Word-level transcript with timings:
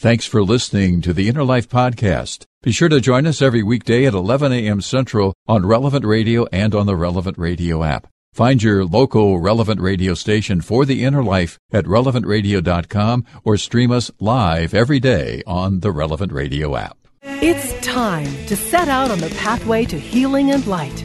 Thanks 0.00 0.24
for 0.24 0.42
listening 0.42 1.02
to 1.02 1.12
the 1.12 1.28
Inner 1.28 1.44
Life 1.44 1.68
Podcast. 1.68 2.46
Be 2.62 2.72
sure 2.72 2.88
to 2.88 3.02
join 3.02 3.26
us 3.26 3.42
every 3.42 3.62
weekday 3.62 4.06
at 4.06 4.14
11 4.14 4.50
a.m. 4.50 4.80
Central 4.80 5.34
on 5.46 5.66
Relevant 5.66 6.06
Radio 6.06 6.46
and 6.46 6.74
on 6.74 6.86
the 6.86 6.96
Relevant 6.96 7.36
Radio 7.36 7.84
app. 7.84 8.06
Find 8.32 8.62
your 8.62 8.86
local 8.86 9.38
Relevant 9.40 9.78
Radio 9.78 10.14
station 10.14 10.62
for 10.62 10.86
the 10.86 11.04
Inner 11.04 11.22
Life 11.22 11.58
at 11.70 11.84
relevantradio.com 11.84 13.26
or 13.44 13.58
stream 13.58 13.92
us 13.92 14.10
live 14.18 14.72
every 14.72 15.00
day 15.00 15.42
on 15.46 15.80
the 15.80 15.92
Relevant 15.92 16.32
Radio 16.32 16.76
app. 16.76 16.96
It's 17.22 17.78
time 17.86 18.46
to 18.46 18.56
set 18.56 18.88
out 18.88 19.10
on 19.10 19.18
the 19.18 19.28
pathway 19.36 19.84
to 19.84 20.00
healing 20.00 20.50
and 20.50 20.66
light. 20.66 21.04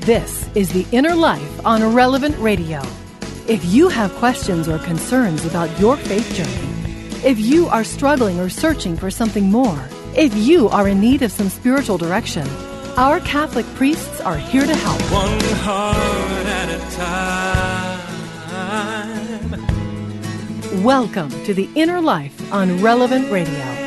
This 0.00 0.50
is 0.54 0.70
the 0.70 0.86
Inner 0.92 1.14
Life 1.14 1.64
on 1.64 1.94
Relevant 1.94 2.36
Radio. 2.38 2.82
If 3.48 3.64
you 3.64 3.88
have 3.88 4.12
questions 4.16 4.68
or 4.68 4.78
concerns 4.80 5.46
about 5.46 5.80
your 5.80 5.96
faith 5.96 6.30
journey, 6.34 6.73
if 7.24 7.40
you 7.40 7.66
are 7.68 7.84
struggling 7.84 8.38
or 8.38 8.50
searching 8.50 8.96
for 8.96 9.10
something 9.10 9.50
more, 9.50 9.88
if 10.14 10.34
you 10.36 10.68
are 10.68 10.86
in 10.86 11.00
need 11.00 11.22
of 11.22 11.32
some 11.32 11.48
spiritual 11.48 11.96
direction, 11.96 12.46
our 12.98 13.18
Catholic 13.20 13.64
priests 13.76 14.20
are 14.20 14.36
here 14.36 14.66
to 14.66 14.74
help. 14.74 15.00
One 15.10 15.40
heart 15.62 16.46
at 16.46 16.68
a 16.68 16.78
time. 20.70 20.84
Welcome 20.84 21.30
to 21.44 21.54
the 21.54 21.66
Inner 21.74 22.02
Life 22.02 22.52
on 22.52 22.82
Relevant 22.82 23.32
Radio. 23.32 23.84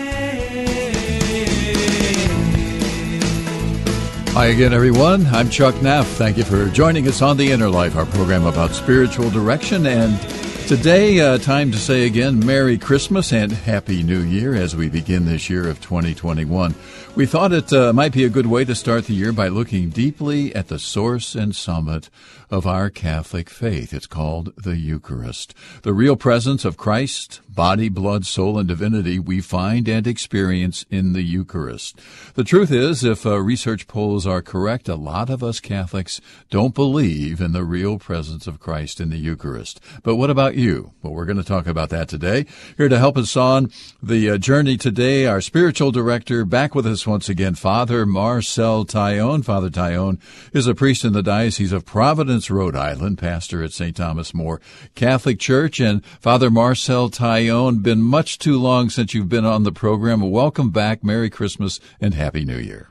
Hi 4.34 4.48
again, 4.48 4.74
everyone. 4.74 5.28
I'm 5.28 5.52
Chuck 5.52 5.80
Neff. 5.84 6.08
Thank 6.08 6.38
you 6.38 6.44
for 6.44 6.68
joining 6.70 7.08
us 7.08 7.22
on 7.22 7.38
The 7.38 7.52
Inner 7.52 7.70
Life, 7.70 7.96
our 7.96 8.08
program 8.08 8.48
about 8.48 8.72
spiritual 8.72 9.30
direction 9.30 9.86
and 9.86 10.20
Today, 10.68 11.22
uh, 11.22 11.38
time 11.38 11.72
to 11.72 11.78
say 11.78 12.06
again 12.06 12.46
Merry 12.46 12.78
Christmas 12.78 13.32
and 13.32 13.54
Happy 13.54 14.04
New 14.04 14.20
Year 14.20 14.54
as 14.54 14.76
we 14.76 14.90
begin 14.90 15.24
this 15.24 15.50
year 15.50 15.70
of 15.70 15.80
2021. 15.80 16.76
We 17.16 17.26
thought 17.26 17.54
it 17.54 17.72
uh, 17.72 17.94
might 17.94 18.12
be 18.12 18.26
a 18.26 18.30
good 18.30 18.48
way 18.48 18.66
to 18.66 18.76
start 18.76 19.06
the 19.06 19.14
year 19.14 19.32
by 19.32 19.48
looking 19.48 19.88
deeply 19.88 20.54
at 20.54 20.68
the 20.68 20.78
source 20.78 21.36
and 21.36 21.56
summit 21.56 22.10
of 22.50 22.66
our 22.66 22.90
Catholic 22.90 23.50
faith. 23.50 23.94
It's 23.94 24.08
called 24.08 24.54
the 24.56 24.78
Eucharist. 24.78 25.54
The 25.84 25.94
real 25.94 26.16
presence 26.16 26.66
of 26.66 26.78
Christ, 26.78 27.42
body, 27.50 27.90
blood, 27.90 28.26
soul, 28.26 28.60
and 28.60 28.68
divinity 28.68 29.18
we 29.18 29.42
find 29.42 29.88
and 29.88 30.06
experience 30.06 30.86
in 30.90 31.14
the 31.14 31.24
Eucharist. 31.24 32.00
The 32.36 32.44
truth 32.44 32.72
is, 32.72 33.04
if 33.04 33.26
uh, 33.26 33.40
research 33.40 33.88
polls 33.88 34.28
are 34.28 34.42
correct, 34.42 34.88
a 34.88 34.96
lot 34.96 35.30
of 35.30 35.44
us 35.44 35.60
Catholics 35.60 36.22
don't 36.50 36.76
believe 36.76 37.42
in 37.42 37.54
the 37.54 37.64
real 37.64 37.98
presence 37.98 38.46
of 38.46 38.60
Christ 38.60 39.02
in 39.02 39.10
the 39.10 39.18
Eucharist. 39.18 39.82
But 40.04 40.18
what 40.18 40.30
about 40.30 40.56
you? 40.56 40.94
Well, 41.02 41.14
we're 41.14 41.26
going 41.26 41.38
to 41.38 41.44
talk 41.44 41.66
about 41.66 41.90
that 41.90 42.08
today. 42.08 42.46
Here 42.78 42.90
to 42.90 43.00
help 43.00 43.18
us 43.18 43.36
on 43.36 43.72
the 44.04 44.30
uh, 44.30 44.38
journey 44.38 44.78
today, 44.78 45.26
our 45.26 45.42
spiritual 45.42 45.92
director, 45.92 46.46
back 46.46 46.76
with 46.76 46.86
us 46.86 47.08
once 47.08 47.28
again, 47.28 47.56
Father 47.56 48.06
Marcel 48.06 48.86
Taillon. 48.86 49.44
Father 49.44 49.70
Taillon 49.70 50.20
is 50.54 50.68
a 50.68 50.76
priest 50.76 51.04
in 51.04 51.14
the 51.14 51.24
Diocese 51.24 51.72
of 51.72 51.86
Providence, 51.86 52.37
Rhode 52.50 52.76
Island, 52.76 53.18
pastor 53.18 53.64
at 53.64 53.72
St. 53.72 53.96
Thomas 53.96 54.34
More 54.34 54.62
Catholic 54.96 55.40
Church. 55.40 55.80
And 55.80 56.06
Father 56.06 56.50
Marcel 56.50 57.10
Taillon, 57.10 57.82
been 57.82 58.02
much 58.02 58.38
too 58.38 58.60
long 58.60 58.90
since 58.90 59.14
you've 59.14 59.30
been 59.30 59.46
on 59.46 59.64
the 59.64 59.72
program. 59.72 60.30
Welcome 60.30 60.70
back. 60.70 61.04
Merry 61.04 61.30
Christmas 61.30 61.80
and 62.00 62.14
Happy 62.14 62.46
New 62.46 62.58
Year. 62.58 62.90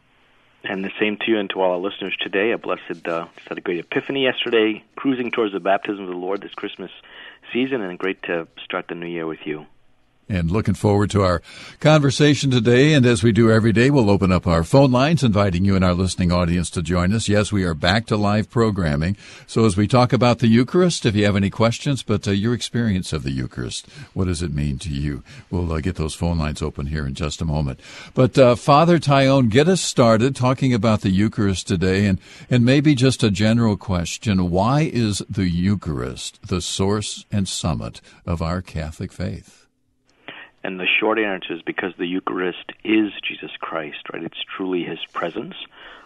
And 0.65 0.85
the 0.85 0.91
same 0.99 1.17
to 1.19 1.31
you 1.31 1.39
and 1.39 1.49
to 1.51 1.61
all 1.61 1.73
our 1.73 1.79
listeners 1.79 2.17
today. 2.21 2.51
A 2.51 2.59
blessed, 2.59 3.07
uh, 3.07 3.27
had 3.49 3.59
a 3.59 3.61
great 3.61 3.79
epiphany 3.79 4.25
yesterday, 4.25 4.83
cruising 4.97 5.31
towards 5.31 5.53
the 5.53 5.61
baptism 5.61 6.03
of 6.03 6.11
the 6.11 6.17
Lord 6.17 6.43
this 6.43 6.55
Christmas 6.55 6.91
season, 7.53 7.81
and 7.81 7.99
great 7.99 8.23
to 8.25 8.49
start 8.65 8.89
the 8.89 8.97
new 8.97 9.07
year 9.07 9.27
with 9.27 9.47
you 9.47 9.67
and 10.29 10.51
looking 10.51 10.75
forward 10.75 11.11
to 11.11 11.23
our 11.23 11.41
conversation 11.81 12.51
today. 12.51 12.93
And 12.93 13.07
as 13.07 13.23
we 13.23 13.33
do 13.33 13.51
every 13.51 13.73
day, 13.73 13.91
we'll 13.91 14.11
open 14.11 14.33
up 14.33 14.47
our 14.47 14.65
phone 14.65 14.91
lines, 14.91 15.23
inviting 15.23 15.65
you 15.65 15.77
and 15.77 15.85
our 15.85 15.95
listening 15.95 16.33
audience 16.33 16.71
to 16.71 16.83
join 16.83 17.13
us. 17.13 17.29
Yes, 17.29 17.53
we 17.53 17.65
are 17.65 17.75
back 17.75 18.07
to 18.07 18.17
live 18.17 18.51
programming. 18.51 19.17
So 19.47 19.65
as 19.67 19.77
we 19.77 19.87
talk 19.87 20.13
about 20.13 20.41
the 20.41 20.49
Eucharist, 20.49 21.07
if 21.07 21.15
you 21.15 21.25
have 21.25 21.37
any 21.37 21.51
questions, 21.51 22.03
but 22.03 22.27
uh, 22.27 22.33
your 22.33 22.55
experience 22.55 23.13
of 23.13 23.23
the 23.23 23.31
Eucharist, 23.31 23.87
what 24.15 24.27
does 24.27 24.43
it 24.43 24.53
mean 24.53 24.79
to 24.79 24.91
you? 24.91 25.23
We'll 25.51 25.73
uh, 25.73 25.81
get 25.81 25.97
those 25.97 26.15
phone 26.15 26.39
lines 26.39 26.63
open 26.63 26.87
here 26.87 27.07
in 27.07 27.15
just 27.15 27.41
a 27.41 27.45
moment. 27.45 27.81
But 28.15 28.37
uh, 28.39 28.57
Father 28.57 28.99
Taillon, 28.99 29.49
get 29.49 29.69
us 29.69 29.81
started 29.81 30.35
talking 30.35 30.75
about 30.75 31.03
the 31.03 31.11
Eucharist 31.11 31.69
today, 31.69 32.07
and 32.07 32.19
and 32.51 32.65
maybe 32.65 32.95
just 32.95 33.23
a 33.23 33.31
general 33.31 33.77
question: 33.77 34.51
Why 34.51 34.83
is 34.93 35.23
the 35.29 35.49
Eucharist 35.49 36.41
the 36.47 36.61
source 36.61 37.25
and 37.31 37.49
summit 37.49 38.01
of 38.25 38.43
our 38.43 38.63
Catholic 38.63 39.13
faith? 39.13 39.66
And 40.67 40.81
the 40.81 40.87
short 40.99 41.21
answer 41.21 41.55
is 41.55 41.63
because 41.63 41.93
the 41.97 42.09
Eucharist 42.09 42.73
is 42.83 43.13
Jesus 43.23 43.53
Christ, 43.61 43.99
right? 44.13 44.25
It's 44.25 44.43
truly 44.57 44.83
His 44.83 44.99
presence. 45.13 45.55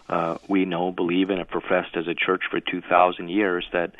Uh, 0.06 0.36
we 0.48 0.66
know, 0.66 0.92
believe, 0.92 1.30
and 1.30 1.38
have 1.38 1.48
professed 1.48 1.96
as 1.96 2.06
a 2.06 2.14
church 2.14 2.42
for 2.50 2.60
2,000 2.60 3.30
years 3.30 3.66
that 3.72 3.94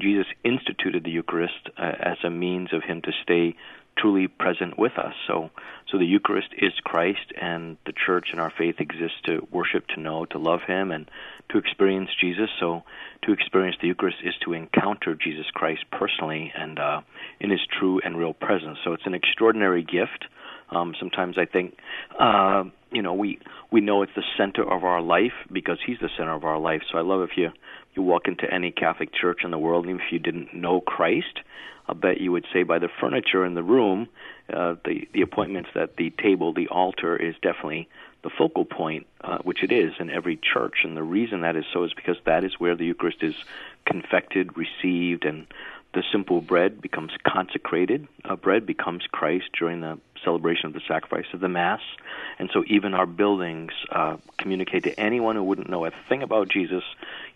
Jesus 0.00 0.26
instituted 0.44 1.02
the 1.02 1.10
Eucharist 1.10 1.68
uh, 1.76 1.90
as 1.98 2.18
a 2.22 2.30
means 2.30 2.72
of 2.72 2.84
Him 2.84 3.02
to 3.02 3.10
stay 3.24 3.56
truly 3.98 4.28
present 4.28 4.78
with 4.78 4.96
us. 4.98 5.14
So, 5.26 5.50
so 5.90 5.98
the 5.98 6.06
Eucharist 6.06 6.50
is 6.58 6.72
Christ, 6.84 7.32
and 7.36 7.76
the 7.84 7.92
Church 7.92 8.28
and 8.30 8.40
our 8.40 8.52
faith 8.56 8.76
exists 8.78 9.18
to 9.24 9.48
worship, 9.50 9.88
to 9.88 10.00
know, 10.00 10.26
to 10.26 10.38
love 10.38 10.60
Him, 10.64 10.92
and 10.92 11.10
to 11.48 11.58
experience 11.58 12.10
Jesus. 12.20 12.50
So, 12.60 12.84
to 13.26 13.32
experience 13.32 13.76
the 13.80 13.88
Eucharist 13.88 14.18
is 14.24 14.34
to 14.44 14.52
encounter 14.52 15.14
Jesus 15.14 15.46
Christ 15.52 15.84
personally 15.90 16.52
and 16.56 16.78
uh, 16.78 17.00
in 17.40 17.50
His 17.50 17.60
true 17.78 18.00
and 18.04 18.16
real 18.16 18.34
presence. 18.34 18.78
So, 18.84 18.92
it's 18.92 19.06
an 19.06 19.14
extraordinary 19.14 19.82
gift. 19.82 20.26
Um, 20.70 20.94
sometimes 20.98 21.36
I 21.38 21.44
think, 21.44 21.76
uh, 22.18 22.64
you 22.90 23.02
know, 23.02 23.14
we 23.14 23.38
we 23.70 23.80
know 23.80 24.02
it's 24.02 24.12
the 24.16 24.24
center 24.36 24.62
of 24.62 24.84
our 24.84 25.00
life 25.00 25.32
because 25.52 25.78
He's 25.84 25.98
the 26.00 26.10
center 26.16 26.34
of 26.34 26.44
our 26.44 26.58
life. 26.58 26.82
So, 26.90 26.98
I 26.98 27.02
love 27.02 27.22
if 27.22 27.36
you 27.36 27.50
you 27.94 28.02
walk 28.02 28.22
into 28.26 28.52
any 28.52 28.70
Catholic 28.70 29.10
church 29.12 29.40
in 29.44 29.50
the 29.50 29.58
world, 29.58 29.86
even 29.86 30.00
if 30.00 30.12
you 30.12 30.18
didn't 30.18 30.54
know 30.54 30.80
Christ, 30.80 31.40
I'll 31.86 31.94
bet 31.94 32.20
you 32.20 32.32
would 32.32 32.46
say 32.52 32.62
by 32.62 32.78
the 32.78 32.88
furniture 33.00 33.44
in 33.44 33.54
the 33.54 33.62
room, 33.62 34.08
uh, 34.52 34.74
the 34.84 35.08
the 35.12 35.22
appointments, 35.22 35.70
that 35.74 35.96
the 35.96 36.12
table, 36.22 36.52
the 36.52 36.68
altar 36.68 37.16
is 37.16 37.34
definitely 37.42 37.88
the 38.24 38.30
focal 38.30 38.64
point, 38.64 39.06
uh, 39.20 39.38
which 39.38 39.62
it 39.62 39.70
is 39.70 39.92
in 40.00 40.10
every 40.10 40.36
church. 40.36 40.78
And 40.82 40.96
the 40.96 41.02
reason 41.02 41.42
that 41.42 41.56
is 41.56 41.64
so 41.72 41.84
is 41.84 41.92
because 41.92 42.16
that 42.24 42.42
is 42.42 42.58
where 42.58 42.74
the 42.74 42.86
Eucharist 42.86 43.22
is 43.22 43.34
confected, 43.84 44.56
received, 44.56 45.24
and 45.24 45.46
the 45.92 46.02
simple 46.10 46.40
bread 46.40 46.80
becomes 46.80 47.12
consecrated. 47.22 48.08
Uh, 48.24 48.34
bread 48.34 48.66
becomes 48.66 49.04
Christ 49.12 49.50
during 49.56 49.80
the 49.82 49.98
celebration 50.24 50.66
of 50.66 50.72
the 50.72 50.80
sacrifice 50.88 51.26
of 51.34 51.40
the 51.40 51.50
Mass. 51.50 51.82
And 52.38 52.50
so 52.52 52.64
even 52.66 52.94
our 52.94 53.06
buildings 53.06 53.72
uh, 53.92 54.16
communicate 54.38 54.84
to 54.84 54.98
anyone 54.98 55.36
who 55.36 55.44
wouldn't 55.44 55.68
know 55.68 55.84
a 55.84 55.92
thing 56.08 56.22
about 56.22 56.48
Jesus. 56.48 56.82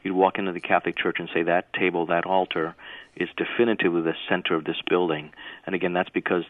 You'd 0.03 0.15
walk 0.15 0.39
into 0.39 0.53
the 0.53 0.61
Catholic 0.61 0.97
Church 0.97 1.19
and 1.21 1.29
say, 1.33 1.43
that 1.43 1.73
table, 1.75 2.07
that 2.07 2.25
altar 2.25 2.75
is 3.15 3.29
definitively 3.37 4.01
the 4.01 4.15
center 4.29 4.55
of 4.55 4.65
this 4.65 4.81
building. 4.89 5.33
And 5.67 5.75
again, 5.75 5.93
that's 5.93 6.09
because 6.09 6.45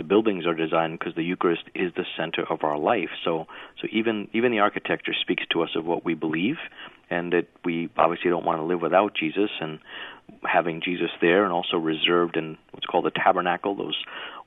the 0.00 0.08
buildings 0.08 0.46
are 0.46 0.54
designed 0.54 0.98
because 0.98 1.14
the 1.14 1.22
Eucharist 1.22 1.64
is 1.74 1.92
the 1.94 2.06
center 2.16 2.42
of 2.48 2.64
our 2.64 2.78
life. 2.78 3.10
So, 3.22 3.46
so 3.80 3.86
even 3.92 4.28
even 4.32 4.50
the 4.50 4.60
architecture 4.60 5.12
speaks 5.20 5.44
to 5.52 5.62
us 5.62 5.70
of 5.76 5.84
what 5.84 6.06
we 6.06 6.14
believe, 6.14 6.56
and 7.10 7.34
that 7.34 7.48
we 7.66 7.90
obviously 7.98 8.30
don't 8.30 8.46
want 8.46 8.60
to 8.60 8.64
live 8.64 8.80
without 8.80 9.14
Jesus. 9.14 9.50
And 9.60 9.78
having 10.42 10.80
Jesus 10.82 11.10
there, 11.20 11.44
and 11.44 11.52
also 11.52 11.76
reserved 11.76 12.38
in 12.38 12.56
what's 12.70 12.86
called 12.86 13.04
the 13.04 13.10
tabernacle, 13.10 13.74
those 13.74 14.02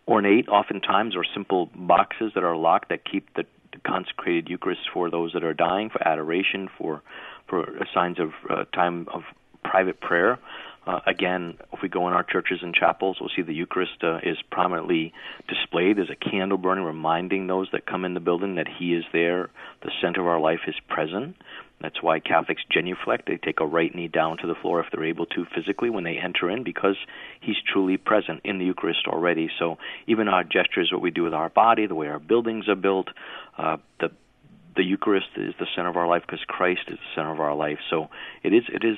ornate, 0.08 0.47
oftentimes, 0.47 1.16
or 1.16 1.24
simple 1.36 1.70
boxes 1.75 2.31
that 2.34 2.44
are 2.44 2.58
locked 2.58 2.90
that 2.90 3.02
keep 3.06 3.31
the, 3.35 3.44
the 3.74 3.80
consecrated 3.85 4.50
Eucharist 4.50 4.81
for 4.91 5.12
those 5.12 5.34
that 5.34 5.44
are 5.44 5.53
dying, 5.53 5.91
for 5.91 6.06
adoration, 6.08 6.68
for 6.80 7.03
for 7.47 7.68
signs 7.94 8.20
of 8.20 8.31
uh, 8.50 8.64
time 8.74 9.08
of 9.14 9.22
private 9.64 10.02
prayer. 10.02 10.40
Uh, 10.85 10.99
again, 11.05 11.57
if 11.71 11.79
we 11.81 11.88
go 11.88 12.07
in 12.07 12.13
our 12.13 12.23
churches 12.23 12.59
and 12.61 12.73
chapels, 12.73 13.17
we'll 13.19 13.29
see 13.33 13.41
the 13.41 13.53
Eucharist 13.53 14.03
uh, 14.03 14.17
is 14.17 14.38
prominently 14.51 15.13
displayed. 15.47 15.97
There's 15.97 16.09
a 16.09 16.29
candle 16.29 16.57
burning, 16.57 16.83
reminding 16.83 17.47
those 17.47 17.69
that 17.71 17.85
come 17.85 18.03
in 18.03 18.13
the 18.13 18.19
building 18.19 18.55
that 18.55 18.67
He 18.67 18.93
is 18.93 19.05
there. 19.13 19.49
The 19.81 19.91
center 20.02 20.22
of 20.22 20.28
our 20.28 20.40
life 20.40 20.59
is 20.67 20.75
present. 20.90 21.37
That's 21.81 22.02
why 22.02 22.19
Catholics 22.19 22.63
genuflect. 22.72 23.28
They 23.28 23.37
take 23.37 23.59
a 23.59 23.66
right 23.66 23.93
knee 23.93 24.08
down 24.08 24.37
to 24.37 24.47
the 24.47 24.55
floor 24.55 24.81
if 24.81 24.87
they're 24.91 25.05
able 25.05 25.25
to 25.28 25.46
physically 25.55 25.90
when 25.90 26.03
they 26.03 26.17
enter 26.17 26.49
in 26.49 26.63
because 26.63 26.97
He's 27.40 27.58
truly 27.72 27.97
present 27.97 28.41
in 28.43 28.58
the 28.58 28.66
Eucharist 28.66 29.08
already. 29.08 29.49
So 29.59 29.78
even 30.08 30.28
our 30.28 30.43
gestures, 30.43 30.90
what 30.91 31.02
we 31.02 31.11
do 31.11 31.23
with 31.23 31.34
our 31.34 31.49
body, 31.49 31.87
the 31.87 31.96
way 31.96 32.08
our 32.08 32.19
buildings 32.19 32.67
are 32.67 32.75
built, 32.75 33.08
uh, 33.58 33.78
the 33.99 34.11
the 34.75 34.84
Eucharist 34.84 35.28
is 35.35 35.53
the 35.59 35.67
center 35.75 35.90
of 35.90 35.97
our 35.97 36.08
life 36.08 36.23
because 36.25 36.43
Christ 36.47 36.81
is 36.87 36.97
the 36.97 37.16
center 37.16 37.31
of 37.31 37.40
our 37.40 37.53
life. 37.55 37.78
So 37.90 38.09
it 38.43 38.53
is 38.53 38.63
it 38.69 38.84
is 38.84 38.97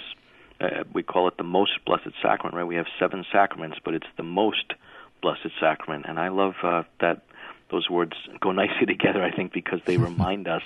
uh, 0.60 0.84
we 0.94 1.04
call 1.04 1.28
it 1.28 1.38
the 1.38 1.44
most 1.44 1.72
blessed 1.86 2.12
sacrament, 2.22 2.56
right? 2.56 2.63
We 2.63 2.75
have 2.75 2.88
seven 3.00 3.25
sacraments, 3.31 3.78
but 3.84 3.94
it's 3.94 4.07
the 4.18 4.24
most 4.24 4.74
blessed 5.22 5.50
sacrament, 5.60 6.06
and 6.07 6.19
I 6.19 6.30
love 6.30 6.56
uh, 6.63 6.84
that 7.02 7.24
those 7.72 7.90
words 7.90 8.13
go 8.40 8.52
nicely 8.63 8.86
together. 8.86 9.24
I 9.24 9.31
think 9.31 9.54
because 9.54 9.81
they 9.86 9.98
remind 10.10 10.48
us 10.48 10.63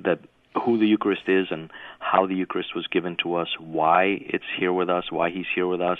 that 0.00 0.20
who 0.54 0.78
the 0.78 0.86
Eucharist 0.86 1.28
is 1.28 1.46
and 1.50 1.70
how 1.98 2.26
the 2.26 2.34
Eucharist 2.34 2.74
was 2.74 2.86
given 2.86 3.16
to 3.22 3.36
us, 3.36 3.48
why 3.58 4.18
it's 4.20 4.44
here 4.58 4.72
with 4.72 4.90
us, 4.90 5.10
why 5.10 5.30
He's 5.30 5.46
here 5.54 5.66
with 5.66 5.80
us, 5.80 5.98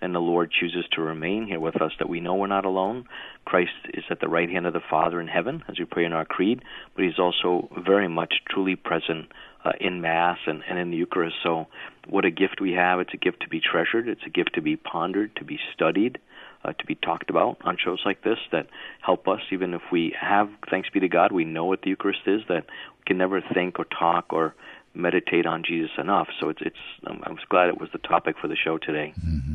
and 0.00 0.14
the 0.14 0.20
Lord 0.20 0.50
chooses 0.50 0.84
to 0.92 1.00
remain 1.00 1.46
here 1.46 1.60
with 1.60 1.80
us, 1.80 1.92
that 1.98 2.08
we 2.08 2.18
know 2.18 2.34
we're 2.34 2.48
not 2.48 2.64
alone. 2.64 3.06
Christ 3.44 3.70
is 3.94 4.04
at 4.10 4.20
the 4.20 4.28
right 4.28 4.50
hand 4.50 4.66
of 4.66 4.72
the 4.72 4.80
Father 4.90 5.20
in 5.20 5.28
heaven, 5.28 5.62
as 5.68 5.78
we 5.78 5.84
pray 5.84 6.04
in 6.04 6.12
our 6.12 6.24
creed, 6.24 6.62
but 6.94 7.04
He's 7.04 7.18
also 7.18 7.68
very 7.84 8.08
much 8.08 8.34
truly 8.48 8.74
present 8.74 9.30
uh, 9.64 9.72
in 9.80 10.00
Mass 10.00 10.38
and, 10.46 10.62
and 10.68 10.78
in 10.78 10.90
the 10.90 10.96
Eucharist. 10.96 11.36
So, 11.42 11.66
what 12.08 12.24
a 12.24 12.30
gift 12.30 12.60
we 12.60 12.72
have! 12.72 13.00
It's 13.00 13.14
a 13.14 13.18
gift 13.18 13.40
to 13.42 13.48
be 13.48 13.60
treasured. 13.60 14.08
It's 14.08 14.22
a 14.26 14.30
gift 14.30 14.54
to 14.54 14.60
be 14.60 14.76
pondered, 14.76 15.36
to 15.36 15.44
be 15.44 15.58
studied, 15.72 16.18
uh, 16.64 16.72
to 16.72 16.86
be 16.86 16.94
talked 16.94 17.30
about 17.30 17.58
on 17.62 17.76
shows 17.82 18.00
like 18.04 18.22
this 18.22 18.38
that 18.50 18.66
help 19.00 19.28
us, 19.28 19.40
even 19.50 19.74
if 19.74 19.82
we 19.90 20.14
have, 20.20 20.48
thanks 20.70 20.88
be 20.90 21.00
to 21.00 21.08
God, 21.08 21.32
we 21.32 21.44
know 21.44 21.64
what 21.64 21.82
the 21.82 21.90
Eucharist 21.90 22.22
is. 22.26 22.42
That 22.48 22.66
we 22.98 23.04
can 23.06 23.18
never 23.18 23.40
think 23.40 23.78
or 23.78 23.84
talk 23.84 24.32
or 24.32 24.54
meditate 24.94 25.46
on 25.46 25.62
Jesus 25.64 25.90
enough. 25.98 26.28
So 26.40 26.48
it's 26.48 26.60
it's. 26.62 26.76
I'm 27.06 27.38
glad 27.48 27.68
it 27.68 27.80
was 27.80 27.90
the 27.92 27.98
topic 27.98 28.36
for 28.40 28.48
the 28.48 28.56
show 28.56 28.78
today. 28.78 29.14
Mm-hmm. 29.18 29.54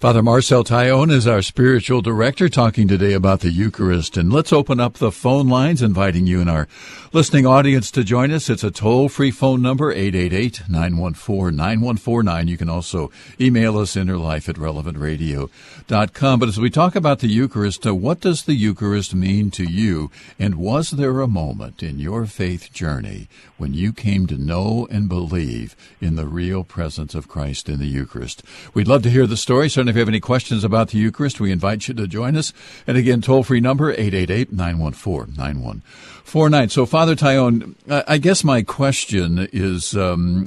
Father 0.00 0.22
Marcel 0.22 0.64
Taillon 0.64 1.10
is 1.10 1.26
our 1.26 1.40
spiritual 1.40 2.02
director 2.02 2.48
talking 2.48 2.88
today 2.88 3.12
about 3.12 3.40
the 3.40 3.50
Eucharist. 3.50 4.16
And 4.16 4.32
let's 4.32 4.52
open 4.52 4.80
up 4.80 4.94
the 4.94 5.12
phone 5.12 5.48
lines, 5.48 5.80
inviting 5.80 6.26
you 6.26 6.40
and 6.40 6.50
our 6.50 6.68
listening 7.12 7.46
audience 7.46 7.90
to 7.92 8.02
join 8.02 8.32
us. 8.32 8.50
It's 8.50 8.64
a 8.64 8.72
toll 8.72 9.08
free 9.08 9.30
phone 9.30 9.62
number, 9.62 9.92
888 9.92 10.68
914 10.68 11.56
9149. 11.56 12.48
You 12.48 12.56
can 12.56 12.68
also 12.68 13.10
email 13.40 13.78
us 13.78 13.94
innerlife 13.94 14.48
at 14.48 14.56
relevantradio.com. 14.56 16.40
But 16.40 16.48
as 16.48 16.58
we 16.58 16.70
talk 16.70 16.96
about 16.96 17.20
the 17.20 17.28
Eucharist, 17.28 17.86
uh, 17.86 17.94
what 17.94 18.20
does 18.20 18.42
the 18.42 18.54
Eucharist 18.54 19.14
mean 19.14 19.50
to 19.52 19.64
you? 19.64 20.10
And 20.38 20.56
was 20.56 20.90
there 20.90 21.20
a 21.20 21.28
moment 21.28 21.82
in 21.82 22.00
your 22.00 22.26
faith 22.26 22.72
journey 22.72 23.28
when 23.56 23.72
you 23.72 23.92
came 23.92 24.26
to 24.26 24.36
know 24.36 24.88
and 24.90 25.08
believe 25.08 25.76
in 26.00 26.16
the 26.16 26.26
real 26.26 26.64
presence 26.64 27.14
of 27.14 27.28
Christ 27.28 27.68
in 27.68 27.78
the 27.78 27.86
Eucharist? 27.86 28.42
We'd 28.74 28.88
love 28.88 29.02
to 29.04 29.10
hear 29.10 29.26
the 29.26 29.36
story. 29.36 29.70
Certainly 29.84 29.90
if 29.90 29.96
you 29.96 30.00
have 30.00 30.08
any 30.08 30.20
questions 30.20 30.64
about 30.64 30.88
the 30.88 30.96
Eucharist, 30.96 31.40
we 31.40 31.52
invite 31.52 31.88
you 31.88 31.92
to 31.92 32.06
join 32.06 32.38
us. 32.38 32.54
And 32.86 32.96
again, 32.96 33.20
toll 33.20 33.42
free 33.42 33.60
number 33.60 33.94
888-914-9149. 33.94 36.70
So 36.70 36.86
Father 36.86 37.14
Taillon, 37.14 37.74
I 37.86 38.16
guess 38.16 38.42
my 38.44 38.62
question 38.62 39.46
is, 39.52 39.94
um, 39.94 40.46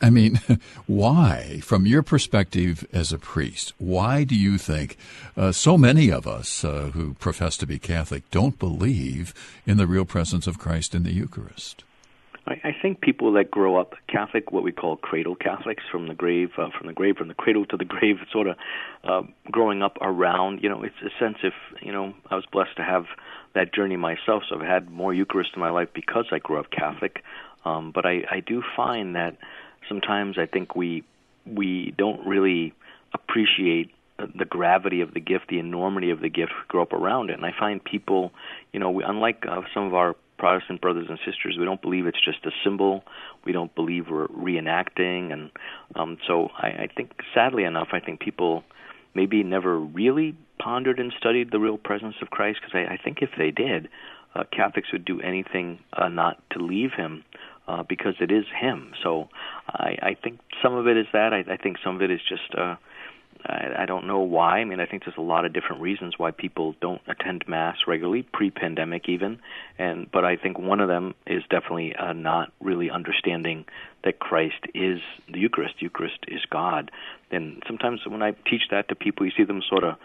I 0.00 0.10
mean, 0.10 0.40
why, 0.86 1.58
from 1.64 1.86
your 1.86 2.04
perspective 2.04 2.86
as 2.92 3.12
a 3.12 3.18
priest, 3.18 3.72
why 3.78 4.22
do 4.22 4.36
you 4.36 4.58
think 4.58 4.96
uh, 5.36 5.50
so 5.50 5.76
many 5.76 6.12
of 6.12 6.28
us 6.28 6.64
uh, 6.64 6.92
who 6.94 7.14
profess 7.14 7.56
to 7.56 7.66
be 7.66 7.80
Catholic 7.80 8.30
don't 8.30 8.60
believe 8.60 9.34
in 9.66 9.76
the 9.76 9.88
real 9.88 10.04
presence 10.04 10.46
of 10.46 10.60
Christ 10.60 10.94
in 10.94 11.02
the 11.02 11.12
Eucharist? 11.12 11.82
I, 12.50 12.74
think 12.82 13.00
people 13.00 13.32
that 13.34 13.50
grow 13.50 13.76
up 13.76 13.94
Catholic, 14.08 14.50
what 14.50 14.62
we 14.62 14.72
call 14.72 14.96
cradle 14.96 15.36
Catholics, 15.36 15.84
from 15.90 16.08
the 16.08 16.14
grave, 16.14 16.50
uh, 16.58 16.68
from 16.76 16.88
the 16.88 16.92
grave, 16.92 17.16
from 17.16 17.28
the 17.28 17.34
cradle 17.34 17.64
to 17.66 17.76
the 17.76 17.84
grave, 17.84 18.16
sort 18.32 18.48
of 18.48 18.56
uh, 19.04 19.22
growing 19.50 19.82
up 19.82 19.96
around. 20.00 20.62
You 20.62 20.68
know, 20.68 20.82
it's 20.82 20.94
a 21.04 21.10
sense 21.22 21.38
if 21.42 21.54
you 21.80 21.92
know 21.92 22.14
I 22.30 22.34
was 22.34 22.44
blessed 22.50 22.76
to 22.76 22.82
have 22.82 23.06
that 23.54 23.72
journey 23.72 23.96
myself, 23.96 24.44
so 24.48 24.56
I've 24.56 24.66
had 24.66 24.90
more 24.90 25.14
Eucharist 25.14 25.50
in 25.54 25.60
my 25.60 25.70
life 25.70 25.88
because 25.94 26.26
I 26.32 26.38
grew 26.38 26.58
up 26.58 26.70
Catholic. 26.70 27.22
Um, 27.64 27.92
but 27.94 28.06
I, 28.06 28.22
I 28.30 28.40
do 28.40 28.62
find 28.76 29.14
that 29.16 29.36
sometimes 29.88 30.38
I 30.38 30.46
think 30.46 30.74
we 30.74 31.04
we 31.46 31.94
don't 31.96 32.26
really 32.26 32.74
appreciate 33.12 33.90
the 34.38 34.44
gravity 34.44 35.00
of 35.00 35.14
the 35.14 35.20
gift, 35.20 35.48
the 35.48 35.58
enormity 35.58 36.10
of 36.10 36.20
the 36.20 36.28
gift, 36.28 36.52
grow 36.68 36.82
up 36.82 36.92
around 36.92 37.30
it. 37.30 37.34
And 37.34 37.46
I 37.46 37.52
find 37.58 37.82
people, 37.82 38.32
you 38.72 38.80
know, 38.80 38.90
we, 38.90 39.02
unlike 39.02 39.44
uh, 39.48 39.62
some 39.72 39.84
of 39.84 39.94
our 39.94 40.14
Protestant 40.40 40.80
brothers 40.80 41.06
and 41.10 41.18
sisters. 41.18 41.56
We 41.58 41.66
don't 41.66 41.82
believe 41.82 42.06
it's 42.06 42.24
just 42.24 42.46
a 42.46 42.50
symbol. 42.64 43.04
We 43.44 43.52
don't 43.52 43.74
believe 43.74 44.06
we're 44.10 44.26
reenacting, 44.28 45.32
and 45.34 45.50
um, 45.94 46.16
so 46.26 46.48
I, 46.56 46.68
I 46.68 46.88
think, 46.96 47.12
sadly 47.34 47.64
enough, 47.64 47.88
I 47.92 48.00
think 48.00 48.20
people 48.20 48.64
maybe 49.14 49.42
never 49.42 49.78
really 49.78 50.34
pondered 50.58 50.98
and 50.98 51.12
studied 51.18 51.50
the 51.50 51.58
real 51.58 51.76
presence 51.76 52.14
of 52.22 52.30
Christ. 52.30 52.60
Because 52.60 52.74
I, 52.74 52.94
I 52.94 52.96
think 52.96 53.18
if 53.20 53.30
they 53.36 53.50
did, 53.50 53.88
uh, 54.34 54.44
Catholics 54.50 54.88
would 54.92 55.04
do 55.04 55.20
anything 55.20 55.78
uh, 55.92 56.08
not 56.08 56.42
to 56.52 56.58
leave 56.58 56.92
Him. 56.96 57.24
Uh, 57.68 57.84
because 57.84 58.14
it 58.18 58.32
is 58.32 58.46
him, 58.60 58.92
so 59.00 59.28
I, 59.68 59.96
I 60.02 60.16
think 60.20 60.40
some 60.60 60.74
of 60.74 60.88
it 60.88 60.96
is 60.96 61.06
that. 61.12 61.32
I, 61.32 61.44
I 61.52 61.56
think 61.56 61.76
some 61.84 61.94
of 61.94 62.02
it 62.02 62.10
is 62.10 62.18
just 62.28 62.52
uh, 62.58 62.74
I, 63.44 63.82
I 63.82 63.86
don't 63.86 64.06
know 64.06 64.20
why. 64.20 64.58
I 64.58 64.64
mean, 64.64 64.80
I 64.80 64.86
think 64.86 65.04
there's 65.04 65.16
a 65.16 65.22
lot 65.22 65.44
of 65.44 65.52
different 65.52 65.82
reasons 65.82 66.18
why 66.18 66.30
people 66.30 66.74
don't 66.80 67.00
attend 67.06 67.44
mass 67.46 67.76
regularly, 67.86 68.22
pre-pandemic 68.22 69.08
even. 69.08 69.38
And 69.78 70.10
but 70.10 70.24
I 70.24 70.36
think 70.36 70.58
one 70.58 70.80
of 70.80 70.88
them 70.88 71.14
is 71.26 71.42
definitely 71.50 71.94
uh, 71.94 72.12
not 72.12 72.52
really 72.60 72.90
understanding 72.90 73.64
that 74.04 74.18
Christ 74.18 74.66
is 74.74 75.00
the 75.30 75.38
Eucharist. 75.38 75.80
Eucharist 75.80 76.18
is 76.28 76.40
God. 76.50 76.90
And 77.30 77.62
sometimes 77.66 78.00
when 78.06 78.22
I 78.22 78.32
teach 78.48 78.62
that 78.70 78.88
to 78.88 78.94
people, 78.94 79.26
you 79.26 79.32
see 79.36 79.44
them 79.44 79.62
sort 79.68 79.84
of 79.84 79.96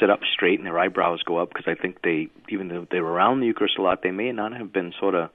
sit 0.00 0.10
up 0.10 0.20
straight 0.32 0.58
and 0.58 0.66
their 0.66 0.78
eyebrows 0.78 1.22
go 1.22 1.38
up 1.38 1.48
because 1.48 1.66
I 1.66 1.80
think 1.80 2.02
they, 2.02 2.28
even 2.48 2.68
though 2.68 2.86
they 2.90 3.00
were 3.00 3.12
around 3.12 3.40
the 3.40 3.46
Eucharist 3.46 3.78
a 3.78 3.82
lot, 3.82 4.02
they 4.02 4.10
may 4.10 4.32
not 4.32 4.52
have 4.52 4.72
been 4.72 4.92
sort 4.98 5.14
of 5.14 5.30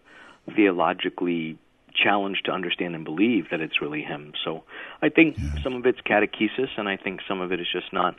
theologically 0.55 1.57
challenged 1.97 2.45
to 2.45 2.51
understand 2.51 2.95
and 2.95 3.03
believe 3.03 3.49
that 3.51 3.59
it's 3.59 3.81
really 3.81 4.01
him. 4.01 4.33
So 4.43 4.63
I 5.01 5.09
think 5.09 5.37
yeah. 5.37 5.63
some 5.63 5.73
of 5.73 5.85
it's 5.85 5.99
catechesis, 6.01 6.69
and 6.77 6.87
I 6.87 6.97
think 6.97 7.21
some 7.27 7.41
of 7.41 7.51
it 7.51 7.59
is 7.59 7.67
just 7.71 7.91
not 7.91 8.15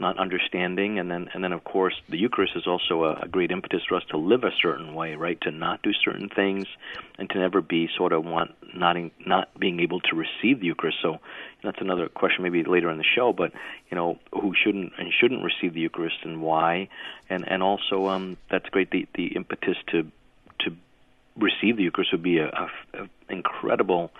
not 0.00 0.18
understanding. 0.18 0.98
And 0.98 1.10
then 1.10 1.28
and 1.32 1.44
then 1.44 1.52
of 1.52 1.62
course 1.62 1.94
the 2.08 2.18
Eucharist 2.18 2.54
is 2.56 2.66
also 2.66 3.04
a, 3.04 3.20
a 3.22 3.28
great 3.28 3.50
impetus 3.50 3.82
for 3.88 3.96
us 3.96 4.02
to 4.10 4.16
live 4.16 4.44
a 4.44 4.50
certain 4.60 4.94
way, 4.94 5.14
right? 5.14 5.40
To 5.42 5.50
not 5.50 5.82
do 5.82 5.92
certain 5.92 6.28
things, 6.28 6.66
and 7.18 7.28
to 7.30 7.38
never 7.38 7.60
be 7.60 7.88
sort 7.96 8.12
of 8.12 8.24
want 8.24 8.52
not 8.74 8.96
in, 8.96 9.10
not 9.24 9.48
being 9.58 9.80
able 9.80 10.00
to 10.00 10.16
receive 10.16 10.60
the 10.60 10.66
Eucharist. 10.66 10.98
So 11.02 11.20
that's 11.62 11.80
another 11.80 12.08
question 12.08 12.42
maybe 12.42 12.64
later 12.64 12.90
in 12.90 12.98
the 12.98 13.04
show. 13.04 13.32
But 13.32 13.52
you 13.90 13.96
know 13.96 14.18
who 14.32 14.54
shouldn't 14.54 14.92
and 14.98 15.12
shouldn't 15.12 15.44
receive 15.44 15.74
the 15.74 15.80
Eucharist 15.80 16.16
and 16.24 16.42
why, 16.42 16.88
and 17.28 17.46
and 17.46 17.62
also 17.62 18.08
um, 18.08 18.36
that's 18.50 18.68
great 18.70 18.90
the 18.90 19.06
the 19.14 19.26
impetus 19.36 19.76
to 19.88 20.10
to 20.60 20.76
receive 21.36 21.76
the 21.76 21.84
Eucharist 21.84 22.12
would 22.12 22.22
be 22.22 22.38
a, 22.38 22.48
a, 22.48 22.70
a 22.94 23.08
incredible 23.40 24.10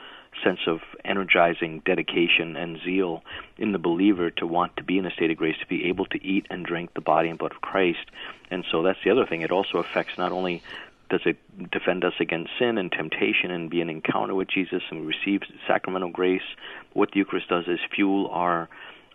sense 0.45 0.61
of 0.67 0.81
energizing 1.05 1.83
dedication 1.85 2.57
and 2.57 2.79
zeal 2.85 3.23
in 3.59 3.73
the 3.73 3.79
believer 3.79 4.31
to 4.31 4.47
want 4.47 4.77
to 4.77 4.85
be 4.85 4.99
in 4.99 5.07
a 5.07 5.11
state 5.11 5.31
of 5.31 5.37
grace, 5.37 5.57
to 5.61 5.67
be 5.67 5.87
able 5.87 6.07
to 6.07 6.25
eat 6.25 6.47
and 6.51 6.65
drink 6.65 6.95
the 6.95 7.01
body 7.01 7.29
and 7.29 7.39
blood 7.39 7.53
of 7.53 7.61
Christ. 7.61 8.07
And 8.51 8.65
so 8.71 8.83
that's 8.83 8.99
the 9.05 9.11
other 9.11 9.27
thing. 9.27 9.43
It 9.43 9.51
also 9.51 9.79
affects 9.79 10.17
not 10.17 10.33
only 10.33 10.63
does 11.11 11.21
it 11.25 11.37
defend 11.71 12.05
us 12.05 12.15
against 12.21 12.51
sin 12.59 12.79
and 12.79 12.91
temptation 12.91 13.51
and 13.51 13.69
be 13.69 13.81
an 13.81 13.91
encounter 13.91 14.35
with 14.35 14.49
Jesus 14.49 14.83
and 14.91 15.01
we 15.01 15.07
receive 15.07 15.43
sacramental 15.67 16.11
grace, 16.11 16.49
what 16.93 17.11
the 17.11 17.19
Eucharist 17.19 17.49
does 17.49 17.65
is 17.67 17.81
fuel 17.95 18.29
our 18.29 18.69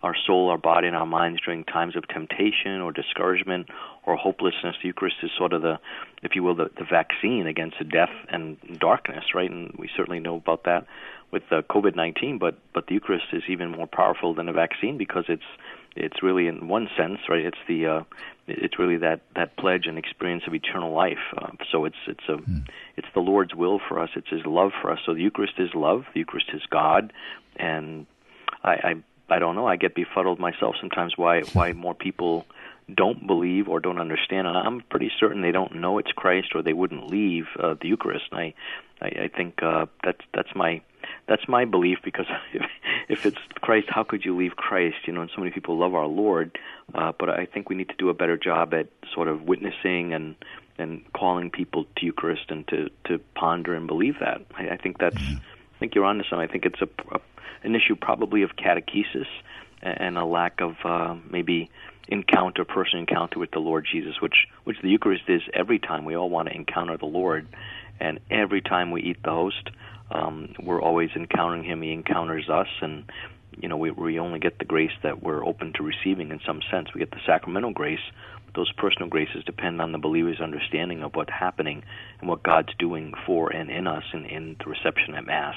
our 0.06 0.14
soul, 0.26 0.48
our 0.48 0.58
body, 0.58 0.86
and 0.86 0.96
our 0.96 1.06
minds 1.06 1.40
during 1.44 1.64
times 1.64 1.96
of 1.96 2.06
temptation 2.06 2.80
or 2.80 2.92
discouragement 2.92 3.68
or 4.04 4.16
hopelessness. 4.16 4.76
The 4.80 4.86
Eucharist 4.88 5.16
is 5.24 5.30
sort 5.36 5.52
of 5.52 5.62
the, 5.62 5.80
if 6.22 6.36
you 6.36 6.44
will, 6.44 6.54
the, 6.54 6.70
the 6.78 6.84
vaccine 6.88 7.48
against 7.48 7.76
the 7.78 7.84
death 7.84 8.14
and 8.28 8.56
darkness, 8.78 9.24
right? 9.34 9.50
And 9.50 9.74
we 9.76 9.90
certainly 9.96 10.20
know 10.20 10.36
about 10.36 10.62
that 10.64 10.86
with 11.32 11.42
uh, 11.50 11.62
COVID-19. 11.62 12.38
But 12.38 12.58
but 12.72 12.86
the 12.86 12.94
Eucharist 12.94 13.26
is 13.32 13.42
even 13.48 13.70
more 13.70 13.88
powerful 13.88 14.32
than 14.32 14.48
a 14.48 14.52
vaccine 14.52 14.96
because 14.96 15.24
it's 15.28 15.50
it's 15.96 16.22
really 16.22 16.46
in 16.46 16.68
one 16.68 16.88
sense, 16.96 17.18
right? 17.28 17.44
It's 17.44 17.58
the 17.66 17.86
uh, 17.86 18.02
it's 18.46 18.78
really 18.78 18.98
that 18.98 19.22
that 19.34 19.56
pledge 19.56 19.86
and 19.86 19.98
experience 19.98 20.44
of 20.46 20.54
eternal 20.54 20.92
life. 20.94 21.34
Uh, 21.36 21.48
so 21.72 21.84
it's 21.84 22.02
it's 22.06 22.28
a 22.28 22.36
mm. 22.36 22.64
it's 22.96 23.08
the 23.12 23.20
Lord's 23.20 23.56
will 23.56 23.80
for 23.88 23.98
us. 23.98 24.10
It's 24.14 24.30
His 24.30 24.46
love 24.46 24.70
for 24.80 24.92
us. 24.92 25.00
So 25.04 25.14
the 25.14 25.22
Eucharist 25.22 25.54
is 25.58 25.70
love. 25.74 26.04
The 26.14 26.20
Eucharist 26.20 26.50
is 26.54 26.62
God, 26.70 27.12
and 27.56 28.06
I, 28.62 28.70
I 28.70 28.94
I 29.28 29.38
don't 29.38 29.54
know. 29.54 29.66
I 29.66 29.76
get 29.76 29.94
befuddled 29.94 30.38
myself 30.38 30.76
sometimes 30.80 31.16
why 31.16 31.42
why 31.52 31.72
more 31.72 31.94
people 31.94 32.46
don't 32.94 33.26
believe 33.26 33.68
or 33.68 33.80
don't 33.80 33.98
understand. 34.00 34.46
And 34.46 34.56
I'm 34.56 34.80
pretty 34.82 35.10
certain 35.18 35.42
they 35.42 35.50
don't 35.50 35.74
know 35.76 35.98
it's 35.98 36.12
Christ, 36.12 36.48
or 36.54 36.62
they 36.62 36.72
wouldn't 36.72 37.10
leave 37.10 37.46
uh, 37.58 37.74
the 37.80 37.88
Eucharist. 37.88 38.26
And 38.30 38.40
I 38.40 38.54
I, 39.00 39.06
I 39.06 39.28
think 39.28 39.62
uh, 39.62 39.86
that's 40.02 40.20
that's 40.34 40.54
my 40.54 40.80
that's 41.28 41.46
my 41.48 41.64
belief 41.64 41.98
because 42.04 42.26
if, 42.52 42.62
if 43.08 43.26
it's 43.26 43.38
Christ, 43.60 43.88
how 43.90 44.04
could 44.04 44.24
you 44.24 44.36
leave 44.36 44.56
Christ? 44.56 44.96
You 45.06 45.12
know, 45.12 45.22
and 45.22 45.30
so 45.34 45.40
many 45.40 45.50
people 45.50 45.76
love 45.78 45.94
our 45.94 46.06
Lord, 46.06 46.58
uh, 46.94 47.12
but 47.18 47.30
I 47.30 47.46
think 47.46 47.68
we 47.68 47.76
need 47.76 47.88
to 47.88 47.96
do 47.96 48.08
a 48.08 48.14
better 48.14 48.36
job 48.36 48.74
at 48.74 48.88
sort 49.12 49.28
of 49.28 49.42
witnessing 49.42 50.14
and 50.14 50.36
and 50.78 51.02
calling 51.14 51.50
people 51.50 51.86
to 51.96 52.06
Eucharist 52.06 52.50
and 52.50 52.66
to 52.68 52.90
to 53.06 53.18
ponder 53.34 53.74
and 53.74 53.86
believe 53.86 54.16
that. 54.20 54.42
I, 54.56 54.70
I 54.70 54.76
think 54.76 54.98
that's. 54.98 55.16
I 55.16 55.78
think 55.78 55.94
you're 55.94 56.06
onto 56.06 56.24
something. 56.24 56.48
I 56.48 56.50
think 56.50 56.64
it's 56.64 56.80
a, 56.80 56.88
a 57.14 57.20
an 57.66 57.74
issue 57.74 57.96
probably 57.96 58.42
of 58.42 58.50
catechesis 58.56 59.26
and 59.82 60.16
a 60.16 60.24
lack 60.24 60.60
of 60.60 60.76
uh, 60.84 61.16
maybe 61.30 61.70
encounter, 62.08 62.64
personal 62.64 63.00
encounter 63.00 63.38
with 63.38 63.50
the 63.50 63.58
Lord 63.58 63.86
Jesus, 63.90 64.20
which 64.20 64.46
which 64.64 64.78
the 64.82 64.88
Eucharist 64.88 65.24
is 65.28 65.42
every 65.52 65.78
time 65.78 66.04
we 66.04 66.16
all 66.16 66.30
want 66.30 66.48
to 66.48 66.54
encounter 66.54 66.96
the 66.96 67.06
Lord, 67.06 67.48
and 68.00 68.20
every 68.30 68.60
time 68.60 68.90
we 68.90 69.02
eat 69.02 69.22
the 69.22 69.30
host, 69.30 69.70
um, 70.10 70.54
we're 70.62 70.80
always 70.80 71.10
encountering 71.16 71.64
Him. 71.64 71.82
He 71.82 71.92
encounters 71.92 72.48
us, 72.48 72.68
and 72.80 73.04
you 73.60 73.68
know 73.68 73.76
we 73.76 73.90
we 73.90 74.18
only 74.18 74.38
get 74.38 74.58
the 74.58 74.64
grace 74.64 74.96
that 75.02 75.22
we're 75.22 75.44
open 75.44 75.72
to 75.74 75.82
receiving 75.82 76.30
in 76.30 76.40
some 76.46 76.60
sense. 76.70 76.94
We 76.94 77.00
get 77.00 77.10
the 77.10 77.20
sacramental 77.26 77.72
grace. 77.72 78.00
those 78.54 78.72
personal 78.72 79.08
graces 79.08 79.44
depend 79.44 79.82
on 79.82 79.92
the 79.92 79.98
believer's 79.98 80.40
understanding 80.40 81.02
of 81.02 81.14
what's 81.14 81.32
happening 81.32 81.82
and 82.20 82.28
what 82.28 82.42
God's 82.42 82.74
doing 82.78 83.12
for 83.26 83.50
and 83.50 83.70
in 83.70 83.86
us 83.86 84.04
and 84.12 84.24
in 84.26 84.56
the 84.58 84.70
reception 84.70 85.14
at 85.14 85.26
Mass. 85.26 85.56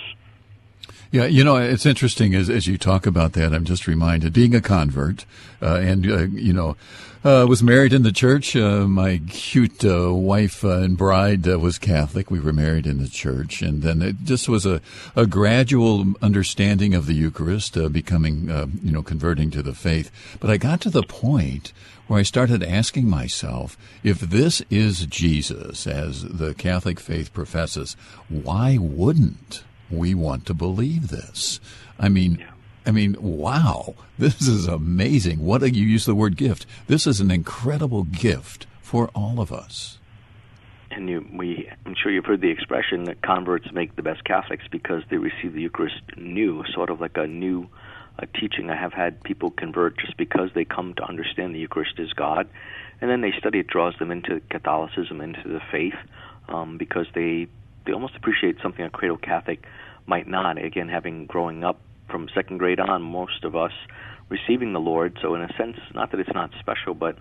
Yeah, 1.12 1.26
you 1.26 1.44
know, 1.44 1.56
it's 1.56 1.88
interesting 1.88 2.36
as, 2.36 2.52
as 2.52 2.68
you 2.68 2.78
talk 2.78 3.08
about 3.08 3.34
that. 3.34 3.52
I'm 3.52 3.66
just 3.66 3.88
reminded 3.88 4.32
being 4.32 4.54
a 4.54 4.62
convert, 4.62 5.26
uh, 5.60 5.78
and 5.78 6.06
uh, 6.06 6.28
you 6.28 6.54
know, 6.54 6.78
uh, 7.24 7.48
was 7.50 7.64
married 7.64 7.94
in 7.94 8.04
the 8.04 8.12
church. 8.12 8.56
Uh, 8.56 8.88
my 8.88 9.20
cute 9.28 9.84
uh, 9.84 10.14
wife 10.14 10.64
uh, 10.64 10.82
and 10.82 10.96
bride 10.96 11.48
was 11.48 11.80
Catholic. 11.80 12.30
We 12.30 12.40
were 12.40 12.54
married 12.54 12.86
in 12.86 13.02
the 13.02 13.08
church, 13.08 13.64
and 13.64 13.82
then 13.82 14.04
it 14.04 14.18
just 14.24 14.48
was 14.48 14.68
a, 14.68 14.82
a 15.16 15.26
gradual 15.26 16.14
understanding 16.22 16.94
of 16.94 17.08
the 17.08 17.16
Eucharist, 17.16 17.74
becoming, 17.92 18.48
you 18.84 18.92
know, 18.92 19.02
converting 19.02 19.50
to 19.52 19.64
the 19.64 19.74
faith. 19.74 20.12
But 20.40 20.52
I 20.52 20.58
got 20.58 20.80
to 20.82 20.92
the 20.92 21.02
point 21.02 21.74
where 22.06 22.20
I 22.20 22.24
started 22.24 22.62
asking 22.62 23.10
myself, 23.10 23.78
if 24.04 24.20
this 24.20 24.62
is 24.70 25.08
Jesus, 25.08 25.88
as 25.88 26.24
the 26.24 26.54
Catholic 26.54 27.00
faith 27.00 27.34
professes, 27.34 27.98
why 28.30 28.78
wouldn't 28.80 29.64
we 29.92 30.14
want 30.14 30.46
to 30.48 30.54
believe 30.54 31.10
this. 31.10 31.60
I 32.00 32.10
mean, 32.10 32.38
yeah. 32.40 32.52
I 32.86 32.92
mean, 32.92 33.16
wow, 33.20 33.94
this 34.18 34.48
is 34.48 34.68
amazing. 34.68 35.46
What 35.46 35.62
a, 35.62 35.72
you 35.72 35.86
use 35.86 36.06
the 36.06 36.16
word 36.16 36.38
gift? 36.38 36.66
This 36.88 37.06
is 37.06 37.20
an 37.20 37.30
incredible 37.30 38.04
gift 38.04 38.66
for 38.82 39.10
all 39.14 39.40
of 39.40 39.52
us. 39.52 40.00
And 40.92 41.08
you, 41.08 41.28
we, 41.32 41.70
I'm 41.86 41.94
sure 41.94 42.12
you've 42.12 42.26
heard 42.26 42.42
the 42.42 42.50
expression 42.50 43.04
that 43.04 43.22
converts 43.22 43.72
make 43.72 43.96
the 43.96 44.02
best 44.02 44.24
Catholics 44.24 44.64
because 44.72 45.04
they 45.10 45.18
receive 45.18 45.54
the 45.54 45.62
Eucharist 45.62 46.02
new, 46.18 46.64
sort 46.74 46.90
of 46.90 47.00
like 47.00 47.16
a 47.16 47.28
new 47.28 47.70
uh, 48.18 48.26
teaching. 48.40 48.72
I 48.72 48.76
have 48.76 48.94
had 48.94 49.24
people 49.24 49.52
convert 49.52 50.00
just 50.00 50.18
because 50.18 50.50
they 50.56 50.66
come 50.66 50.96
to 50.96 51.04
understand 51.04 51.54
the 51.54 51.60
Eucharist 51.60 52.00
is 52.00 52.12
God, 52.14 52.50
and 53.02 53.10
then 53.12 53.22
they 53.22 53.34
study 53.38 53.60
it 53.60 53.68
draws 53.68 53.96
them 54.00 54.10
into 54.10 54.42
Catholicism, 54.50 55.22
into 55.22 55.48
the 55.48 55.62
faith, 55.72 55.94
um, 56.48 56.78
because 56.78 57.06
they 57.14 57.48
they 57.90 57.94
almost 57.94 58.16
appreciate 58.16 58.58
something 58.62 58.86
a 58.86 58.90
cradle 58.90 59.18
Catholic 59.18 59.66
might 60.06 60.28
not. 60.28 60.64
Again, 60.64 60.90
having 60.90 61.26
growing 61.26 61.64
up 61.64 61.82
from 62.08 62.30
second 62.36 62.60
grade 62.60 62.80
on, 62.80 63.02
most 63.02 63.44
of 63.44 63.56
us 63.56 63.72
receiving 64.30 64.74
the 64.74 64.80
Lord. 64.80 65.18
So 65.24 65.34
in 65.34 65.42
a 65.42 65.52
sense, 65.58 65.78
not 65.96 66.12
that 66.12 66.20
it's 66.20 66.34
not 66.34 66.52
special, 66.60 66.94
but 66.94 67.18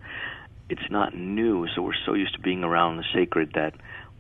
it's 0.69 0.91
not 0.91 1.17
new. 1.17 1.67
So 1.75 1.81
we're 1.81 1.95
so 2.05 2.13
used 2.13 2.35
to 2.35 2.41
being 2.41 2.65
around 2.65 2.99
the 2.99 3.05
sacred 3.15 3.53
that 3.55 3.73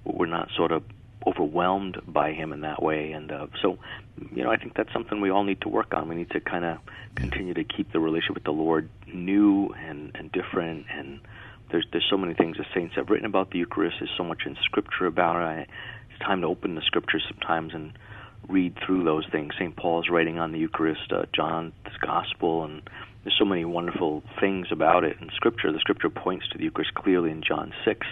we're 0.05 0.25
not 0.25 0.49
sort 0.57 0.73
of 0.73 0.85
overwhelmed 1.27 2.01
by 2.07 2.33
Him 2.33 2.55
in 2.55 2.63
that 2.63 2.83
way. 2.83 3.13
And 3.13 3.31
uh, 3.31 3.49
so, 3.61 3.77
you 4.35 4.43
know, 4.43 4.51
I 4.51 4.57
think 4.57 4.75
that's 4.75 4.93
something 4.95 5.21
we 5.21 5.29
all 5.29 5.45
need 5.45 5.61
to 5.63 5.69
work 5.69 5.93
on. 5.93 6.09
We 6.09 6.15
need 6.15 6.31
to 6.31 6.41
kind 6.41 6.65
of 6.65 6.79
continue 7.15 7.53
to 7.53 7.65
keep 7.65 7.93
the 7.93 8.01
relationship 8.01 8.37
with 8.37 8.45
the 8.45 8.53
Lord 8.53 8.89
new 9.07 9.75
and 9.75 10.13
and 10.15 10.33
different 10.33 10.87
and 10.91 11.21
there's 11.71 11.87
there's 11.93 12.07
so 12.09 12.17
many 12.17 12.35
things 12.35 12.57
the 12.57 12.65
saints 12.75 12.95
have 12.97 13.11
written 13.11 13.27
about 13.27 13.51
the 13.51 13.59
Eucharist. 13.59 13.97
There's 14.01 14.11
so 14.17 14.25
much 14.25 14.43
in 14.47 14.57
Scripture 14.65 15.07
about 15.07 15.59
it 15.59 15.69
time 16.19 16.43
to 16.43 16.47
open 16.47 16.75
the 16.75 16.83
scriptures 16.83 17.25
sometimes 17.29 17.75
and 17.75 17.93
read 18.49 18.77
through 18.85 19.05
those 19.05 19.27
things. 19.31 19.53
St. 19.59 19.77
Paul's 19.77 20.09
writing 20.09 20.39
on 20.39 20.53
the 20.53 20.59
Eucharist, 20.59 21.13
uh, 21.13 21.25
John's 21.35 21.73
Gospel, 22.01 22.65
and 22.65 22.83
there's 23.25 23.37
so 23.39 23.45
many 23.45 23.65
wonderful 23.65 24.23
things 24.41 24.69
about 24.71 25.05
it 25.05 25.17
in 25.21 25.29
Scripture. 25.35 25.71
The 25.73 25.81
Scripture 25.81 26.09
points 26.09 26.49
to 26.49 26.59
the 26.59 26.65
Eucharist 26.65 26.95
clearly 26.95 27.31
in 27.31 27.43
John 27.43 27.75
six, 27.85 28.07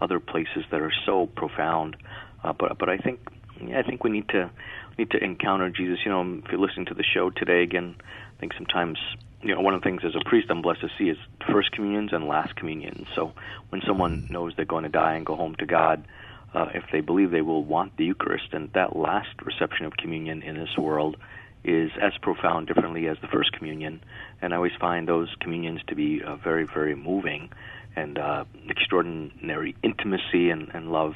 other 0.00 0.18
places 0.18 0.64
that 0.70 0.80
are 0.80 0.92
so 1.04 1.26
profound. 1.26 1.96
Uh, 2.42 2.52
but 2.52 2.78
but 2.78 2.88
I 2.88 2.96
think 2.96 3.20
yeah, 3.60 3.78
I 3.78 3.82
think 3.82 4.02
we 4.02 4.10
need 4.10 4.28
to 4.30 4.50
need 4.98 5.10
to 5.10 5.22
encounter 5.22 5.68
Jesus. 5.70 5.98
You 6.04 6.10
know, 6.10 6.40
if 6.44 6.50
you're 6.50 6.60
listening 6.60 6.86
to 6.86 6.94
the 6.94 7.04
show 7.04 7.30
today 7.30 7.62
again, 7.62 7.96
I 8.36 8.40
think 8.40 8.54
sometimes 8.54 8.98
you 9.42 9.54
know 9.54 9.60
one 9.60 9.74
of 9.74 9.82
the 9.82 9.84
things 9.84 10.02
as 10.04 10.14
a 10.14 10.28
priest 10.28 10.48
I'm 10.50 10.62
blessed 10.62 10.80
to 10.80 10.88
see 10.96 11.10
is 11.10 11.18
first 11.50 11.72
communions 11.72 12.12
and 12.12 12.26
last 12.26 12.56
communions. 12.56 13.08
So 13.14 13.32
when 13.70 13.82
someone 13.86 14.26
knows 14.30 14.54
they're 14.56 14.64
going 14.64 14.84
to 14.84 14.90
die 14.90 15.14
and 15.14 15.26
go 15.26 15.36
home 15.36 15.54
to 15.56 15.66
God 15.66 16.06
uh, 16.54 16.66
if 16.74 16.84
they 16.92 17.00
believe 17.00 17.30
they 17.30 17.42
will 17.42 17.64
want 17.64 17.96
the 17.96 18.04
Eucharist. 18.04 18.52
And 18.52 18.70
that 18.74 18.96
last 18.96 19.30
reception 19.44 19.86
of 19.86 19.96
communion 19.96 20.42
in 20.42 20.56
this 20.56 20.76
world 20.76 21.16
is 21.64 21.90
as 22.00 22.12
profound 22.20 22.66
differently 22.66 23.06
as 23.08 23.16
the 23.22 23.28
first 23.28 23.52
communion. 23.52 24.02
And 24.40 24.52
I 24.52 24.56
always 24.56 24.72
find 24.80 25.06
those 25.06 25.28
communions 25.40 25.80
to 25.88 25.94
be 25.94 26.22
uh, 26.22 26.36
very, 26.36 26.64
very 26.64 26.94
moving 26.94 27.50
and 27.94 28.18
uh, 28.18 28.44
extraordinary 28.68 29.76
intimacy 29.82 30.50
and, 30.50 30.70
and 30.74 30.90
love 30.90 31.14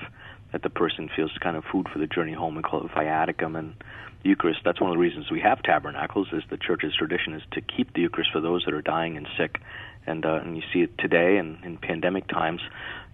that 0.52 0.62
the 0.62 0.70
person 0.70 1.10
feels 1.14 1.32
kind 1.42 1.56
of 1.56 1.64
food 1.72 1.88
for 1.92 1.98
the 1.98 2.06
journey 2.06 2.32
home. 2.32 2.54
We 2.54 2.62
call 2.62 2.84
it 2.84 2.92
viaticum. 2.92 3.58
And 3.58 3.74
Eucharist, 4.22 4.60
that's 4.64 4.80
one 4.80 4.90
of 4.90 4.94
the 4.94 5.00
reasons 5.00 5.30
we 5.30 5.40
have 5.40 5.62
tabernacles, 5.62 6.28
is 6.32 6.42
the 6.50 6.56
church's 6.56 6.94
tradition 6.94 7.34
is 7.34 7.42
to 7.52 7.60
keep 7.60 7.92
the 7.94 8.02
Eucharist 8.02 8.30
for 8.32 8.40
those 8.40 8.64
that 8.64 8.74
are 8.74 8.82
dying 8.82 9.16
and 9.16 9.26
sick. 9.36 9.60
And, 10.06 10.24
uh, 10.24 10.34
and 10.34 10.56
you 10.56 10.62
see 10.72 10.82
it 10.82 10.96
today 10.98 11.38
and 11.38 11.64
in 11.64 11.78
pandemic 11.78 12.28
times 12.28 12.60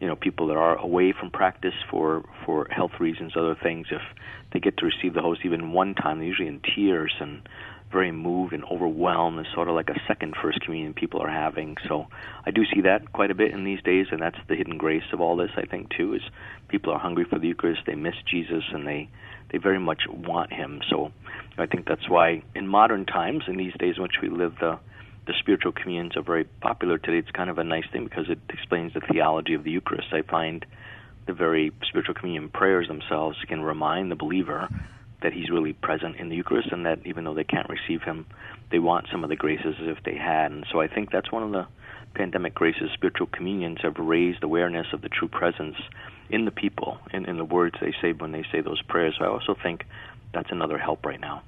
you 0.03 0.09
know 0.09 0.17
people 0.17 0.49
that 0.49 0.57
are 0.57 0.77
away 0.77 1.15
from 1.19 1.31
practice 1.31 1.77
for 1.89 2.25
for 2.45 2.67
health 2.71 2.91
reasons, 2.99 3.35
other 3.37 3.55
things. 3.63 3.87
If 3.93 4.03
they 4.53 4.59
get 4.59 4.77
to 4.79 4.85
receive 4.85 5.15
the 5.15 5.23
host 5.23 5.43
even 5.45 5.73
one 5.73 5.95
time, 5.95 6.19
they're 6.19 6.27
usually 6.27 6.49
in 6.49 6.61
tears 6.75 7.15
and 7.21 7.49
very 7.93 8.11
moved 8.11 8.53
and 8.53 8.65
overwhelmed. 8.65 9.39
It's 9.39 9.55
sort 9.55 9.69
of 9.69 9.77
like 9.77 9.91
a 9.91 10.01
second 10.09 10.35
first 10.43 10.61
communion 10.63 10.93
people 10.93 11.23
are 11.23 11.31
having. 11.31 11.77
So 11.89 12.07
I 12.45 12.51
do 12.51 12.63
see 12.75 12.81
that 12.81 13.13
quite 13.13 13.31
a 13.31 13.35
bit 13.37 13.53
in 13.53 13.63
these 13.63 13.81
days, 13.83 14.07
and 14.11 14.21
that's 14.21 14.39
the 14.49 14.57
hidden 14.57 14.77
grace 14.77 15.05
of 15.13 15.21
all 15.21 15.37
this. 15.37 15.51
I 15.57 15.67
think 15.67 15.91
too 15.97 16.15
is 16.15 16.23
people 16.67 16.93
are 16.93 16.99
hungry 16.99 17.25
for 17.25 17.39
the 17.39 17.47
Eucharist, 17.47 17.83
they 17.87 17.95
miss 17.95 18.17
Jesus, 18.29 18.65
and 18.73 18.85
they 18.85 19.09
they 19.53 19.59
very 19.59 19.79
much 19.79 20.03
want 20.09 20.53
Him. 20.53 20.81
So 20.91 21.13
I 21.59 21.67
think 21.67 21.87
that's 21.87 22.09
why 22.09 22.43
in 22.57 22.67
modern 22.67 23.07
times, 23.07 23.45
in 23.47 23.57
these 23.57 23.75
days 23.79 23.99
in 23.99 24.03
which 24.03 24.19
we 24.21 24.31
live, 24.31 24.55
the 24.59 24.81
the 25.27 25.35
spiritual 25.39 25.73
communions 25.73 26.17
are 26.17 26.23
very 26.23 26.45
popular 26.45 26.99
today. 26.99 27.19
It's 27.19 27.31
kind 27.31 27.51
of 27.51 27.59
a 27.59 27.65
nice 27.65 27.85
thing 27.93 28.05
because 28.05 28.29
it 28.29 28.39
explains 28.49 28.95
the 28.95 29.01
theology 29.01 29.55
of 29.55 29.65
the 29.65 29.71
Eucharist. 29.71 30.09
I 30.13 30.23
find 30.23 30.65
the 31.27 31.33
very 31.33 31.73
spiritual 31.83 32.15
communion 32.15 32.49
prayers 32.49 32.89
themselves 32.89 33.39
can 33.47 33.63
remind 33.63 34.11
the 34.11 34.17
believer 34.17 34.69
that 35.23 35.33
he's 35.33 35.51
really 35.51 35.73
present 35.73 36.17
in 36.17 36.29
the 36.29 36.37
Eucharist 36.37 36.73
and 36.73 36.87
that 36.87 36.99
even 37.05 37.25
though 37.25 37.35
they 37.35 37.45
can't 37.45 37.69
receive 37.69 38.03
him, 38.03 38.27
they 38.71 38.81
want 38.81 39.07
some 39.13 39.23
of 39.23 39.31
the 39.31 39.37
graces 39.37 39.77
as 39.81 39.89
if 39.89 40.03
they 40.05 40.17
had. 40.17 40.51
And 40.51 40.67
so 40.73 40.81
I 40.81 40.89
think 40.89 41.13
that's 41.13 41.31
one 41.31 41.45
of 41.45 41.53
the 41.53 41.67
pandemic 42.15 42.55
graces. 42.55 42.91
Spiritual 42.93 43.29
communions 43.29 43.79
have 43.83 43.99
raised 43.99 44.43
awareness 44.43 44.89
of 44.93 45.03
the 45.03 45.09
true 45.09 45.29
presence 45.29 45.77
in 46.29 46.45
the 46.45 46.51
people, 46.51 46.99
in, 47.13 47.27
in 47.27 47.37
the 47.37 47.45
words 47.45 47.77
they 47.81 47.95
say 48.03 48.13
when 48.13 48.33
they 48.33 48.45
say 48.51 48.61
those 48.61 48.83
prayers. 48.83 49.15
So 49.19 49.25
I 49.25 49.29
also 49.29 49.55
think 49.55 49.87
that's 50.33 50.51
another 50.51 50.79
help 50.79 51.07
right 51.07 51.21
now. 51.21 51.43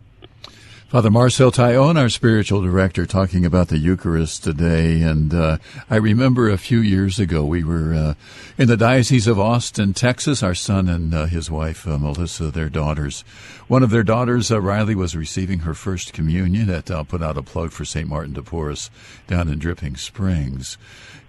Father 0.89 1.11
Marcel 1.11 1.51
Taillon, 1.51 1.99
our 1.99 2.09
spiritual 2.09 2.61
director, 2.63 3.05
talking 3.05 3.45
about 3.45 3.67
the 3.67 3.79
Eucharist 3.79 4.45
today. 4.45 5.01
And 5.01 5.35
uh, 5.35 5.57
I 5.91 5.97
remember 5.97 6.49
a 6.49 6.59
few 6.59 6.79
years 6.79 7.19
ago, 7.19 7.45
we 7.45 7.65
were 7.65 7.95
uh, 7.95 8.15
in 8.59 8.69
the 8.69 8.77
Diocese 8.77 9.27
of 9.27 9.41
Austin, 9.41 9.93
Texas. 9.95 10.43
Our 10.43 10.55
son 10.55 10.89
and 10.89 11.13
uh, 11.13 11.25
his 11.25 11.51
wife, 11.51 11.89
uh, 11.89 11.99
Melissa, 11.99 12.51
their 12.51 12.69
daughters. 12.69 13.23
One 13.67 13.83
of 13.83 13.91
their 13.91 14.05
daughters, 14.05 14.53
uh, 14.53 14.61
Riley, 14.61 14.95
was 14.95 15.17
receiving 15.17 15.61
her 15.61 15.75
first 15.75 16.13
communion. 16.13 16.71
At, 16.71 16.91
I'll 16.91 17.05
put 17.05 17.23
out 17.23 17.39
a 17.39 17.43
plug 17.43 17.73
for 17.73 17.85
St. 17.85 18.07
Martin 18.07 18.35
de 18.35 18.43
Porres 18.43 18.91
down 19.27 19.49
in 19.49 19.59
Dripping 19.59 19.97
Springs. 19.97 20.79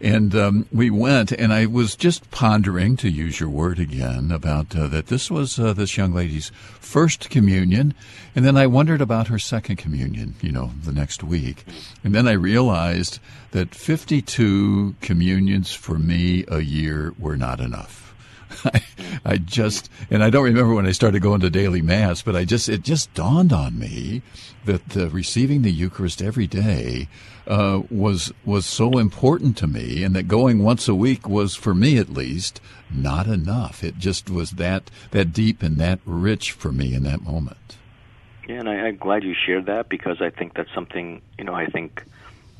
And 0.05 0.35
um, 0.35 0.67
we 0.71 0.91
went, 0.91 1.31
and 1.31 1.51
I 1.51 1.65
was 1.65 1.95
just 1.95 2.29
pondering, 2.29 2.95
to 2.97 3.09
use 3.09 3.39
your 3.39 3.50
word 3.50 3.79
again, 3.79 4.31
about 4.31 4.75
uh, 4.75 4.85
that 4.89 5.07
this 5.07 5.31
was 5.31 5.57
uh, 5.57 5.74
this 5.74 5.97
young 5.97 6.13
lady's 6.13 6.51
first 6.79 7.31
communion, 7.31 7.95
and 8.35 8.45
then 8.45 8.55
I 8.55 8.67
wondered 8.67 9.01
about 9.01 9.29
her 9.29 9.39
second 9.39 9.77
communion, 9.77 10.35
you 10.41 10.51
know, 10.51 10.74
the 10.83 10.91
next 10.91 11.24
week, 11.24 11.65
and 12.03 12.13
then 12.13 12.27
I 12.27 12.33
realized 12.33 13.17
that 13.50 13.74
52 13.74 14.93
communions 15.01 15.74
for 15.74 15.97
me 15.97 16.45
a 16.50 16.59
year 16.59 17.15
were 17.17 17.35
not 17.35 17.59
enough. 17.59 18.13
I, 18.63 18.81
I 19.25 19.38
just, 19.38 19.89
and 20.12 20.24
I 20.24 20.29
don't 20.29 20.43
remember 20.43 20.75
when 20.75 20.85
I 20.85 20.91
started 20.91 21.24
going 21.24 21.41
to 21.41 21.50
daily 21.50 21.81
mass, 21.81 22.21
but 22.21 22.35
I 22.35 22.45
just, 22.45 22.69
it 22.69 22.83
just 22.83 23.12
dawned 23.15 23.51
on 23.51 23.79
me 23.79 24.21
that 24.65 24.95
uh, 24.95 25.09
receiving 25.09 25.63
the 25.63 25.71
Eucharist 25.71 26.21
every 26.21 26.45
day 26.45 27.07
uh, 27.48 27.84
was 27.90 28.34
was 28.44 28.66
so 28.66 28.98
important 28.98 29.58
to 29.58 29.68
me, 29.68 30.04
and 30.04 30.16
that 30.16 30.28
going 30.28 30.64
once 30.64 30.88
a 30.88 30.96
week 30.96 31.28
was, 31.28 31.56
for 31.56 31.74
me 31.74 31.98
at 31.98 32.10
least, 32.10 32.62
not 32.90 33.28
enough. 33.28 33.84
It 33.84 33.98
just 33.98 34.30
was 34.30 34.52
that 34.52 34.90
that 35.12 35.34
deep 35.34 35.62
and 35.62 35.78
that 35.78 36.00
rich 36.06 36.52
for 36.52 36.72
me 36.72 36.94
in 36.94 37.04
that 37.04 37.22
moment. 37.22 37.78
Yeah, 38.48 38.60
and 38.60 38.70
I, 38.70 38.75
I'm 38.75 38.98
glad 38.98 39.24
you 39.24 39.34
shared 39.34 39.66
that 39.68 39.90
because 39.90 40.22
I 40.22 40.30
think 40.30 40.54
that's 40.54 40.74
something 40.74 41.22
you 41.38 41.44
know. 41.44 41.54
I 41.54 41.68
think 41.68 42.04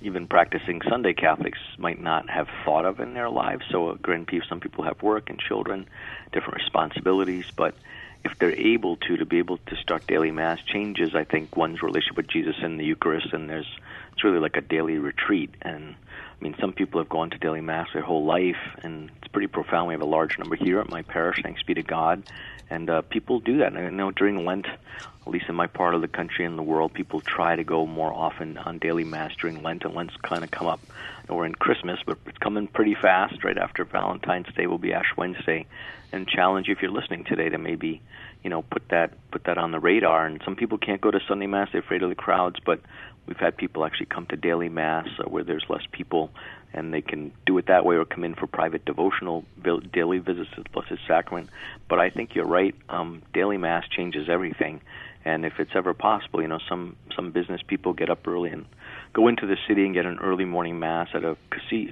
even 0.02 0.28
practicing 0.28 0.82
Sunday 0.88 1.14
Catholics 1.14 1.60
might 1.78 2.00
not 2.00 2.30
have 2.30 2.48
thought 2.64 2.86
of 2.86 3.00
in 3.00 3.14
their 3.14 3.30
lives. 3.30 3.66
So, 3.72 3.96
granted, 3.96 4.44
some 4.48 4.60
people 4.60 4.84
have 4.84 5.02
work 5.02 5.30
and 5.30 5.40
children, 5.40 5.88
different 6.32 6.56
responsibilities, 6.62 7.46
but 7.56 7.76
if 8.24 8.38
they're 8.40 8.52
able 8.52 8.98
to, 8.98 9.18
to 9.18 9.26
be 9.26 9.38
able 9.38 9.58
to 9.58 9.76
start 9.76 10.08
daily 10.08 10.32
mass 10.32 10.60
changes, 10.62 11.16
I 11.16 11.24
think 11.24 11.56
one's 11.56 11.82
relationship 11.82 12.18
with 12.18 12.28
Jesus 12.28 12.56
in 12.62 12.78
the 12.78 12.86
Eucharist, 12.86 13.34
and 13.34 13.50
there's 13.50 13.70
it's 14.16 14.24
really 14.24 14.40
like 14.40 14.56
a 14.56 14.62
daily 14.62 14.98
retreat. 14.98 15.54
And 15.62 15.94
I 16.40 16.44
mean, 16.44 16.56
some 16.60 16.72
people 16.72 17.02
have 17.02 17.10
gone 17.10 17.30
to 17.32 17.38
daily 17.38 17.62
mass 17.62 17.90
their 17.94 18.02
whole 18.02 18.26
life, 18.26 18.56
and 18.82 19.12
it's 19.18 19.28
pretty 19.28 19.48
profound. 19.48 19.88
We 19.88 19.94
have 19.94 20.02
a 20.02 20.06
large 20.06 20.40
number 20.40 20.56
here 20.56 20.80
at 20.80 20.90
my 20.90 21.02
parish, 21.02 21.42
thanks 21.44 21.64
be 21.64 21.74
to 21.74 21.84
God, 21.84 22.24
and 22.70 22.90
uh, 22.90 23.02
people 23.02 23.40
do 23.40 23.58
that. 23.60 23.74
And 23.74 23.78
I 23.78 23.90
know 23.90 24.12
during 24.12 24.46
Lent, 24.46 24.66
at 24.68 25.28
least 25.28 25.46
in 25.50 25.56
my 25.56 25.68
part 25.68 25.96
of 25.96 26.02
the 26.02 26.08
country 26.08 26.46
and 26.46 26.58
the 26.58 26.64
world, 26.64 26.94
people 26.94 27.20
try 27.20 27.56
to 27.56 27.64
go 27.64 27.86
more 27.86 28.14
often 28.14 28.58
on 28.58 28.78
daily 28.78 29.04
mass 29.04 29.34
during 29.36 29.64
Lent, 29.64 29.84
and 29.84 29.94
Lent's 29.94 30.16
kind 30.18 30.44
of 30.44 30.52
come 30.52 30.68
up. 30.68 30.80
We're 31.28 31.46
in 31.46 31.56
Christmas, 31.56 32.00
but 32.06 32.20
it's 32.28 32.38
coming 32.38 32.68
pretty 32.68 32.96
fast. 32.96 33.44
Right 33.44 33.58
after 33.58 33.84
Valentine's 33.84 34.48
Day 34.56 34.68
will 34.68 34.78
be 34.78 34.94
Ash 34.94 35.12
Wednesday, 35.18 35.66
and 36.12 36.28
challenge 36.28 36.68
you 36.68 36.74
if 36.74 36.82
you're 36.82 36.92
listening 36.92 37.24
today 37.24 37.50
to 37.50 37.58
maybe, 37.58 38.02
you 38.44 38.50
know, 38.50 38.62
put 38.62 38.88
that 38.90 39.14
put 39.32 39.46
that 39.46 39.58
on 39.58 39.72
the 39.72 39.80
radar. 39.80 40.28
And 40.28 40.42
some 40.46 40.56
people 40.56 40.78
can't 40.78 41.02
go 41.02 41.10
to 41.10 41.20
Sunday 41.28 41.48
mass; 41.48 41.70
they're 41.72 41.82
afraid 41.82 42.04
of 42.04 42.10
the 42.10 42.16
crowds. 42.16 42.58
But 42.64 42.82
we've 43.28 43.38
had 43.38 43.58
people 43.58 43.86
actually 43.86 44.08
come 44.08 44.26
to 44.28 44.36
daily 44.36 44.70
mass 44.70 45.08
uh, 45.20 45.24
where 45.24 45.44
there's 45.44 45.66
less 45.70 45.84
people, 45.92 46.32
and 46.74 46.94
they 46.94 47.02
can 47.02 47.32
do 47.46 47.58
it 47.58 47.68
that 47.68 47.86
way, 47.86 47.96
or 47.96 48.06
come 48.06 48.24
in 48.24 48.36
for 48.36 48.48
private 48.48 48.86
devotional 48.86 49.46
daily 49.94 50.20
visits 50.20 50.50
to 50.56 50.64
the 50.64 50.70
Blessed 50.70 51.02
Sacrament. 51.08 51.50
But 51.90 52.00
I 52.00 52.10
think 52.10 52.36
you're 52.36 52.46
right. 52.46 52.76
Um, 52.90 53.22
daily 53.34 53.58
mass 53.58 53.88
changes 53.88 54.30
everything, 54.30 54.82
and 55.24 55.46
if 55.46 55.60
it's 55.60 55.72
ever 55.76 55.94
possible, 55.94 56.42
you 56.42 56.48
know, 56.48 56.60
some 56.70 56.96
some 57.16 57.32
business 57.32 57.62
people 57.66 57.94
get 57.94 58.10
up 58.10 58.28
early 58.28 58.50
and 58.52 58.66
go 59.14 59.28
into 59.28 59.48
the 59.48 59.58
city 59.68 59.86
and 59.86 59.94
get 59.94 60.06
an 60.06 60.20
early 60.20 60.46
morning 60.46 60.78
mass 60.78 61.08
at 61.14 61.24
a 61.24 61.38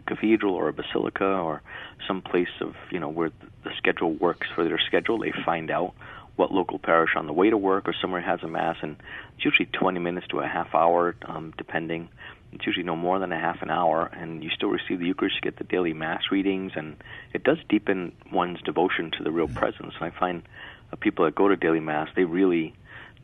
cathedral 0.05 0.53
or 0.53 0.67
a 0.67 0.73
basilica 0.73 1.25
or 1.25 1.61
some 2.05 2.21
place 2.21 2.61
of 2.61 2.75
you 2.91 2.99
know 2.99 3.09
where 3.09 3.31
the 3.63 3.71
schedule 3.77 4.13
works 4.13 4.47
for 4.53 4.63
their 4.63 4.79
schedule. 4.79 5.17
They 5.17 5.31
find 5.45 5.71
out 5.71 5.93
what 6.35 6.51
local 6.51 6.79
parish 6.79 7.11
on 7.15 7.27
the 7.27 7.33
way 7.33 7.49
to 7.49 7.57
work 7.57 7.87
or 7.87 7.93
somewhere 8.01 8.21
has 8.21 8.41
a 8.43 8.47
mass, 8.47 8.77
and 8.81 8.95
it's 9.35 9.45
usually 9.45 9.67
20 9.67 9.99
minutes 9.99 10.27
to 10.27 10.39
a 10.39 10.47
half 10.47 10.73
hour, 10.73 11.15
um, 11.25 11.53
depending. 11.57 12.09
It's 12.51 12.65
usually 12.65 12.85
no 12.85 12.95
more 12.95 13.19
than 13.19 13.31
a 13.31 13.39
half 13.39 13.61
an 13.61 13.69
hour, 13.69 14.05
and 14.05 14.43
you 14.43 14.49
still 14.49 14.69
receive 14.69 14.99
the 14.99 15.05
Eucharist, 15.05 15.35
you 15.35 15.41
get 15.41 15.57
the 15.57 15.63
daily 15.63 15.93
Mass 15.93 16.23
readings, 16.31 16.73
and 16.75 16.97
it 17.33 17.43
does 17.43 17.57
deepen 17.69 18.13
one's 18.31 18.61
devotion 18.61 19.11
to 19.17 19.23
the 19.23 19.31
real 19.31 19.47
presence. 19.47 19.93
And 19.99 20.11
I 20.13 20.19
find 20.19 20.43
uh, 20.91 20.95
people 20.95 21.25
that 21.25 21.35
go 21.35 21.47
to 21.47 21.55
daily 21.55 21.79
Mass, 21.79 22.09
they 22.15 22.25
really 22.25 22.75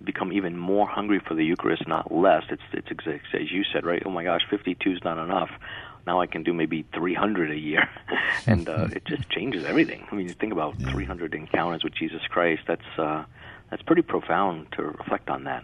become 0.03 0.31
even 0.31 0.57
more 0.57 0.87
hungry 0.87 1.19
for 1.19 1.33
the 1.33 1.43
Eucharist, 1.43 1.87
not 1.87 2.11
less. 2.11 2.43
It's 2.49 2.61
it's 2.73 2.89
as 3.33 3.51
you 3.51 3.63
said, 3.73 3.85
right? 3.85 4.01
Oh 4.05 4.09
my 4.09 4.23
gosh, 4.23 4.41
52 4.49 4.91
is 4.91 5.03
not 5.03 5.17
enough. 5.17 5.49
Now 6.07 6.21
I 6.21 6.27
can 6.27 6.43
do 6.43 6.53
maybe 6.53 6.85
300 6.93 7.51
a 7.51 7.57
year, 7.57 7.89
and 8.47 8.67
uh, 8.67 8.87
it 8.91 9.05
just 9.05 9.29
changes 9.29 9.63
everything. 9.65 10.07
I 10.11 10.15
mean, 10.15 10.27
you 10.27 10.33
think 10.33 10.53
about 10.53 10.79
yeah. 10.79 10.91
300 10.91 11.33
encounters 11.33 11.83
with 11.83 11.93
Jesus 11.93 12.21
Christ. 12.29 12.63
That's 12.67 12.97
uh, 12.97 13.25
that's 13.69 13.83
pretty 13.83 14.01
profound 14.01 14.71
to 14.73 14.83
reflect 14.83 15.29
on 15.29 15.43
that. 15.43 15.63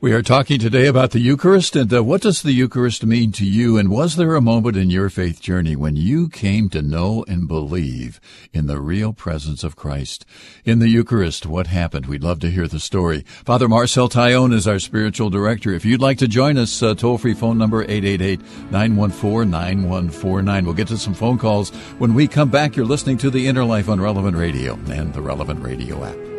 We 0.00 0.12
are 0.12 0.22
talking 0.22 0.60
today 0.60 0.86
about 0.86 1.10
the 1.10 1.18
Eucharist 1.18 1.74
and 1.74 1.92
uh, 1.92 2.04
what 2.04 2.20
does 2.20 2.42
the 2.42 2.52
Eucharist 2.52 3.04
mean 3.04 3.32
to 3.32 3.44
you? 3.44 3.76
And 3.76 3.90
was 3.90 4.14
there 4.14 4.36
a 4.36 4.40
moment 4.40 4.76
in 4.76 4.90
your 4.90 5.10
faith 5.10 5.40
journey 5.40 5.74
when 5.74 5.96
you 5.96 6.28
came 6.28 6.68
to 6.68 6.82
know 6.82 7.24
and 7.26 7.48
believe 7.48 8.20
in 8.52 8.68
the 8.68 8.80
real 8.80 9.12
presence 9.12 9.64
of 9.64 9.74
Christ? 9.74 10.24
In 10.64 10.78
the 10.78 10.88
Eucharist, 10.88 11.46
what 11.46 11.66
happened? 11.66 12.06
We'd 12.06 12.22
love 12.22 12.38
to 12.40 12.50
hear 12.50 12.68
the 12.68 12.78
story. 12.78 13.24
Father 13.44 13.66
Marcel 13.66 14.08
Taillon 14.08 14.54
is 14.54 14.68
our 14.68 14.78
spiritual 14.78 15.30
director. 15.30 15.72
If 15.72 15.84
you'd 15.84 16.00
like 16.00 16.18
to 16.18 16.28
join 16.28 16.58
us, 16.58 16.80
uh, 16.80 16.94
toll 16.94 17.18
free 17.18 17.34
phone 17.34 17.58
number 17.58 17.84
888-914-9149. 17.84 20.64
We'll 20.64 20.74
get 20.74 20.86
to 20.88 20.96
some 20.96 21.14
phone 21.14 21.38
calls 21.38 21.70
when 21.98 22.14
we 22.14 22.28
come 22.28 22.50
back. 22.50 22.76
You're 22.76 22.86
listening 22.86 23.18
to 23.18 23.30
the 23.30 23.48
Inner 23.48 23.64
Life 23.64 23.88
on 23.88 24.00
Relevant 24.00 24.36
Radio 24.36 24.74
and 24.74 25.12
the 25.12 25.22
Relevant 25.22 25.60
Radio 25.60 26.04
app. 26.04 26.37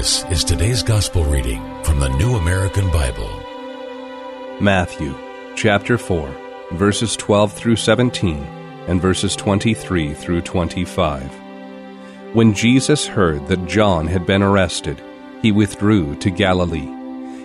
This 0.00 0.24
is 0.30 0.44
today's 0.44 0.82
gospel 0.82 1.24
reading 1.24 1.60
from 1.84 2.00
the 2.00 2.08
New 2.08 2.34
American 2.36 2.90
Bible. 2.90 3.28
Matthew 4.58 5.14
chapter 5.56 5.98
4, 5.98 6.34
verses 6.72 7.16
12 7.16 7.52
through 7.52 7.76
17 7.76 8.38
and 8.88 9.02
verses 9.02 9.36
23 9.36 10.14
through 10.14 10.40
25. 10.40 11.22
When 12.32 12.54
Jesus 12.54 13.06
heard 13.06 13.46
that 13.48 13.66
John 13.66 14.06
had 14.06 14.24
been 14.24 14.42
arrested, 14.42 15.02
he 15.42 15.52
withdrew 15.52 16.16
to 16.20 16.30
Galilee. 16.30 16.88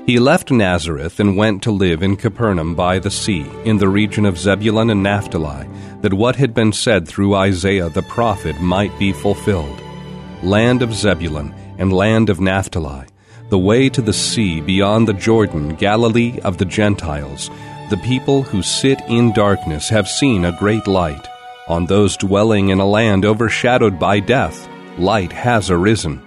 He 0.05 0.17
left 0.17 0.49
Nazareth 0.49 1.19
and 1.19 1.35
went 1.35 1.61
to 1.63 1.71
live 1.71 2.01
in 2.01 2.15
Capernaum 2.15 2.73
by 2.73 2.99
the 2.99 3.11
sea, 3.11 3.45
in 3.65 3.79
the 3.79 3.89
region 3.89 4.25
of 4.25 4.39
Zebulun 4.39 4.89
and 4.89 5.03
Naphtali, 5.03 5.67
that 5.99 6.13
what 6.13 6.37
had 6.37 6.53
been 6.53 6.71
said 6.71 7.05
through 7.05 7.35
Isaiah 7.35 7.89
the 7.89 8.03
prophet 8.03 8.61
might 8.61 8.97
be 8.97 9.11
fulfilled. 9.11 9.81
Land 10.41 10.81
of 10.81 10.93
Zebulun 10.93 11.53
and 11.77 11.93
land 11.93 12.29
of 12.29 12.39
Naphtali, 12.39 13.05
the 13.49 13.59
way 13.59 13.89
to 13.89 14.01
the 14.01 14.13
sea 14.13 14.61
beyond 14.61 15.07
the 15.07 15.13
Jordan, 15.13 15.75
Galilee 15.75 16.39
of 16.43 16.57
the 16.57 16.65
Gentiles. 16.65 17.49
The 17.89 17.97
people 17.97 18.43
who 18.43 18.61
sit 18.61 18.99
in 19.07 19.33
darkness 19.33 19.89
have 19.89 20.07
seen 20.07 20.45
a 20.45 20.57
great 20.57 20.87
light. 20.87 21.27
On 21.67 21.85
those 21.85 22.17
dwelling 22.17 22.69
in 22.69 22.79
a 22.79 22.85
land 22.87 23.25
overshadowed 23.25 23.99
by 23.99 24.19
death, 24.19 24.67
light 24.97 25.31
has 25.31 25.69
arisen. 25.69 26.21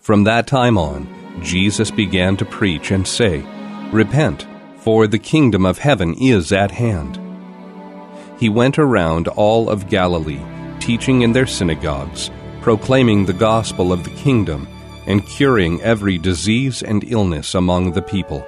From 0.00 0.24
that 0.24 0.46
time 0.46 0.76
on, 0.76 1.08
Jesus 1.42 1.90
began 1.90 2.36
to 2.36 2.44
preach 2.44 2.90
and 2.90 3.06
say, 3.06 3.44
Repent, 3.92 4.46
for 4.78 5.06
the 5.06 5.18
kingdom 5.18 5.64
of 5.64 5.78
heaven 5.78 6.14
is 6.14 6.52
at 6.52 6.70
hand. 6.70 7.20
He 8.38 8.48
went 8.48 8.78
around 8.78 9.28
all 9.28 9.70
of 9.70 9.88
Galilee, 9.88 10.42
teaching 10.80 11.22
in 11.22 11.32
their 11.32 11.46
synagogues 11.46 12.30
proclaiming 12.64 13.26
the 13.26 13.32
gospel 13.34 13.92
of 13.92 14.04
the 14.04 14.16
kingdom, 14.22 14.66
and 15.06 15.26
curing 15.26 15.82
every 15.82 16.16
disease 16.16 16.82
and 16.82 17.04
illness 17.12 17.54
among 17.54 17.92
the 17.92 18.00
people. 18.00 18.42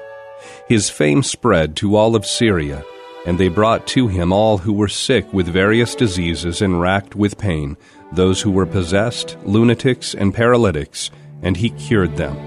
His 0.67 0.89
fame 0.89 1.23
spread 1.23 1.77
to 1.77 1.97
all 1.97 2.17
of 2.17 2.25
Syria, 2.25 2.83
and 3.27 3.37
they 3.39 3.49
brought 3.49 3.87
to 3.89 4.09
him 4.09 4.33
all 4.33 4.57
who 4.57 4.73
were 4.73 4.89
sick 4.89 5.31
with 5.35 5.47
various 5.47 5.95
diseases 5.95 6.63
and 6.63 6.81
racked 6.81 7.15
with 7.15 7.37
pain, 7.37 7.77
those 8.11 8.41
who 8.41 8.51
were 8.51 8.65
possessed, 8.65 9.37
lunatics, 9.45 10.15
and 10.15 10.33
paralytics, 10.33 11.11
and 11.43 11.55
he 11.55 11.69
cured 11.69 12.17
them. 12.17 12.39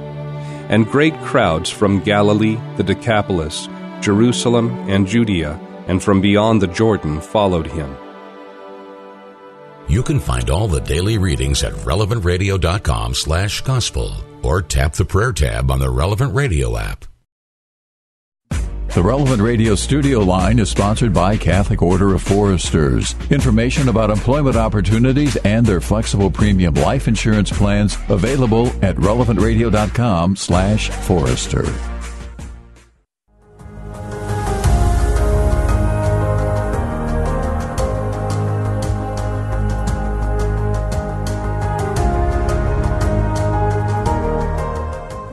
And 0.69 0.89
great 0.89 1.15
crowds 1.21 1.69
from 1.69 1.99
Galilee, 1.99 2.57
the 2.77 2.83
Decapolis, 2.83 3.69
Jerusalem, 4.01 4.71
and 4.89 5.05
Judea, 5.05 5.59
and 5.87 6.01
from 6.01 6.19
beyond 6.19 6.63
the 6.63 6.67
Jordan 6.67 7.21
followed 7.21 7.67
him. 7.67 7.95
You 9.89 10.03
can 10.03 10.19
find 10.19 10.51
all 10.51 10.67
the 10.67 10.81
daily 10.81 11.17
readings 11.17 11.63
at 11.63 11.73
relevantradio.com 11.73 13.15
slash 13.15 13.61
gospel 13.61 14.13
or 14.43 14.61
tap 14.61 14.93
the 14.93 15.03
prayer 15.03 15.33
tab 15.33 15.71
on 15.71 15.79
the 15.79 15.89
Relevant 15.89 16.35
Radio 16.35 16.77
app. 16.77 17.05
The 18.93 19.01
Relevant 19.01 19.41
Radio 19.41 19.73
studio 19.73 20.19
line 20.19 20.59
is 20.59 20.69
sponsored 20.69 21.11
by 21.11 21.37
Catholic 21.37 21.81
Order 21.81 22.13
of 22.13 22.21
Foresters. 22.21 23.15
Information 23.31 23.89
about 23.89 24.11
employment 24.11 24.55
opportunities 24.55 25.37
and 25.37 25.65
their 25.65 25.81
flexible 25.81 26.29
premium 26.29 26.75
life 26.75 27.07
insurance 27.07 27.51
plans 27.51 27.97
available 28.09 28.67
at 28.83 28.95
relevantradio.com 28.97 30.35
slash 30.35 30.91
forester. 30.91 31.65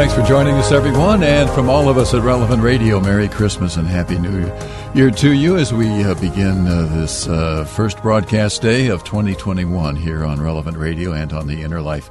Thanks 0.00 0.14
for 0.14 0.22
joining 0.22 0.54
us, 0.54 0.72
everyone. 0.72 1.22
And 1.22 1.50
from 1.50 1.68
all 1.68 1.90
of 1.90 1.98
us 1.98 2.14
at 2.14 2.22
Relevant 2.22 2.62
Radio, 2.62 3.00
Merry 3.00 3.28
Christmas 3.28 3.76
and 3.76 3.86
Happy 3.86 4.18
New 4.18 4.50
Year 4.94 5.10
to 5.10 5.32
you 5.32 5.58
as 5.58 5.74
we 5.74 6.02
uh, 6.04 6.14
begin 6.14 6.66
uh, 6.66 6.86
this 6.94 7.28
uh, 7.28 7.66
first 7.66 8.00
broadcast 8.00 8.62
day 8.62 8.86
of 8.86 9.04
2021 9.04 9.96
here 9.96 10.24
on 10.24 10.40
Relevant 10.40 10.78
Radio 10.78 11.12
and 11.12 11.34
on 11.34 11.48
the 11.48 11.60
Inner 11.60 11.82
Life 11.82 12.08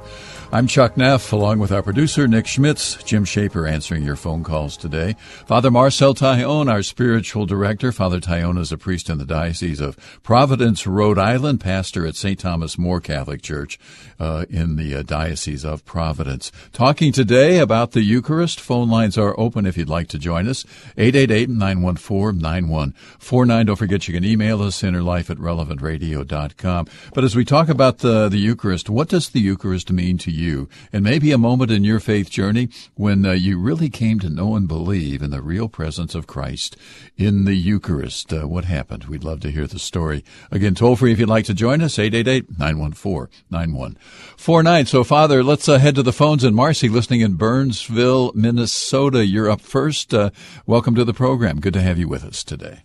I'm 0.52 0.66
Chuck 0.66 0.96
Neff, 0.96 1.32
along 1.32 1.60
with 1.60 1.70
our 1.70 1.80
producer, 1.80 2.26
Nick 2.26 2.48
Schmitz, 2.48 3.00
Jim 3.04 3.24
Shaper 3.24 3.68
answering 3.68 4.02
your 4.02 4.16
phone 4.16 4.42
calls 4.42 4.76
today. 4.76 5.14
Father 5.46 5.70
Marcel 5.70 6.12
Taillon, 6.12 6.68
our 6.68 6.82
spiritual 6.82 7.46
director. 7.46 7.92
Father 7.92 8.18
Taillon 8.18 8.58
is 8.58 8.72
a 8.72 8.76
priest 8.76 9.08
in 9.08 9.18
the 9.18 9.24
Diocese 9.24 9.78
of 9.78 9.96
Providence, 10.24 10.88
Rhode 10.88 11.20
Island, 11.20 11.60
pastor 11.60 12.04
at 12.04 12.16
St. 12.16 12.36
Thomas 12.36 12.76
More 12.76 13.00
Catholic 13.00 13.42
Church 13.42 13.78
uh, 14.18 14.44
in 14.50 14.74
the 14.74 14.96
uh, 14.96 15.04
Diocese 15.04 15.64
of 15.64 15.84
Providence. 15.84 16.50
Talking 16.72 17.12
today 17.12 17.58
about 17.58 17.92
the 17.92 18.02
Eucharist. 18.02 18.58
Phone 18.58 18.90
lines 18.90 19.16
are 19.16 19.38
open 19.38 19.66
if 19.66 19.78
you'd 19.78 19.88
like 19.88 20.08
to 20.08 20.18
join 20.18 20.48
us. 20.48 20.64
888-914-9149. 20.96 23.66
Don't 23.66 23.76
forget 23.76 24.08
you 24.08 24.14
can 24.14 24.24
email 24.24 24.62
us, 24.62 24.82
innerlife 24.82 25.30
at 25.30 25.38
relevantradio.com. 25.38 26.88
But 27.14 27.22
as 27.22 27.36
we 27.36 27.44
talk 27.44 27.68
about 27.68 27.98
the, 27.98 28.28
the 28.28 28.38
Eucharist, 28.38 28.90
what 28.90 29.08
does 29.08 29.28
the 29.28 29.38
Eucharist 29.38 29.92
mean 29.92 30.18
to 30.18 30.32
you? 30.32 30.39
You, 30.40 30.68
and 30.92 31.04
maybe 31.04 31.30
a 31.30 31.38
moment 31.38 31.70
in 31.70 31.84
your 31.84 32.00
faith 32.00 32.30
journey 32.30 32.68
when 32.94 33.24
uh, 33.24 33.30
you 33.32 33.58
really 33.58 33.88
came 33.88 34.18
to 34.20 34.28
know 34.28 34.56
and 34.56 34.66
believe 34.66 35.22
in 35.22 35.30
the 35.30 35.42
real 35.42 35.68
presence 35.68 36.14
of 36.14 36.26
Christ 36.26 36.76
in 37.16 37.44
the 37.44 37.54
Eucharist. 37.54 38.32
Uh, 38.32 38.48
what 38.48 38.64
happened? 38.64 39.04
We'd 39.04 39.22
love 39.22 39.40
to 39.40 39.50
hear 39.50 39.66
the 39.66 39.78
story. 39.78 40.24
Again, 40.50 40.74
toll 40.74 40.96
free 40.96 41.12
if 41.12 41.20
you'd 41.20 41.28
like 41.28 41.44
to 41.44 41.54
join 41.54 41.82
us, 41.82 41.98
888-914-9149. 41.98 44.88
So, 44.88 45.04
Father, 45.04 45.44
let's 45.44 45.68
uh, 45.68 45.78
head 45.78 45.94
to 45.94 46.02
the 46.02 46.12
phones. 46.12 46.42
And 46.42 46.56
Marcy, 46.56 46.88
listening 46.88 47.20
in 47.20 47.34
Burnsville, 47.34 48.32
Minnesota, 48.34 49.26
you're 49.26 49.50
up 49.50 49.60
first. 49.60 50.14
Uh, 50.14 50.30
welcome 50.66 50.94
to 50.94 51.04
the 51.04 51.14
program. 51.14 51.60
Good 51.60 51.74
to 51.74 51.82
have 51.82 51.98
you 51.98 52.08
with 52.08 52.24
us 52.24 52.42
today. 52.42 52.80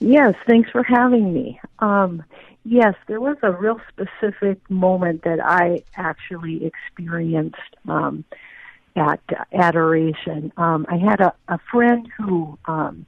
Yes, 0.00 0.34
thanks 0.48 0.70
for 0.70 0.82
having 0.82 1.32
me. 1.32 1.60
Um, 1.78 2.24
Yes, 2.64 2.94
there 3.08 3.20
was 3.20 3.36
a 3.42 3.50
real 3.50 3.80
specific 3.88 4.58
moment 4.70 5.24
that 5.24 5.40
I 5.44 5.82
actually 5.96 6.64
experienced 6.64 7.56
um, 7.88 8.24
at 8.94 9.20
adoration. 9.52 10.52
Um, 10.56 10.86
I 10.88 10.96
had 10.96 11.20
a, 11.20 11.34
a 11.48 11.58
friend 11.70 12.08
who 12.16 12.56
um, 12.66 13.04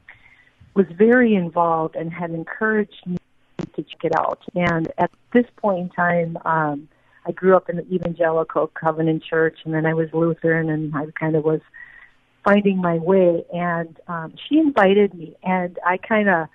was 0.74 0.86
very 0.96 1.34
involved 1.34 1.94
and 1.94 2.12
had 2.12 2.30
encouraged 2.30 3.06
me 3.06 3.16
to 3.58 3.82
check 3.82 4.04
it 4.04 4.12
out. 4.18 4.42
And 4.54 4.92
at 4.98 5.12
this 5.32 5.46
point 5.56 5.78
in 5.78 5.88
time, 5.90 6.38
um, 6.44 6.88
I 7.26 7.32
grew 7.32 7.56
up 7.56 7.70
in 7.70 7.76
the 7.76 7.86
Evangelical 7.94 8.66
Covenant 8.68 9.22
Church, 9.22 9.58
and 9.64 9.72
then 9.72 9.86
I 9.86 9.94
was 9.94 10.08
Lutheran, 10.12 10.68
and 10.68 10.94
I 10.94 11.06
kind 11.18 11.36
of 11.36 11.44
was 11.44 11.60
finding 12.44 12.78
my 12.78 12.98
way. 12.98 13.44
And 13.52 13.98
um, 14.08 14.34
she 14.48 14.58
invited 14.58 15.14
me, 15.14 15.36
and 15.42 15.78
I 15.86 15.96
kind 15.96 16.28
of, 16.28 16.48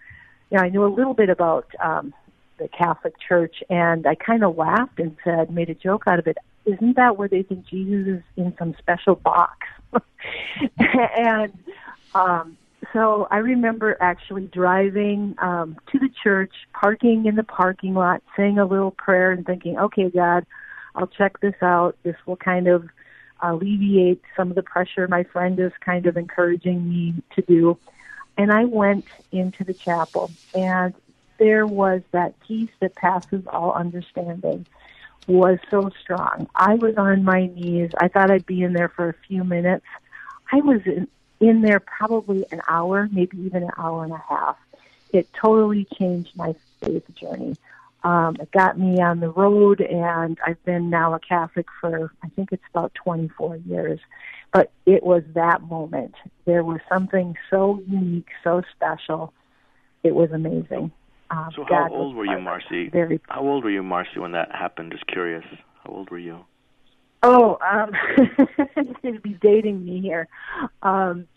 you 0.51 0.57
know, 0.57 0.63
I 0.63 0.69
knew 0.69 0.85
a 0.85 0.93
little 0.93 1.13
bit 1.13 1.29
about 1.29 1.67
um, 1.81 2.13
the 2.59 2.67
Catholic 2.67 3.13
Church, 3.19 3.63
and 3.69 4.05
I 4.05 4.15
kind 4.15 4.43
of 4.43 4.57
laughed 4.57 4.99
and 4.99 5.15
said, 5.23 5.49
made 5.51 5.69
a 5.69 5.75
joke 5.75 6.03
out 6.07 6.19
of 6.19 6.27
it. 6.27 6.37
Isn't 6.65 6.95
that 6.97 7.17
where 7.17 7.27
they 7.27 7.41
think 7.41 7.65
Jesus 7.65 8.19
is 8.19 8.23
in 8.37 8.53
some 8.59 8.75
special 8.77 9.15
box? 9.15 9.67
and 10.77 11.53
um, 12.13 12.57
so 12.93 13.27
I 13.29 13.37
remember 13.37 13.97
actually 13.99 14.47
driving 14.47 15.35
um, 15.39 15.77
to 15.91 15.99
the 15.99 16.09
church, 16.23 16.53
parking 16.73 17.25
in 17.25 17.35
the 17.35 17.43
parking 17.43 17.93
lot, 17.93 18.21
saying 18.35 18.59
a 18.59 18.65
little 18.65 18.91
prayer, 18.91 19.31
and 19.31 19.45
thinking, 19.45 19.77
"Okay, 19.77 20.09
God, 20.09 20.45
I'll 20.95 21.07
check 21.07 21.39
this 21.39 21.55
out. 21.61 21.97
This 22.03 22.15
will 22.25 22.37
kind 22.37 22.67
of 22.67 22.89
alleviate 23.41 24.21
some 24.35 24.49
of 24.49 24.55
the 24.55 24.63
pressure 24.63 25.07
my 25.07 25.23
friend 25.23 25.59
is 25.59 25.71
kind 25.79 26.05
of 26.05 26.17
encouraging 26.17 26.89
me 26.89 27.15
to 27.35 27.41
do." 27.41 27.77
And 28.37 28.51
I 28.51 28.65
went 28.65 29.05
into 29.31 29.63
the 29.63 29.73
chapel, 29.73 30.31
and 30.53 30.93
there 31.39 31.65
was 31.65 32.01
that 32.11 32.39
peace 32.41 32.69
that 32.81 32.95
passes 32.95 33.43
all 33.47 33.73
understanding 33.73 34.65
was 35.27 35.59
so 35.69 35.89
strong. 36.01 36.47
I 36.55 36.75
was 36.75 36.95
on 36.97 37.23
my 37.23 37.47
knees. 37.47 37.91
I 37.99 38.07
thought 38.07 38.31
I'd 38.31 38.45
be 38.45 38.63
in 38.63 38.73
there 38.73 38.89
for 38.89 39.09
a 39.09 39.15
few 39.27 39.43
minutes. 39.43 39.85
I 40.51 40.57
was 40.57 40.81
in, 40.85 41.07
in 41.39 41.61
there 41.61 41.79
probably 41.79 42.45
an 42.51 42.61
hour, 42.67 43.07
maybe 43.11 43.37
even 43.37 43.63
an 43.63 43.71
hour 43.77 44.03
and 44.03 44.13
a 44.13 44.23
half. 44.27 44.57
It 45.11 45.29
totally 45.39 45.87
changed 45.99 46.31
my 46.35 46.55
faith 46.81 47.03
journey. 47.15 47.57
Um, 48.03 48.37
it 48.39 48.51
got 48.51 48.79
me 48.79 49.01
on 49.01 49.19
the 49.19 49.29
road, 49.29 49.81
and 49.81 50.37
I've 50.45 50.63
been 50.63 50.89
now 50.89 51.13
a 51.13 51.19
Catholic 51.19 51.67
for 51.81 52.11
I 52.23 52.29
think 52.29 52.49
it's 52.51 52.63
about 52.73 52.93
24 52.95 53.57
years. 53.57 53.99
But 54.51 54.71
it 54.85 55.03
was 55.03 55.23
that 55.35 55.61
moment. 55.61 56.15
There 56.45 56.63
was 56.63 56.79
something 56.89 57.35
so 57.49 57.83
unique, 57.87 58.29
so 58.43 58.63
special. 58.75 59.33
It 60.01 60.15
was 60.15 60.31
amazing. 60.31 60.91
Um, 61.31 61.49
so 61.55 61.63
how 61.69 61.89
old 61.91 62.15
were 62.15 62.25
you, 62.25 62.39
Marcy? 62.39 62.89
Very. 62.89 63.19
How 63.29 63.41
old 63.41 63.63
were 63.63 63.69
you, 63.69 63.83
Marcy, 63.83 64.19
when 64.19 64.31
that 64.31 64.49
happened? 64.53 64.91
Just 64.91 65.05
curious. 65.07 65.43
How 65.83 65.91
old 65.91 66.09
were 66.09 66.19
you? 66.19 66.39
Oh, 67.21 67.57
um, 67.61 67.91
to 69.03 69.19
be 69.19 69.37
dating 69.41 69.85
me 69.85 70.01
here. 70.01 70.27
Um, 70.81 71.27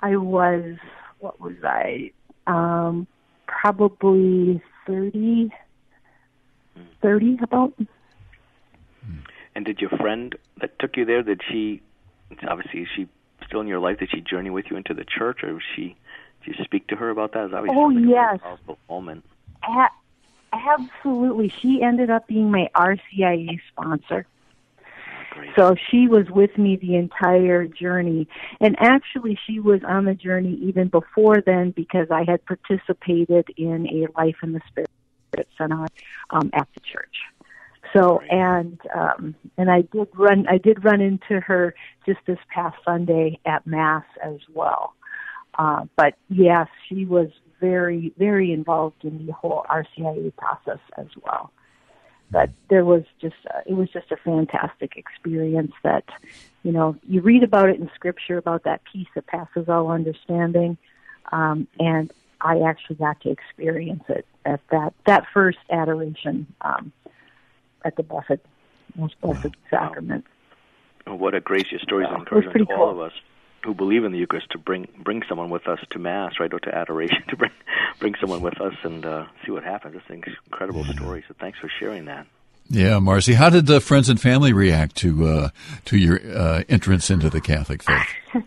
I 0.00 0.16
was. 0.16 0.76
What 1.18 1.40
was 1.40 1.56
I? 1.64 2.12
Um, 2.46 3.06
probably 3.46 4.62
thirty. 4.86 5.50
Thirty, 7.02 7.38
about. 7.42 7.74
And 9.54 9.64
did 9.64 9.80
your 9.80 9.90
friend 9.90 10.34
that 10.60 10.78
took 10.78 10.96
you 10.96 11.04
there? 11.04 11.22
Did 11.22 11.42
she? 11.50 11.82
Obviously, 12.48 12.80
is 12.80 12.88
she 12.96 13.08
still 13.46 13.60
in 13.60 13.66
your 13.66 13.80
life? 13.80 13.98
Did 13.98 14.08
she 14.14 14.20
journey 14.22 14.50
with 14.50 14.66
you 14.70 14.76
into 14.76 14.94
the 14.94 15.04
church, 15.04 15.40
or 15.42 15.52
was 15.54 15.62
she? 15.76 15.96
Did 16.44 16.56
you 16.58 16.64
speak 16.64 16.88
to 16.88 16.96
her 16.96 17.10
about 17.10 17.32
that? 17.32 17.52
Obviously 17.52 17.76
oh 17.76 17.90
yes. 17.90 18.40
A 18.68 18.74
moment. 18.90 19.24
A- 19.64 19.90
absolutely. 20.52 21.48
She 21.60 21.82
ended 21.82 22.10
up 22.10 22.26
being 22.26 22.50
my 22.50 22.68
RCIA 22.74 23.60
sponsor. 23.70 24.26
So 25.56 25.74
she 25.90 26.08
was 26.08 26.28
with 26.30 26.56
me 26.58 26.76
the 26.76 26.96
entire 26.96 27.66
journey. 27.66 28.28
And 28.60 28.76
actually, 28.78 29.38
she 29.46 29.60
was 29.60 29.80
on 29.86 30.04
the 30.04 30.14
journey 30.14 30.58
even 30.62 30.88
before 30.88 31.40
then 31.44 31.70
because 31.70 32.08
I 32.10 32.24
had 32.26 32.44
participated 32.44 33.48
in 33.56 33.86
a 33.88 34.06
Life 34.18 34.36
in 34.42 34.52
the 34.52 34.60
Spirit 34.68 35.48
seminar 35.56 35.88
um, 36.30 36.50
at 36.52 36.68
the 36.74 36.80
church. 36.80 37.16
So 37.92 38.20
and 38.30 38.80
um, 38.94 39.34
and 39.58 39.70
I 39.70 39.82
did 39.82 40.08
run 40.14 40.46
I 40.48 40.58
did 40.58 40.82
run 40.84 41.00
into 41.00 41.40
her 41.40 41.74
just 42.06 42.20
this 42.26 42.38
past 42.48 42.76
Sunday 42.84 43.38
at 43.44 43.66
Mass 43.66 44.04
as 44.22 44.38
well. 44.54 44.94
Uh, 45.58 45.84
but 45.96 46.14
yes, 46.30 46.68
she 46.88 47.04
was 47.04 47.28
very, 47.62 48.12
very 48.18 48.52
involved 48.52 49.04
in 49.04 49.24
the 49.24 49.32
whole 49.32 49.64
RCIA 49.70 50.34
process 50.36 50.80
as 50.98 51.06
well. 51.24 51.52
But 52.30 52.50
there 52.68 52.84
was 52.84 53.04
just, 53.20 53.36
uh, 53.54 53.60
it 53.66 53.74
was 53.74 53.88
just 53.90 54.10
a 54.10 54.16
fantastic 54.16 54.96
experience 54.96 55.72
that, 55.84 56.04
you 56.64 56.72
know, 56.72 56.96
you 57.08 57.20
read 57.20 57.44
about 57.44 57.68
it 57.68 57.78
in 57.78 57.88
scripture 57.94 58.36
about 58.36 58.64
that 58.64 58.80
peace 58.90 59.06
that 59.14 59.26
passes 59.26 59.68
all 59.68 59.90
understanding. 59.90 60.76
Um, 61.30 61.68
and 61.78 62.12
I 62.40 62.60
actually 62.62 62.96
got 62.96 63.20
to 63.20 63.30
experience 63.30 64.04
it 64.08 64.26
at 64.44 64.60
that, 64.70 64.92
that 65.06 65.24
first 65.32 65.58
adoration, 65.70 66.46
um, 66.62 66.92
at 67.84 67.96
the 67.96 68.02
blessed, 68.02 68.40
most 68.96 69.20
blessed 69.20 69.54
sacrament. 69.70 70.24
what 71.06 71.34
a 71.34 71.40
gracious 71.40 71.82
story 71.82 72.06
encouragement 72.06 72.68
to 72.68 72.74
all 72.74 72.90
of 72.90 72.98
us 72.98 73.12
who 73.64 73.74
believe 73.74 74.04
in 74.04 74.12
the 74.12 74.18
Eucharist 74.18 74.50
to 74.50 74.58
bring 74.58 74.88
bring 75.02 75.22
someone 75.28 75.50
with 75.50 75.66
us 75.68 75.78
to 75.90 75.98
Mass, 75.98 76.34
right, 76.40 76.52
or 76.52 76.60
to 76.60 76.74
adoration, 76.74 77.22
to 77.28 77.36
bring 77.36 77.50
bring 77.98 78.14
someone 78.20 78.40
with 78.40 78.60
us 78.60 78.74
and 78.82 79.04
uh, 79.04 79.26
see 79.44 79.52
what 79.52 79.64
happens. 79.64 79.96
It's 79.96 80.10
an 80.10 80.22
incredible 80.46 80.84
story. 80.84 81.24
So 81.28 81.34
thanks 81.38 81.58
for 81.58 81.70
sharing 81.80 82.06
that. 82.06 82.26
Yeah, 82.68 83.00
Marcy, 83.00 83.34
how 83.34 83.50
did 83.50 83.66
the 83.66 83.80
friends 83.80 84.08
and 84.08 84.20
family 84.20 84.52
react 84.52 84.96
to 84.96 85.26
uh, 85.26 85.48
to 85.86 85.96
your 85.96 86.20
uh, 86.36 86.64
entrance 86.68 87.10
into 87.10 87.28
the 87.28 87.40
Catholic 87.40 87.82
faith? 87.82 88.06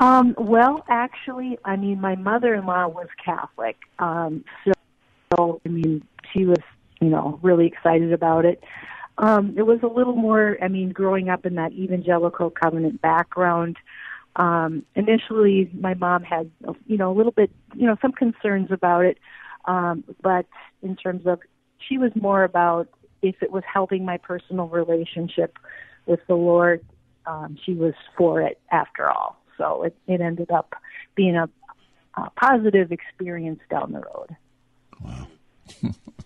um, 0.00 0.34
well, 0.36 0.84
actually, 0.88 1.58
I 1.64 1.76
mean, 1.76 2.00
my 2.00 2.16
mother-in-law 2.16 2.88
was 2.88 3.08
Catholic, 3.24 3.76
um, 3.98 4.44
so 4.64 5.60
I 5.64 5.68
mean, 5.68 6.02
she 6.32 6.44
was, 6.44 6.58
you 7.00 7.08
know, 7.08 7.38
really 7.42 7.66
excited 7.66 8.12
about 8.12 8.44
it. 8.44 8.62
Um, 9.18 9.54
it 9.56 9.62
was 9.62 9.80
a 9.82 9.86
little 9.86 10.14
more, 10.14 10.56
I 10.62 10.68
mean, 10.68 10.90
growing 10.90 11.28
up 11.28 11.44
in 11.44 11.56
that 11.56 11.72
evangelical 11.72 12.50
covenant 12.50 13.02
background, 13.02 13.76
um, 14.36 14.84
initially 14.94 15.70
my 15.78 15.94
mom 15.94 16.22
had, 16.22 16.50
you 16.86 16.96
know, 16.96 17.12
a 17.12 17.16
little 17.16 17.32
bit, 17.32 17.50
you 17.74 17.86
know, 17.86 17.96
some 18.00 18.12
concerns 18.12 18.70
about 18.70 19.04
it. 19.04 19.18
Um, 19.66 20.04
but 20.22 20.46
in 20.82 20.96
terms 20.96 21.26
of, 21.26 21.40
she 21.88 21.98
was 21.98 22.12
more 22.14 22.44
about 22.44 22.88
if 23.22 23.42
it 23.42 23.50
was 23.50 23.62
helping 23.70 24.04
my 24.04 24.16
personal 24.16 24.68
relationship 24.68 25.58
with 26.06 26.20
the 26.26 26.34
Lord, 26.34 26.84
um, 27.26 27.58
she 27.64 27.74
was 27.74 27.94
for 28.16 28.40
it 28.40 28.60
after 28.70 29.08
all. 29.08 29.36
So 29.58 29.82
it, 29.82 29.96
it 30.06 30.20
ended 30.20 30.50
up 30.50 30.74
being 31.14 31.36
a, 31.36 31.48
a 32.14 32.30
positive 32.30 32.92
experience 32.92 33.60
down 33.70 33.92
the 33.92 34.00
road. 34.00 34.36
Wow. 35.00 35.26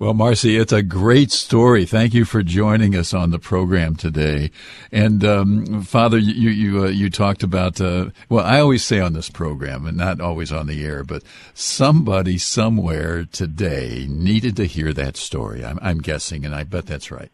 Well, 0.00 0.14
Marcy, 0.14 0.56
it's 0.56 0.72
a 0.72 0.84
great 0.84 1.32
story. 1.32 1.84
Thank 1.84 2.14
you 2.14 2.24
for 2.24 2.44
joining 2.44 2.94
us 2.94 3.12
on 3.12 3.32
the 3.32 3.40
program 3.40 3.96
today. 3.96 4.52
And 4.92 5.24
um, 5.24 5.82
Father, 5.82 6.18
you 6.18 6.50
you 6.50 6.84
uh, 6.84 6.88
you 6.88 7.10
talked 7.10 7.42
about 7.42 7.80
uh, 7.80 8.10
well, 8.28 8.44
I 8.44 8.60
always 8.60 8.84
say 8.84 9.00
on 9.00 9.12
this 9.12 9.28
program, 9.28 9.86
and 9.86 9.96
not 9.96 10.20
always 10.20 10.52
on 10.52 10.68
the 10.68 10.84
air, 10.84 11.02
but 11.02 11.24
somebody 11.52 12.38
somewhere 12.38 13.24
today 13.24 14.06
needed 14.08 14.54
to 14.58 14.66
hear 14.66 14.92
that 14.92 15.16
story. 15.16 15.64
I'm, 15.64 15.80
I'm 15.82 15.98
guessing, 15.98 16.44
and 16.44 16.54
I 16.54 16.62
bet 16.62 16.86
that's 16.86 17.10
right. 17.10 17.32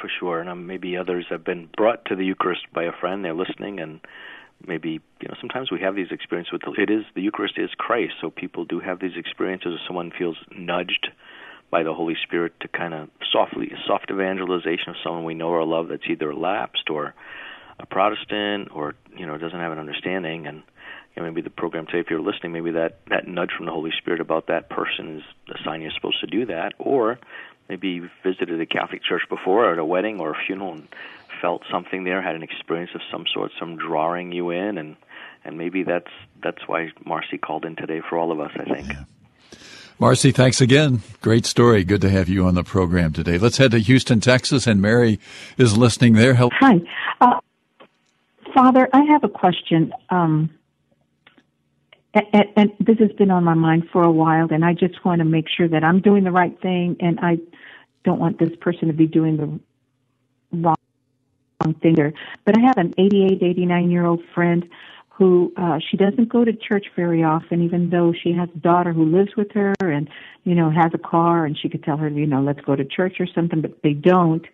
For 0.00 0.08
sure, 0.18 0.40
and 0.40 0.48
um, 0.48 0.66
maybe 0.66 0.96
others 0.96 1.26
have 1.28 1.44
been 1.44 1.68
brought 1.76 2.06
to 2.06 2.16
the 2.16 2.24
Eucharist 2.24 2.62
by 2.72 2.84
a 2.84 2.92
friend. 2.92 3.22
They're 3.22 3.34
listening, 3.34 3.80
and 3.80 4.00
maybe 4.66 5.02
you 5.20 5.28
know 5.28 5.34
sometimes 5.38 5.70
we 5.70 5.80
have 5.80 5.94
these 5.94 6.10
experiences 6.10 6.54
with 6.54 6.62
the, 6.62 6.80
it 6.80 6.88
is 6.88 7.04
the 7.14 7.20
Eucharist 7.20 7.58
is 7.58 7.68
Christ, 7.76 8.14
so 8.22 8.30
people 8.30 8.64
do 8.64 8.80
have 8.80 8.98
these 8.98 9.18
experiences. 9.18 9.78
Someone 9.86 10.10
feels 10.10 10.38
nudged 10.56 11.10
by 11.70 11.82
the 11.82 11.94
Holy 11.94 12.16
Spirit 12.22 12.52
to 12.60 12.68
kind 12.68 12.94
of 12.94 13.08
softly 13.32 13.72
soft 13.86 14.10
evangelization 14.10 14.90
of 14.90 14.96
someone 15.04 15.24
we 15.24 15.34
know 15.34 15.48
or 15.48 15.64
love 15.64 15.88
that's 15.88 16.08
either 16.08 16.34
lapsed 16.34 16.90
or 16.90 17.14
a 17.78 17.86
Protestant 17.86 18.68
or 18.72 18.94
you 19.16 19.26
know 19.26 19.38
doesn't 19.38 19.58
have 19.58 19.72
an 19.72 19.78
understanding 19.78 20.46
and 20.46 20.62
you 21.16 21.22
know, 21.22 21.28
maybe 21.28 21.40
the 21.42 21.50
program 21.50 21.86
today, 21.86 21.98
if 21.98 22.06
you're 22.08 22.20
listening, 22.20 22.52
maybe 22.52 22.70
that 22.72 23.00
that 23.08 23.26
nudge 23.26 23.50
from 23.56 23.66
the 23.66 23.72
Holy 23.72 23.90
Spirit 23.98 24.20
about 24.20 24.46
that 24.46 24.68
person 24.68 25.18
is 25.18 25.22
a 25.54 25.62
sign 25.64 25.82
you're 25.82 25.90
supposed 25.90 26.20
to 26.20 26.26
do 26.26 26.46
that, 26.46 26.74
or 26.78 27.18
maybe 27.68 27.88
you've 27.88 28.10
visited 28.22 28.60
a 28.60 28.66
Catholic 28.66 29.02
church 29.02 29.22
before 29.28 29.66
or 29.66 29.72
at 29.72 29.78
a 29.78 29.84
wedding 29.84 30.20
or 30.20 30.30
a 30.32 30.36
funeral 30.46 30.72
and 30.72 30.88
felt 31.40 31.62
something 31.70 32.04
there, 32.04 32.22
had 32.22 32.36
an 32.36 32.42
experience 32.42 32.90
of 32.94 33.00
some 33.10 33.24
sort, 33.32 33.50
some 33.58 33.76
drawing 33.76 34.32
you 34.32 34.50
in, 34.50 34.78
and 34.78 34.96
and 35.44 35.58
maybe 35.58 35.82
that's 35.82 36.10
that's 36.42 36.66
why 36.66 36.90
Marcy 37.04 37.38
called 37.38 37.64
in 37.64 37.76
today 37.76 38.00
for 38.08 38.16
all 38.16 38.30
of 38.30 38.40
us. 38.40 38.52
I 38.54 38.64
think. 38.64 38.88
Yeah. 38.88 39.04
Marcy, 40.00 40.32
thanks 40.32 40.62
again. 40.62 41.02
Great 41.20 41.44
story. 41.44 41.84
Good 41.84 42.00
to 42.00 42.08
have 42.08 42.26
you 42.26 42.46
on 42.46 42.54
the 42.54 42.64
program 42.64 43.12
today. 43.12 43.36
Let's 43.36 43.58
head 43.58 43.72
to 43.72 43.78
Houston, 43.78 44.18
Texas, 44.18 44.66
and 44.66 44.80
Mary 44.80 45.20
is 45.58 45.76
listening 45.76 46.14
there. 46.14 46.32
Help. 46.32 46.54
Hi, 46.58 46.80
uh, 47.20 47.38
Father. 48.54 48.88
I 48.94 49.02
have 49.02 49.24
a 49.24 49.28
question. 49.28 49.92
Um, 50.08 50.48
and, 52.14 52.46
and, 52.56 52.72
this 52.80 52.98
has 52.98 53.12
been 53.12 53.30
on 53.30 53.44
my 53.44 53.52
mind 53.52 53.90
for 53.92 54.02
a 54.02 54.10
while, 54.10 54.48
and 54.50 54.64
I 54.64 54.72
just 54.72 55.04
want 55.04 55.18
to 55.18 55.26
make 55.26 55.44
sure 55.54 55.68
that 55.68 55.84
I'm 55.84 56.00
doing 56.00 56.24
the 56.24 56.32
right 56.32 56.58
thing, 56.62 56.96
and 57.00 57.20
I 57.20 57.36
don't 58.02 58.18
want 58.18 58.38
this 58.38 58.56
person 58.58 58.88
to 58.88 58.94
be 58.94 59.06
doing 59.06 59.36
the 59.36 59.60
wrong 60.56 61.74
thing. 61.82 62.14
But 62.46 62.56
I 62.56 62.60
have 62.62 62.78
an 62.78 62.94
88, 62.96 63.42
89 63.42 63.90
year 63.90 64.06
old 64.06 64.22
friend 64.34 64.66
who 65.20 65.52
uh, 65.58 65.78
she 65.90 65.98
doesn't 65.98 66.30
go 66.30 66.46
to 66.46 66.52
church 66.54 66.86
very 66.96 67.22
often, 67.22 67.62
even 67.62 67.90
though 67.90 68.10
she 68.10 68.32
has 68.32 68.48
a 68.54 68.58
daughter 68.58 68.90
who 68.90 69.04
lives 69.04 69.36
with 69.36 69.52
her 69.52 69.74
and 69.78 70.08
you 70.44 70.54
know 70.54 70.70
has 70.70 70.92
a 70.94 70.98
car, 70.98 71.44
and 71.44 71.58
she 71.58 71.68
could 71.68 71.84
tell 71.84 71.98
her, 71.98 72.08
you 72.08 72.26
know, 72.26 72.40
let's 72.40 72.62
go 72.62 72.74
to 72.74 72.86
church 72.86 73.16
or 73.20 73.26
something, 73.26 73.60
but 73.60 73.82
they 73.82 73.92
don't 73.92 74.46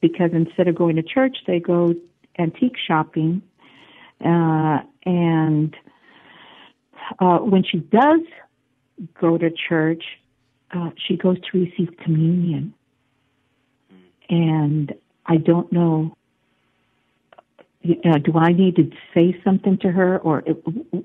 because 0.00 0.30
instead 0.32 0.68
of 0.68 0.76
going 0.76 0.94
to 0.94 1.02
church, 1.02 1.38
they 1.48 1.58
go 1.58 1.92
antique 2.38 2.76
shopping, 2.86 3.42
uh, 4.24 4.78
and 5.04 5.74
uh, 7.18 7.38
when 7.38 7.64
she 7.64 7.78
does 7.78 8.20
go 9.20 9.36
to 9.36 9.50
church, 9.68 10.04
uh, 10.70 10.90
she 11.08 11.16
goes 11.16 11.38
to 11.50 11.58
receive 11.58 11.88
communion, 12.04 12.72
and 14.30 14.94
I 15.26 15.38
don't 15.38 15.72
know 15.72 16.15
uh, 17.84 18.18
do 18.18 18.36
I 18.36 18.52
need 18.52 18.76
to 18.76 18.90
say 19.14 19.40
something 19.44 19.78
to 19.78 19.90
her, 19.90 20.18
or 20.18 20.42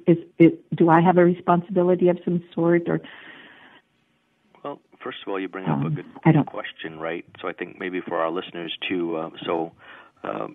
is, 0.08 0.18
is, 0.40 0.54
do 0.76 0.90
I 0.90 1.02
have 1.02 1.18
a 1.18 1.26
responsibility 1.26 2.10
of 2.10 2.18
some 2.24 2.44
sort, 2.54 2.88
or? 2.88 3.02
Well, 4.64 4.80
first 5.04 5.20
of 5.26 5.32
all, 5.32 5.40
you 5.40 5.48
bring 5.48 5.66
up 5.66 5.80
um, 5.80 5.86
a 5.88 5.90
good 5.90 6.46
question, 6.46 7.00
right? 7.00 7.26
So 7.42 7.48
I 7.48 7.54
think 7.54 7.80
maybe 7.80 8.02
for 8.02 8.18
our 8.18 8.32
listeners 8.32 8.76
too. 8.88 9.16
Uh, 9.16 9.30
so, 9.46 9.72
uh, 10.24 10.48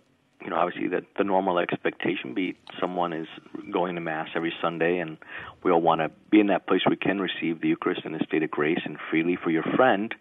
you 0.43 0.51
know, 0.51 0.57
obviously 0.57 0.89
that 0.89 1.05
the 1.17 1.25
normal 1.25 1.59
expectation 1.59 2.35
be 2.35 2.57
someone 2.81 3.13
is 3.13 3.27
going 3.73 3.95
to 3.95 4.01
mass 4.01 4.29
every 4.35 4.53
Sunday, 4.61 4.99
and 4.99 5.19
we 5.63 5.71
all 5.71 5.81
want 5.81 6.01
to 6.01 6.11
be 6.31 6.41
in 6.41 6.49
that 6.49 6.67
place 6.67 6.81
where 6.85 6.91
we 6.91 6.97
can 6.97 7.21
receive 7.21 7.61
the 7.61 7.69
Eucharist 7.69 8.03
in 8.05 8.15
a 8.15 8.25
state 8.25 8.43
of 8.43 8.51
grace 8.51 8.81
and 8.85 8.99
freely. 9.11 9.37
For 9.43 9.51
your 9.51 9.65
friend, 9.77 10.15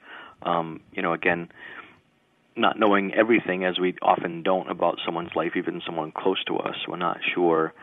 um, 0.43 0.81
you 0.93 1.01
know, 1.01 1.13
again 1.13 1.49
not 2.55 2.79
knowing 2.79 3.13
everything 3.13 3.65
as 3.65 3.79
we 3.79 3.95
often 4.01 4.43
don't 4.43 4.69
about 4.69 4.99
someone's 5.05 5.35
life, 5.35 5.55
even 5.55 5.81
someone 5.85 6.11
close 6.11 6.43
to 6.45 6.57
us. 6.57 6.75
We're 6.87 6.97
not 6.97 7.19
sure, 7.33 7.73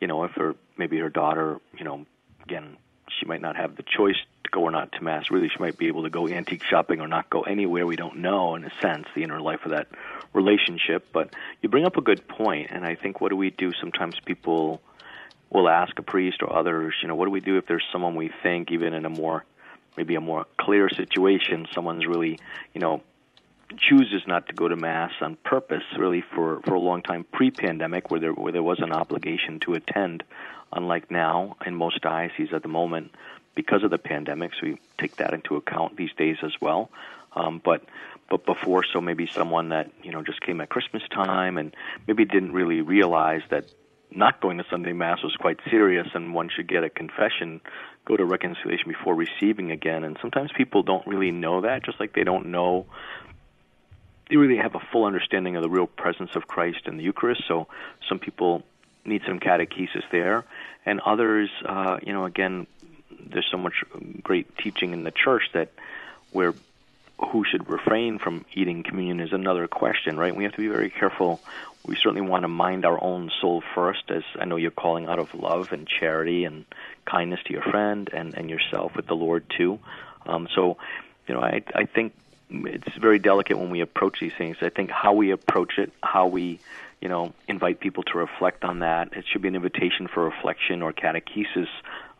you 0.00 0.06
know, 0.06 0.24
if 0.24 0.32
her 0.32 0.54
maybe 0.76 0.98
her 0.98 1.08
daughter, 1.08 1.60
you 1.76 1.84
know, 1.84 2.06
again, 2.44 2.76
she 3.18 3.26
might 3.26 3.40
not 3.40 3.56
have 3.56 3.76
the 3.76 3.82
choice 3.82 4.16
to 4.44 4.50
go 4.50 4.62
or 4.62 4.70
not 4.70 4.92
to 4.92 5.02
mass. 5.02 5.30
Really, 5.30 5.48
she 5.48 5.58
might 5.58 5.78
be 5.78 5.88
able 5.88 6.02
to 6.02 6.10
go 6.10 6.28
antique 6.28 6.62
shopping 6.64 7.00
or 7.00 7.08
not 7.08 7.30
go 7.30 7.42
anywhere. 7.42 7.86
We 7.86 7.96
don't 7.96 8.18
know, 8.18 8.54
in 8.54 8.64
a 8.64 8.70
sense, 8.82 9.06
the 9.14 9.22
inner 9.22 9.40
life 9.40 9.64
of 9.64 9.70
that 9.70 9.88
relationship. 10.34 11.06
But 11.12 11.34
you 11.62 11.68
bring 11.68 11.86
up 11.86 11.96
a 11.96 12.02
good 12.02 12.28
point, 12.28 12.68
and 12.70 12.84
I 12.84 12.94
think 12.94 13.20
what 13.20 13.30
do 13.30 13.36
we 13.36 13.50
do? 13.50 13.72
Sometimes 13.80 14.20
people 14.24 14.82
will 15.50 15.68
ask 15.68 15.98
a 15.98 16.02
priest 16.02 16.42
or 16.42 16.54
others, 16.54 16.94
you 17.00 17.08
know, 17.08 17.14
what 17.14 17.24
do 17.24 17.30
we 17.30 17.40
do 17.40 17.56
if 17.56 17.66
there's 17.66 17.84
someone 17.90 18.14
we 18.14 18.30
think, 18.42 18.70
even 18.70 18.92
in 18.92 19.06
a 19.06 19.10
more 19.10 19.44
maybe 19.96 20.14
a 20.14 20.20
more 20.20 20.46
clear 20.58 20.88
situation, 20.88 21.66
someone's 21.74 22.06
really, 22.06 22.38
you 22.72 22.80
know, 22.80 23.02
chooses 23.76 24.22
not 24.26 24.46
to 24.48 24.54
go 24.54 24.68
to 24.68 24.76
mass 24.76 25.12
on 25.20 25.36
purpose, 25.44 25.82
really 25.96 26.22
for 26.34 26.60
for 26.62 26.74
a 26.74 26.80
long 26.80 27.02
time 27.02 27.24
pre-pandemic, 27.32 28.10
where 28.10 28.20
there 28.20 28.32
where 28.32 28.52
there 28.52 28.62
was 28.62 28.80
an 28.80 28.92
obligation 28.92 29.60
to 29.60 29.74
attend. 29.74 30.22
Unlike 30.72 31.10
now, 31.10 31.56
in 31.64 31.74
most 31.74 32.02
dioceses 32.02 32.52
at 32.52 32.62
the 32.62 32.68
moment, 32.68 33.14
because 33.54 33.82
of 33.82 33.90
the 33.90 33.98
pandemic, 33.98 34.52
so 34.54 34.66
we 34.66 34.78
take 34.98 35.16
that 35.16 35.32
into 35.32 35.56
account 35.56 35.96
these 35.96 36.12
days 36.16 36.36
as 36.42 36.52
well. 36.60 36.90
Um, 37.34 37.60
but 37.62 37.82
but 38.28 38.44
before, 38.44 38.84
so 38.84 39.00
maybe 39.00 39.26
someone 39.26 39.70
that 39.70 39.90
you 40.02 40.12
know 40.12 40.22
just 40.22 40.40
came 40.40 40.60
at 40.60 40.68
Christmas 40.68 41.02
time 41.10 41.58
and 41.58 41.74
maybe 42.06 42.24
didn't 42.24 42.52
really 42.52 42.82
realize 42.82 43.42
that 43.50 43.64
not 44.10 44.40
going 44.40 44.58
to 44.58 44.64
Sunday 44.70 44.92
Mass 44.92 45.22
was 45.22 45.36
quite 45.36 45.58
serious, 45.70 46.08
and 46.14 46.34
one 46.34 46.48
should 46.48 46.68
get 46.68 46.84
a 46.84 46.90
confession, 46.90 47.60
go 48.06 48.16
to 48.16 48.24
reconciliation 48.24 48.88
before 48.88 49.14
receiving 49.14 49.70
again. 49.70 50.04
And 50.04 50.16
sometimes 50.20 50.50
people 50.56 50.82
don't 50.82 51.06
really 51.06 51.30
know 51.30 51.62
that, 51.62 51.84
just 51.84 52.00
like 52.00 52.14
they 52.14 52.24
don't 52.24 52.46
know 52.46 52.86
really 54.36 54.56
have 54.56 54.74
a 54.74 54.80
full 54.92 55.04
understanding 55.04 55.56
of 55.56 55.62
the 55.62 55.70
real 55.70 55.86
presence 55.86 56.30
of 56.34 56.46
Christ 56.46 56.86
in 56.86 56.96
the 56.96 57.02
Eucharist. 57.02 57.44
So 57.48 57.66
some 58.08 58.18
people 58.18 58.62
need 59.04 59.22
some 59.26 59.40
catechesis 59.40 60.04
there, 60.10 60.44
and 60.84 61.00
others, 61.00 61.50
uh, 61.64 61.98
you 62.02 62.12
know, 62.12 62.26
again, 62.26 62.66
there's 63.10 63.48
so 63.50 63.56
much 63.56 63.84
great 64.22 64.56
teaching 64.58 64.92
in 64.92 65.02
the 65.04 65.10
church 65.10 65.44
that 65.54 65.70
where 66.32 66.54
who 67.18 67.44
should 67.44 67.68
refrain 67.68 68.18
from 68.18 68.44
eating 68.54 68.84
communion 68.84 69.18
is 69.18 69.32
another 69.32 69.66
question, 69.66 70.16
right? 70.16 70.34
We 70.36 70.44
have 70.44 70.52
to 70.52 70.58
be 70.58 70.68
very 70.68 70.90
careful. 70.90 71.40
We 71.84 71.96
certainly 71.96 72.20
want 72.20 72.42
to 72.42 72.48
mind 72.48 72.84
our 72.84 73.02
own 73.02 73.30
soul 73.40 73.62
first, 73.74 74.10
as 74.10 74.22
I 74.38 74.44
know 74.44 74.56
you're 74.56 74.70
calling 74.70 75.06
out 75.06 75.18
of 75.18 75.34
love 75.34 75.72
and 75.72 75.88
charity 75.88 76.44
and 76.44 76.64
kindness 77.06 77.40
to 77.46 77.52
your 77.52 77.62
friend 77.62 78.08
and, 78.12 78.36
and 78.36 78.48
yourself 78.48 78.94
with 78.94 79.06
the 79.06 79.16
Lord 79.16 79.44
too. 79.56 79.80
Um, 80.26 80.48
so, 80.54 80.76
you 81.26 81.34
know, 81.34 81.40
I 81.40 81.62
I 81.74 81.86
think 81.86 82.12
it's 82.50 82.96
very 82.96 83.18
delicate 83.18 83.58
when 83.58 83.70
we 83.70 83.80
approach 83.80 84.20
these 84.20 84.32
things. 84.36 84.56
I 84.60 84.70
think 84.70 84.90
how 84.90 85.12
we 85.12 85.30
approach 85.30 85.78
it, 85.78 85.92
how 86.02 86.26
we, 86.26 86.60
you 87.00 87.08
know, 87.08 87.34
invite 87.46 87.80
people 87.80 88.02
to 88.04 88.18
reflect 88.18 88.64
on 88.64 88.80
that. 88.80 89.12
It 89.12 89.24
should 89.30 89.42
be 89.42 89.48
an 89.48 89.56
invitation 89.56 90.08
for 90.08 90.24
reflection 90.24 90.82
or 90.82 90.92
catechesis 90.92 91.68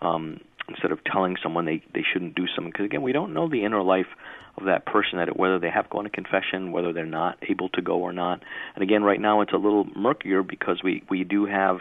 um, 0.03 0.41
instead 0.69 0.93
of 0.93 1.03
telling 1.05 1.37
someone 1.43 1.65
they 1.65 1.83
they 1.95 2.05
shouldn't 2.13 2.35
do 2.35 2.47
something. 2.47 2.71
Because 2.71 2.85
again, 2.85 3.03
we 3.03 3.13
don't 3.13 3.33
know 3.33 3.49
the 3.49 3.65
inner 3.65 3.83
life 3.83 4.09
of 4.57 4.65
that 4.65 4.85
person, 4.85 5.19
that 5.19 5.37
whether 5.37 5.59
they 5.59 5.71
have 5.71 5.89
gone 5.89 6.05
to 6.05 6.11
confession, 6.11 6.73
whether 6.73 6.93
they're 6.93 7.07
not 7.07 7.39
able 7.43 7.69
to 7.71 7.81
go 7.81 8.01
or 8.01 8.13
not. 8.13 8.43
And 8.75 8.83
again, 8.83 9.05
right 9.05 9.21
now 9.21 9.41
it's 9.41 9.53
a 9.53 9.57
little 9.57 9.85
murkier 9.97 10.43
because 10.43 10.83
we 10.83 11.03
we 11.09 11.25
do 11.25 11.47
have, 11.47 11.79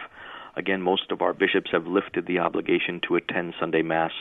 again, 0.55 0.81
most 0.81 1.11
of 1.11 1.21
our 1.21 1.33
bishops 1.33 1.71
have 1.71 1.87
lifted 1.87 2.27
the 2.27 2.39
obligation 2.39 3.01
to 3.07 3.15
attend 3.15 3.55
Sunday 3.59 3.81
Mass 3.81 4.11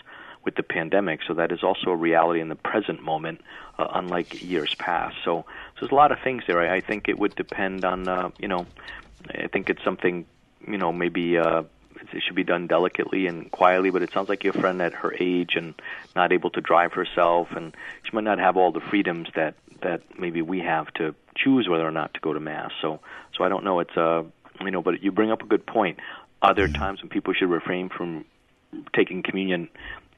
with 0.46 0.54
the 0.54 0.62
pandemic. 0.62 1.20
So 1.26 1.34
that 1.34 1.52
is 1.52 1.62
also 1.62 1.90
a 1.90 1.96
reality 1.96 2.40
in 2.40 2.48
the 2.48 2.54
present 2.54 3.02
moment, 3.02 3.42
uh, 3.78 3.88
unlike 3.92 4.42
years 4.42 4.74
past. 4.76 5.16
So, 5.24 5.44
so 5.74 5.80
there's 5.80 5.92
a 5.92 5.94
lot 5.94 6.12
of 6.12 6.20
things 6.20 6.44
there. 6.46 6.60
I, 6.60 6.76
I 6.76 6.80
think 6.80 7.08
it 7.08 7.18
would 7.18 7.34
depend 7.34 7.84
on, 7.84 8.08
uh, 8.08 8.30
you 8.38 8.48
know, 8.48 8.66
I 9.28 9.48
think 9.48 9.68
it's 9.68 9.84
something, 9.84 10.24
you 10.66 10.78
know, 10.78 10.92
maybe 10.92 11.36
uh, 11.36 11.64
it 12.12 12.22
should 12.24 12.36
be 12.36 12.44
done 12.44 12.68
delicately 12.68 13.26
and 13.26 13.50
quietly. 13.50 13.90
But 13.90 14.02
it 14.02 14.12
sounds 14.12 14.28
like 14.28 14.44
your 14.44 14.52
friend 14.54 14.80
at 14.80 14.94
her 14.94 15.12
age 15.18 15.56
and 15.56 15.74
not 16.14 16.32
able 16.32 16.50
to 16.50 16.60
drive 16.60 16.92
herself, 16.92 17.48
and 17.50 17.76
she 18.04 18.10
might 18.12 18.24
not 18.24 18.38
have 18.38 18.56
all 18.56 18.72
the 18.72 18.80
freedoms 18.80 19.28
that 19.34 19.54
that 19.82 20.02
maybe 20.18 20.40
we 20.40 20.60
have 20.60 20.86
to 20.94 21.14
choose 21.36 21.68
whether 21.68 21.86
or 21.86 21.90
not 21.90 22.14
to 22.14 22.20
go 22.20 22.32
to 22.32 22.40
mass. 22.40 22.70
So, 22.80 23.00
so 23.36 23.44
I 23.44 23.50
don't 23.50 23.64
know. 23.64 23.80
It's 23.80 23.96
uh, 23.96 24.22
you 24.60 24.70
know, 24.70 24.80
but 24.80 25.02
you 25.02 25.12
bring 25.12 25.32
up 25.32 25.42
a 25.42 25.46
good 25.46 25.66
point. 25.66 25.98
Are 26.40 26.54
there 26.54 26.68
times 26.68 27.02
when 27.02 27.08
people 27.08 27.34
should 27.34 27.50
refrain 27.50 27.88
from 27.88 28.24
taking 28.94 29.22
communion 29.22 29.68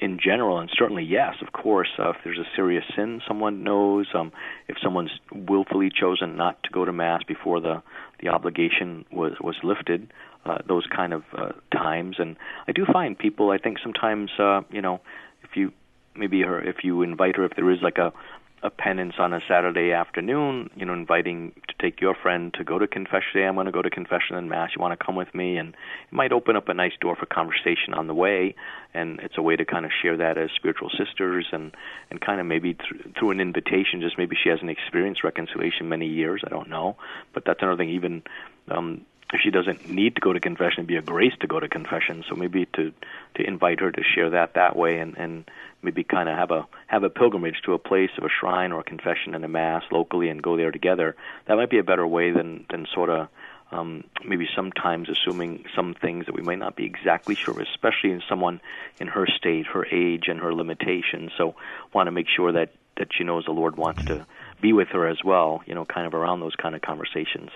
in 0.00 0.18
general, 0.22 0.58
and 0.58 0.70
certainly 0.72 1.02
yes, 1.02 1.34
of 1.42 1.52
course, 1.52 1.88
uh, 1.98 2.10
if 2.10 2.16
there's 2.22 2.38
a 2.38 2.46
serious 2.54 2.84
sin 2.94 3.20
someone 3.26 3.64
knows, 3.64 4.06
um, 4.14 4.32
if 4.68 4.76
someone's 4.82 5.10
willfully 5.32 5.90
chosen 5.90 6.36
not 6.36 6.62
to 6.62 6.70
go 6.70 6.84
to 6.84 6.92
mass 6.92 7.22
before 7.26 7.60
the 7.60 7.82
the 8.20 8.28
obligation 8.28 9.04
was 9.10 9.32
was 9.40 9.56
lifted, 9.62 10.12
uh, 10.44 10.58
those 10.66 10.86
kind 10.94 11.12
of 11.12 11.22
uh, 11.36 11.52
times, 11.72 12.16
and 12.18 12.36
I 12.68 12.72
do 12.72 12.86
find 12.92 13.18
people. 13.18 13.50
I 13.50 13.58
think 13.58 13.78
sometimes, 13.82 14.30
uh, 14.38 14.60
you 14.70 14.82
know, 14.82 15.00
if 15.42 15.56
you 15.56 15.72
maybe 16.14 16.42
her 16.42 16.60
if 16.60 16.84
you 16.84 17.02
invite 17.02 17.36
her 17.36 17.44
if 17.44 17.54
there 17.56 17.70
is 17.70 17.78
like 17.82 17.98
a 17.98 18.12
a 18.62 18.70
penance 18.70 19.14
on 19.18 19.32
a 19.32 19.40
Saturday 19.48 19.92
afternoon, 19.92 20.70
you 20.74 20.84
know, 20.84 20.92
inviting 20.92 21.52
to 21.68 21.74
take 21.80 22.00
your 22.00 22.14
friend 22.14 22.52
to 22.54 22.64
go 22.64 22.78
to 22.78 22.86
confession. 22.86 23.28
Say, 23.34 23.44
I'm 23.44 23.54
going 23.54 23.66
to 23.66 23.72
go 23.72 23.82
to 23.82 23.90
confession 23.90 24.36
and 24.36 24.48
mass. 24.48 24.70
You 24.74 24.82
want 24.82 24.98
to 24.98 25.04
come 25.04 25.14
with 25.14 25.32
me? 25.34 25.56
And 25.56 25.70
it 25.70 26.12
might 26.12 26.32
open 26.32 26.56
up 26.56 26.68
a 26.68 26.74
nice 26.74 26.92
door 27.00 27.14
for 27.14 27.26
conversation 27.26 27.94
on 27.94 28.06
the 28.06 28.14
way. 28.14 28.54
And 28.94 29.20
it's 29.20 29.38
a 29.38 29.42
way 29.42 29.54
to 29.56 29.64
kind 29.64 29.84
of 29.84 29.92
share 30.02 30.16
that 30.16 30.38
as 30.38 30.50
spiritual 30.56 30.90
sisters 30.90 31.46
and 31.52 31.74
and 32.10 32.20
kind 32.20 32.40
of 32.40 32.46
maybe 32.46 32.74
th- 32.74 33.14
through 33.18 33.30
an 33.30 33.40
invitation. 33.40 34.00
Just 34.00 34.18
maybe 34.18 34.36
she 34.42 34.48
hasn't 34.48 34.70
experienced 34.70 35.22
reconciliation 35.22 35.88
many 35.88 36.06
years. 36.06 36.42
I 36.44 36.48
don't 36.48 36.68
know, 36.68 36.96
but 37.34 37.44
that's 37.44 37.62
another 37.62 37.76
thing. 37.76 37.90
Even 37.90 38.22
um, 38.70 39.02
she 39.42 39.50
doesn't 39.50 39.88
need 39.88 40.14
to 40.14 40.20
go 40.20 40.32
to 40.32 40.40
confession, 40.40 40.80
it'd 40.80 40.86
be 40.86 40.96
a 40.96 41.02
grace 41.02 41.34
to 41.40 41.46
go 41.46 41.60
to 41.60 41.68
confession. 41.68 42.24
So 42.28 42.34
maybe 42.34 42.66
to 42.74 42.92
to 43.34 43.46
invite 43.46 43.80
her 43.80 43.92
to 43.92 44.02
share 44.02 44.30
that 44.30 44.54
that 44.54 44.76
way 44.76 44.98
and 44.98 45.16
and 45.18 45.50
maybe 45.82 46.02
kind 46.02 46.28
of 46.28 46.36
have 46.36 46.50
a 46.50 46.66
have 46.86 47.04
a 47.04 47.10
pilgrimage 47.10 47.60
to 47.64 47.74
a 47.74 47.78
place 47.78 48.10
of 48.16 48.24
a 48.24 48.28
shrine 48.28 48.72
or 48.72 48.80
a 48.80 48.84
confession 48.84 49.34
and 49.34 49.44
a 49.44 49.48
mass 49.48 49.82
locally 49.90 50.28
and 50.28 50.42
go 50.42 50.56
there 50.56 50.72
together. 50.72 51.14
That 51.46 51.56
might 51.56 51.70
be 51.70 51.78
a 51.78 51.84
better 51.84 52.06
way 52.06 52.30
than 52.30 52.64
than 52.70 52.86
sort 52.94 53.10
of 53.10 53.28
um, 53.70 54.04
maybe 54.24 54.48
sometimes 54.56 55.08
assuming 55.10 55.64
some 55.76 55.94
things 55.94 56.26
that 56.26 56.34
we 56.34 56.42
might 56.42 56.58
not 56.58 56.74
be 56.74 56.86
exactly 56.86 57.36
sure, 57.36 57.60
especially 57.60 58.12
in 58.12 58.22
someone 58.28 58.60
in 58.98 59.08
her 59.08 59.26
state, 59.26 59.66
her 59.66 59.84
age, 59.84 60.24
and 60.28 60.40
her 60.40 60.54
limitations. 60.54 61.32
So, 61.36 61.54
want 61.92 62.06
to 62.06 62.12
make 62.12 62.28
sure 62.34 62.52
that 62.52 62.72
that 62.96 63.08
she 63.12 63.24
knows 63.24 63.44
the 63.44 63.52
Lord 63.52 63.76
wants 63.76 64.02
to 64.06 64.26
be 64.60 64.72
with 64.72 64.88
her 64.88 65.06
as 65.06 65.22
well. 65.22 65.62
You 65.66 65.74
know, 65.74 65.84
kind 65.84 66.06
of 66.06 66.14
around 66.14 66.40
those 66.40 66.56
kind 66.56 66.74
of 66.74 66.80
conversations. 66.80 67.50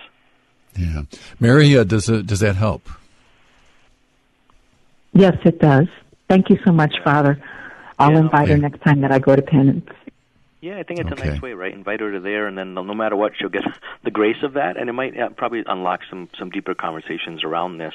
Yeah, 0.76 1.02
Mary, 1.38 1.76
uh, 1.76 1.84
does 1.84 2.08
uh, 2.08 2.22
does 2.22 2.40
that 2.40 2.56
help? 2.56 2.88
Yes, 5.12 5.36
it 5.44 5.58
does. 5.58 5.88
Thank 6.28 6.48
you 6.48 6.58
so 6.64 6.72
much, 6.72 6.94
Father. 7.04 7.42
I'll 7.98 8.12
Yeah, 8.12 8.20
invite 8.20 8.48
her 8.48 8.56
next 8.56 8.80
time 8.82 9.02
that 9.02 9.12
I 9.12 9.18
go 9.18 9.36
to 9.36 9.42
penance. 9.42 9.88
Yeah, 10.62 10.78
I 10.78 10.84
think 10.84 11.00
it's 11.00 11.10
a 11.10 11.24
nice 11.24 11.42
way, 11.42 11.54
right? 11.54 11.74
Invite 11.74 12.00
her 12.00 12.12
to 12.12 12.20
there, 12.20 12.46
and 12.46 12.56
then 12.56 12.74
no 12.74 12.82
no 12.82 12.94
matter 12.94 13.16
what, 13.16 13.32
she'll 13.36 13.48
get 13.48 13.64
the 14.04 14.10
grace 14.10 14.42
of 14.42 14.54
that, 14.54 14.76
and 14.76 14.88
it 14.88 14.92
might 14.92 15.18
uh, 15.18 15.28
probably 15.30 15.62
unlock 15.66 16.00
some 16.08 16.28
some 16.38 16.50
deeper 16.50 16.74
conversations 16.74 17.44
around 17.44 17.78
this 17.78 17.94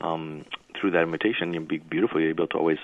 um, 0.00 0.44
through 0.80 0.92
that 0.92 1.02
invitation. 1.02 1.52
You'd 1.52 1.68
be 1.68 1.78
beautiful. 1.78 2.20
You'd 2.20 2.36
be 2.36 2.42
able 2.42 2.48
to 2.48 2.58
always 2.58 2.78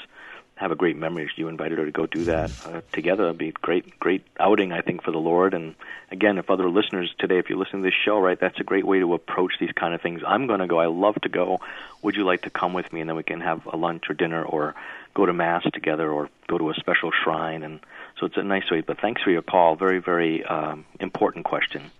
have 0.61 0.73
a 0.73 0.77
great 0.77 0.95
memory 0.95 1.31
you 1.37 1.49
invited 1.49 1.79
her 1.79 1.87
to 1.87 1.91
go 1.91 2.05
do 2.05 2.25
that 2.25 2.53
uh, 2.67 2.83
together. 2.93 3.25
It'd 3.25 3.39
be 3.39 3.49
a 3.49 3.53
great, 3.53 3.99
great 3.99 4.27
outing, 4.39 4.73
I 4.73 4.83
think, 4.83 5.03
for 5.03 5.11
the 5.11 5.19
Lord. 5.19 5.55
And 5.55 5.75
again, 6.11 6.37
if 6.37 6.51
other 6.51 6.69
listeners 6.69 7.15
today, 7.19 7.39
if 7.39 7.49
you're 7.49 7.59
listening 7.59 7.83
to 7.83 7.89
this 7.89 7.95
show, 8.05 8.21
right, 8.21 8.39
that's 8.39 8.61
a 8.61 8.65
great 8.65 8.85
way 8.85 8.99
to 8.99 9.15
approach 9.15 9.55
these 9.59 9.73
kind 9.73 9.95
of 9.95 10.03
things. 10.03 10.21
I'm 10.27 10.47
going 10.47 10.61
to 10.61 10.67
go. 10.67 10.79
I 10.79 10.87
love 10.87 11.15
to 11.23 11.31
go. 11.31 11.61
Would 12.03 12.15
you 12.15 12.25
like 12.25 12.43
to 12.43 12.51
come 12.51 12.75
with 12.75 12.93
me? 12.93 13.01
And 13.01 13.09
then 13.09 13.17
we 13.17 13.23
can 13.23 13.41
have 13.41 13.65
a 13.65 13.77
lunch 13.79 14.11
or 14.11 14.15
dinner 14.15 14.45
or 14.45 14.75
go 15.15 15.25
to 15.25 15.33
mass 15.33 15.65
together 15.73 16.11
or 16.11 16.29
go 16.47 16.59
to 16.59 16.69
a 16.69 16.75
special 16.75 17.11
shrine. 17.11 17.63
And 17.63 17.81
so 18.19 18.27
it's 18.27 18.37
a 18.37 18.43
nice 18.43 18.71
way. 18.71 18.83
But 18.83 19.01
thanks 19.01 19.23
for 19.23 19.31
your 19.31 19.41
call. 19.41 19.77
Very, 19.77 19.99
very 19.99 20.45
um, 20.45 20.85
important 21.01 21.47
question. 21.47 21.91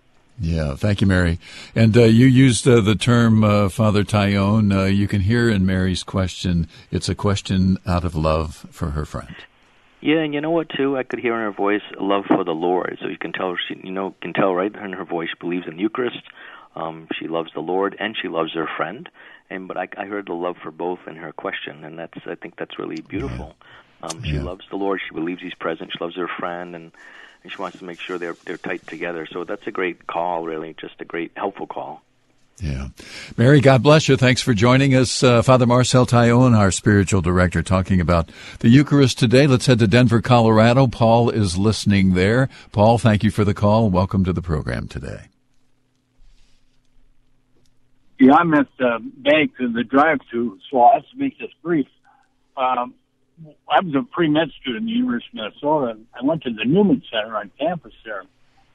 Yeah, 0.43 0.75
thank 0.75 1.03
you, 1.03 1.07
Mary. 1.07 1.39
And 1.75 1.95
uh, 1.97 2.05
you 2.05 2.27
used 2.27 2.67
uh, 2.67 2.81
the 2.81 2.95
term 2.95 3.45
uh, 3.45 3.69
Father 3.69 4.05
Taillon. 4.05 4.75
Uh, 4.75 4.85
you 4.85 5.07
can 5.07 5.21
hear 5.21 5.51
in 5.51 5.67
Mary's 5.67 6.03
question, 6.03 6.67
it's 6.91 7.11
a 7.11 7.15
question 7.15 7.77
out 7.87 8.05
of 8.05 8.15
love 8.15 8.67
for 8.71 8.91
her 8.91 9.05
friend. 9.05 9.35
Yeah, 10.01 10.21
and 10.21 10.33
you 10.33 10.41
know 10.41 10.51
what 10.51 10.71
too? 10.71 10.97
I 10.97 11.03
could 11.03 11.19
hear 11.19 11.35
in 11.35 11.41
her 11.41 11.53
voice 11.53 11.83
love 12.01 12.25
for 12.27 12.43
the 12.43 12.53
Lord. 12.53 12.97
So 13.03 13.09
you 13.09 13.19
can 13.19 13.33
tell 13.33 13.55
she, 13.69 13.79
you 13.85 13.93
know, 13.93 14.15
can 14.23 14.33
tell 14.33 14.55
right 14.55 14.75
in 14.75 14.93
her 14.95 15.05
voice 15.05 15.29
she 15.29 15.39
believes 15.39 15.67
in 15.69 15.77
the 15.77 15.83
Eucharist. 15.83 16.23
Um, 16.75 17.07
she 17.19 17.29
loves 17.29 17.51
the 17.53 17.61
Lord 17.61 17.97
and 18.01 18.17
she 18.21 18.29
loves 18.29 18.55
her 18.55 18.67
friend. 18.79 19.11
And 19.51 19.69
but 19.69 19.77
I, 19.77 19.89
I 19.99 20.07
heard 20.07 20.27
the 20.27 20.33
love 20.33 20.57
for 20.63 20.71
both 20.71 21.01
in 21.07 21.17
her 21.17 21.33
question, 21.33 21.85
and 21.85 21.99
that's 21.99 22.17
I 22.25 22.35
think 22.37 22.57
that's 22.57 22.79
really 22.79 23.03
beautiful. 23.03 23.57
Um, 24.03 24.23
she 24.23 24.37
Yeah. 24.37 24.45
loves 24.45 24.65
the 24.71 24.77
Lord. 24.77 25.01
She 25.07 25.15
believes 25.15 25.43
He's 25.43 25.53
present. 25.55 25.91
She 25.93 26.03
loves 26.03 26.17
her 26.17 26.29
friend, 26.39 26.75
and, 26.75 26.93
and 27.43 27.53
she 27.53 27.59
wants 27.59 27.79
to 27.79 27.85
make 27.85 28.01
sure 28.01 28.19
they're 28.19 28.37
they're 28.45 28.57
tight 28.57 28.87
together. 28.87 29.27
So 29.27 29.45
that's 29.45 29.67
a 29.67 29.71
great 29.71 30.07
call, 30.07 30.45
really, 30.45 30.75
just 30.81 31.01
a 31.01 31.05
great 31.05 31.33
helpful 31.37 31.67
call. 31.67 32.03
Yeah. 32.63 32.89
Mary, 33.39 33.61
God 33.63 33.83
bless 33.83 34.07
you. 34.07 34.19
Thanks 34.19 34.43
for 34.43 34.53
joining 34.53 34.95
us. 34.95 35.23
Uh, 35.23 35.41
Father 35.41 35.65
Marcel 35.65 36.05
Taillon, 36.05 36.55
our 36.55 36.71
spiritual 36.71 37.23
director, 37.23 37.63
talking 37.63 38.03
about 38.03 38.31
the 38.59 38.69
Eucharist 38.69 39.19
today. 39.19 39.47
Let's 39.47 39.65
head 39.65 39.79
to 39.79 39.87
Denver, 39.87 40.21
Colorado. 40.21 40.87
Paul 40.87 41.31
is 41.31 41.57
listening 41.57 42.13
there. 42.13 42.51
Paul, 42.71 42.99
thank 42.99 43.25
you 43.25 43.31
for 43.31 43.45
the 43.45 43.55
call. 43.55 43.89
Welcome 43.89 44.25
to 44.25 44.35
the 44.35 44.43
program 44.43 44.89
today. 44.89 45.29
Yeah, 48.19 48.35
I'm 48.35 48.53
at 48.53 48.67
the 48.79 48.99
bank 49.01 49.53
in 49.59 49.73
the 49.73 49.83
drive-through, 49.83 50.59
so 50.71 50.83
I'll 50.83 50.93
have 50.93 51.09
to 51.09 51.17
make 51.17 51.39
this 51.39 51.53
brief. 51.63 51.87
Um, 52.59 52.93
I 53.69 53.81
was 53.81 53.95
a 53.95 54.03
pre-med 54.03 54.51
student 54.61 54.85
at 54.85 54.87
the 54.87 54.93
University 54.93 55.39
of 55.39 55.53
Minnesota. 55.53 55.99
I 56.15 56.25
went 56.25 56.43
to 56.43 56.51
the 56.51 56.65
Newman 56.65 57.03
Center 57.11 57.37
on 57.37 57.51
campus 57.59 57.95
there. 58.05 58.25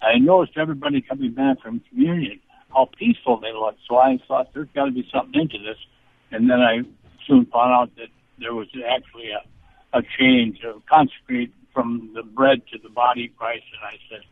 I 0.01 0.17
noticed 0.17 0.57
everybody 0.57 1.01
coming 1.01 1.31
back 1.33 1.61
from 1.61 1.81
communion, 1.89 2.39
how 2.73 2.89
peaceful 2.97 3.39
they 3.39 3.53
looked. 3.53 3.79
So 3.87 3.97
I 3.97 4.17
thought 4.27 4.53
there's 4.53 4.67
got 4.75 4.85
to 4.85 4.91
be 4.91 5.07
something 5.13 5.39
into 5.39 5.57
this. 5.59 5.77
And 6.31 6.49
then 6.49 6.61
I 6.61 6.81
soon 7.27 7.45
found 7.47 7.73
out 7.73 7.95
that 7.97 8.07
there 8.39 8.53
was 8.53 8.67
actually 8.87 9.29
a, 9.31 9.97
a 9.97 10.01
change 10.19 10.59
of 10.63 10.85
consecrate 10.85 11.53
from 11.73 12.11
the 12.13 12.23
bread 12.23 12.61
to 12.71 12.79
the 12.81 12.89
body 12.89 13.25
of 13.27 13.37
Christ. 13.37 13.63
And 13.73 13.87
I 13.87 13.99
said, 14.09 14.23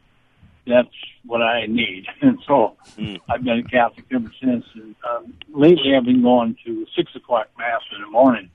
that's 0.65 0.95
what 1.25 1.41
I 1.41 1.65
need. 1.65 2.05
And 2.21 2.39
so 2.47 2.77
Mm. 2.97 3.19
I've 3.29 3.43
been 3.43 3.59
a 3.59 3.63
Catholic 3.63 4.05
ever 4.13 4.31
since. 4.41 4.65
And 4.75 4.95
um, 5.09 5.33
lately, 5.53 5.95
I've 5.95 6.05
been 6.05 6.21
going 6.21 6.55
to 6.65 6.85
six 6.95 7.15
o'clock 7.15 7.47
mass 7.57 7.81
in 7.95 8.01
the 8.01 8.07
morning, 8.09 8.49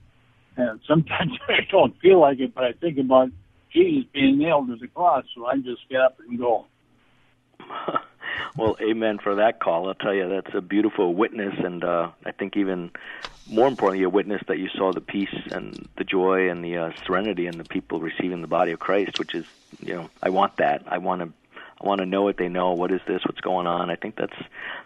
and 0.59 0.79
sometimes 0.87 1.31
I 1.47 1.67
don't 1.71 1.97
feel 1.99 2.19
like 2.19 2.39
it, 2.39 2.53
but 2.53 2.63
I 2.63 2.73
think 2.73 2.97
about 2.97 3.29
Jesus 3.71 4.09
being 4.13 4.37
nailed 4.37 4.67
to 4.67 4.75
the 4.75 4.87
cross, 4.87 5.25
so 5.35 5.45
I 5.45 5.55
just 5.57 5.87
get 5.89 6.01
up 6.01 6.17
and 6.27 6.37
go. 6.37 6.65
well, 8.57 8.75
amen 8.81 9.19
for 9.21 9.35
that 9.35 9.59
call. 9.59 9.87
I'll 9.87 9.93
tell 9.93 10.13
you, 10.13 10.29
that's 10.29 10.55
a 10.55 10.61
beautiful 10.61 11.13
witness, 11.13 11.53
and 11.57 11.83
uh, 11.83 12.11
I 12.25 12.31
think 12.31 12.57
even 12.57 12.91
more 13.49 13.67
importantly, 13.67 14.03
a 14.03 14.09
witness 14.09 14.41
that 14.47 14.59
you 14.59 14.69
saw 14.75 14.93
the 14.93 15.01
peace 15.01 15.35
and 15.51 15.89
the 15.97 16.03
joy 16.03 16.49
and 16.49 16.63
the 16.63 16.77
uh, 16.77 16.89
serenity 17.05 17.47
in 17.47 17.57
the 17.57 17.63
people 17.63 17.99
receiving 17.99 18.41
the 18.41 18.47
body 18.47 18.71
of 18.71 18.79
Christ, 18.79 19.17
which 19.17 19.33
is, 19.33 19.45
you 19.79 19.93
know, 19.95 20.09
I 20.21 20.29
want 20.29 20.57
that. 20.57 20.83
I 20.87 20.99
want 20.99 21.21
to. 21.21 21.33
I 21.81 21.87
want 21.87 21.99
to 21.99 22.05
know 22.05 22.23
what 22.23 22.37
they 22.37 22.49
know. 22.49 22.73
What 22.73 22.91
is 22.91 22.99
this? 23.07 23.21
What's 23.25 23.39
going 23.39 23.65
on? 23.65 23.89
I 23.89 23.95
think 23.95 24.15
that's 24.15 24.35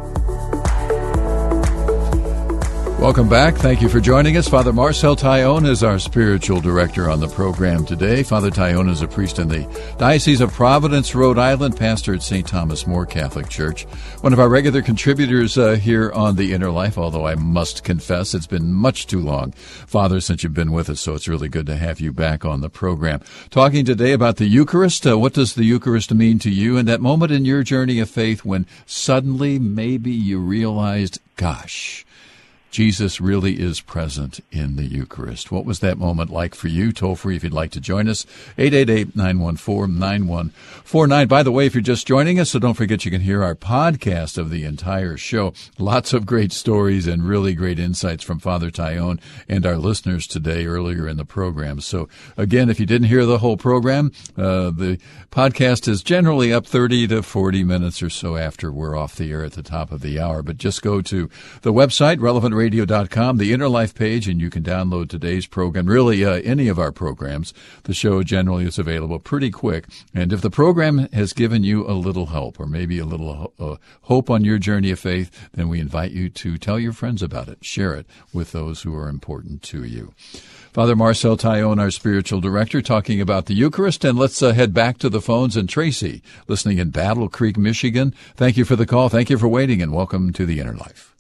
Welcome 2.99 3.29
back. 3.29 3.57
Thank 3.57 3.83
you 3.83 3.91
for 3.91 4.01
joining 4.01 4.39
us. 4.39 4.49
Father 4.49 4.73
Marcel 4.73 5.15
Taillon 5.15 5.69
is 5.69 5.85
our 5.85 5.99
spiritual 5.99 6.63
director 6.63 7.11
on 7.11 7.21
the 7.21 7.29
program 7.29 7.85
today. 7.85 8.23
Father 8.23 8.51
Taillon 8.51 8.89
is 8.89 9.03
a 9.03 9.07
priest 9.07 9.39
in 9.39 9.49
the 9.49 9.69
Diocese 9.99 10.41
of 10.41 10.51
Providence, 10.55 11.15
Rhode 11.15 11.39
Island, 11.39 11.77
pastor 11.77 12.15
at 12.15 12.23
St. 12.23 12.49
Thomas 12.49 12.87
More 12.87 13.05
Catholic 13.05 13.51
Church. 13.51 13.85
One 14.23 14.33
of 14.33 14.41
our 14.41 14.49
regular 14.49 14.81
contributors 14.81 15.59
uh, 15.59 15.75
here 15.75 16.11
on 16.13 16.37
The 16.37 16.55
Inner 16.55 16.71
Life, 16.71 16.97
although 16.97 17.27
I 17.27 17.35
must 17.35 17.85
confess 17.85 18.33
it's 18.33 18.47
been 18.47 18.73
much 18.73 19.07
too 19.07 19.21
long, 19.21 19.53
Father, 19.53 20.19
since 20.23 20.43
you've 20.43 20.55
been 20.55 20.73
with 20.73 20.89
us, 20.89 21.03
so 21.03 21.15
it's 21.15 21.29
really 21.29 21.51
good 21.51 21.67
to 21.67 21.77
have 21.77 22.01
you 22.01 22.15
back 22.15 22.47
on 22.47 22.63
the 22.63 22.71
program. 22.71 23.21
Talking 23.51 23.85
today 23.85 24.13
about 24.13 24.37
the 24.37 24.47
Eucharist. 24.47 25.07
Uh, 25.07 25.19
what 25.19 25.35
does 25.35 25.55
the 25.55 25.65
Eucharist 25.65 26.15
mean 26.15 26.39
to 26.39 26.51
you? 26.51 26.79
And 26.79 26.89
that 26.89 27.03
moment 27.03 27.31
in 27.31 27.45
your 27.45 27.63
journey 27.63 28.01
of 28.01 28.09
faith 28.09 28.43
when 28.43 28.67
suddenly 28.87 29.59
maybe 29.59 30.13
you 30.13 30.41
realized, 30.41 31.21
gosh, 31.37 32.06
Jesus 32.77 33.23
really 33.23 33.59
is 33.59 33.81
present 33.81 34.41
in 34.53 34.77
the 34.77 34.85
Eucharist. 34.85 35.51
What 35.51 35.65
was 35.65 35.79
that 35.79 35.97
moment 35.97 36.29
like 36.29 36.55
for 36.55 36.69
you? 36.69 36.93
Toll 36.93 37.17
free 37.17 37.35
if 37.35 37.43
you'd 37.43 37.55
like 37.55 37.71
to 37.71 37.81
join 37.81 38.07
us. 38.07 38.27
888-914-9149. 38.59 41.27
By 41.27 41.43
the 41.43 41.51
way, 41.51 41.65
if 41.65 41.75
you're 41.75 41.81
just 41.81 42.07
joining 42.07 42.39
us, 42.39 42.51
so 42.51 42.59
don't 42.59 42.75
forget 42.75 43.07
you 43.07 43.11
can 43.11 43.23
hear 43.23 43.43
our 43.43 43.55
podcast 43.55 44.37
of 44.37 44.51
the 44.51 44.65
entire 44.65 45.17
show. 45.17 45.55
Lots 45.79 46.13
of 46.13 46.27
great 46.27 46.53
stories 46.53 47.07
and 47.07 47.27
really 47.27 47.55
great 47.55 47.79
insights 47.79 48.23
from 48.23 48.41
Father 48.41 48.71
Taillon 48.71 49.23
and 49.49 49.65
our 49.65 49.79
listeners 49.79 50.27
today 50.27 50.67
earlier 50.67 51.09
in 51.09 51.17
the 51.17 51.25
program. 51.25 51.81
So 51.81 52.11
again, 52.37 52.69
if 52.69 52.79
you 52.79 52.85
didn't 52.85 53.09
hear 53.09 53.25
the 53.25 53.39
whole 53.39 53.57
program, 53.57 54.13
uh, 54.37 54.71
the 54.71 54.99
podcast 55.31 55.89
is 55.89 56.03
generally 56.03 56.53
up 56.53 56.67
30 56.67 57.07
to 57.07 57.23
40 57.23 57.65
minutes 57.65 58.03
or 58.03 58.11
so 58.11 58.37
after 58.37 58.71
we're 58.71 58.99
off 58.99 59.17
the 59.17 59.33
air 59.33 59.45
at 59.45 59.53
the 59.53 59.63
top 59.63 59.93
of 59.93 60.03
the 60.03 60.21
hour. 60.21 60.43
But 60.43 60.59
just 60.59 60.83
go 60.83 61.01
to 61.01 61.31
the 61.63 61.73
website, 61.73 62.21
Relevant 62.21 62.55
Radio 62.55 62.66
radio.com, 62.67 63.37
the 63.37 63.53
Inner 63.53 63.69
Life 63.69 63.95
page, 63.95 64.27
and 64.27 64.41
you 64.41 64.51
can 64.51 64.65
download 64.65 65.09
today's 65.09 65.47
program, 65.47 65.87
really 65.87 66.25
uh, 66.25 66.41
any 66.43 66.67
of 66.67 66.81
our 66.81 66.91
programs. 66.91 67.55
The 67.85 67.95
show 67.95 68.25
generally 68.25 68.65
is 68.65 68.77
available 68.77 69.21
pretty 69.21 69.53
quick. 69.53 69.85
And 70.13 70.33
if 70.33 70.41
the 70.41 70.51
program 70.51 71.09
has 71.13 71.33
given 71.33 71.63
you 71.63 71.87
a 71.87 71.95
little 71.95 72.27
help 72.27 72.59
or 72.59 72.67
maybe 72.67 72.99
a 72.99 73.05
little 73.05 73.53
uh, 73.61 73.77
hope 74.03 74.31
on 74.31 74.43
your 74.43 74.59
journey 74.59 74.91
of 74.91 74.99
faith, 74.99 75.49
then 75.55 75.69
we 75.69 75.79
invite 75.79 76.11
you 76.11 76.29
to 76.29 76.59
tell 76.59 76.81
your 76.81 76.93
friends 76.93 77.23
about 77.23 77.47
it. 77.47 77.65
Share 77.65 77.95
it 77.95 78.07
with 78.33 78.51
those 78.51 78.83
who 78.83 78.97
are 78.97 79.09
important 79.09 79.63
to 79.63 79.85
you. 79.85 80.13
Father 80.73 80.97
Marcel 80.97 81.37
Taillon, 81.37 81.81
our 81.81 81.93
spiritual 81.93 82.41
director, 82.41 82.83
talking 82.83 83.21
about 83.21 83.47
the 83.47 83.55
Eucharist. 83.55 84.05
And 84.05 84.19
let's 84.19 84.43
uh, 84.43 84.55
head 84.55 84.75
back 84.75 84.99
to 84.99 85.09
the 85.09 85.21
phones. 85.21 85.57
And 85.57 85.69
Tracy, 85.69 86.21
listening 86.49 86.79
in 86.79 86.91
Battle 86.91 87.29
Creek, 87.29 87.57
Michigan, 87.57 88.13
thank 88.35 88.57
you 88.57 88.65
for 88.65 88.75
the 88.75 88.87
call. 88.87 89.09
Thank 89.09 89.31
you 89.31 89.39
for 89.39 89.47
waiting, 89.47 89.81
and 89.81 89.93
welcome 89.93 90.33
to 90.33 90.45
the 90.45 90.59
Inner 90.59 90.75
Life. 90.75 91.16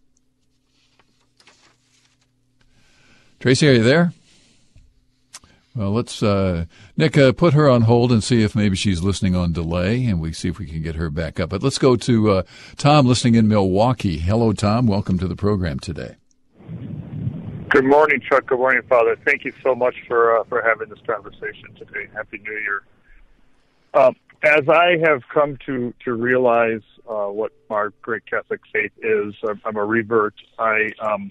Tracy, 3.40 3.68
are 3.68 3.72
you 3.72 3.82
there? 3.82 4.12
Well, 5.74 5.92
let's, 5.92 6.22
uh, 6.22 6.64
Nick, 6.96 7.18
uh, 7.18 7.32
put 7.32 7.52
her 7.52 7.68
on 7.68 7.82
hold 7.82 8.10
and 8.10 8.24
see 8.24 8.42
if 8.42 8.56
maybe 8.56 8.76
she's 8.76 9.02
listening 9.02 9.36
on 9.36 9.52
delay, 9.52 10.06
and 10.06 10.20
we 10.20 10.32
see 10.32 10.48
if 10.48 10.58
we 10.58 10.66
can 10.66 10.82
get 10.82 10.94
her 10.94 11.10
back 11.10 11.38
up. 11.38 11.50
But 11.50 11.62
let's 11.62 11.76
go 11.76 11.96
to 11.96 12.30
uh, 12.30 12.42
Tom, 12.78 13.04
listening 13.04 13.34
in 13.34 13.46
Milwaukee. 13.46 14.16
Hello, 14.16 14.54
Tom. 14.54 14.86
Welcome 14.86 15.18
to 15.18 15.28
the 15.28 15.36
program 15.36 15.78
today. 15.78 16.16
Good 17.68 17.84
morning, 17.84 18.20
Chuck. 18.26 18.46
Good 18.46 18.58
morning, 18.58 18.82
Father. 18.88 19.16
Thank 19.26 19.44
you 19.44 19.52
so 19.62 19.74
much 19.74 19.94
for 20.08 20.38
uh, 20.38 20.44
for 20.44 20.62
having 20.62 20.88
this 20.88 21.00
conversation 21.06 21.74
today. 21.76 22.08
Happy 22.14 22.38
New 22.38 22.52
Year. 22.52 22.82
Um, 23.92 24.16
as 24.42 24.66
I 24.68 24.96
have 25.04 25.22
come 25.32 25.58
to 25.66 25.92
to 26.04 26.14
realize 26.14 26.80
uh, 27.06 27.26
what 27.26 27.52
our 27.68 27.90
great 28.00 28.24
Catholic 28.24 28.60
faith 28.72 28.92
is, 29.02 29.34
I'm, 29.46 29.60
I'm 29.66 29.76
a 29.76 29.84
revert. 29.84 30.34
I 30.58 30.88
um, 31.00 31.30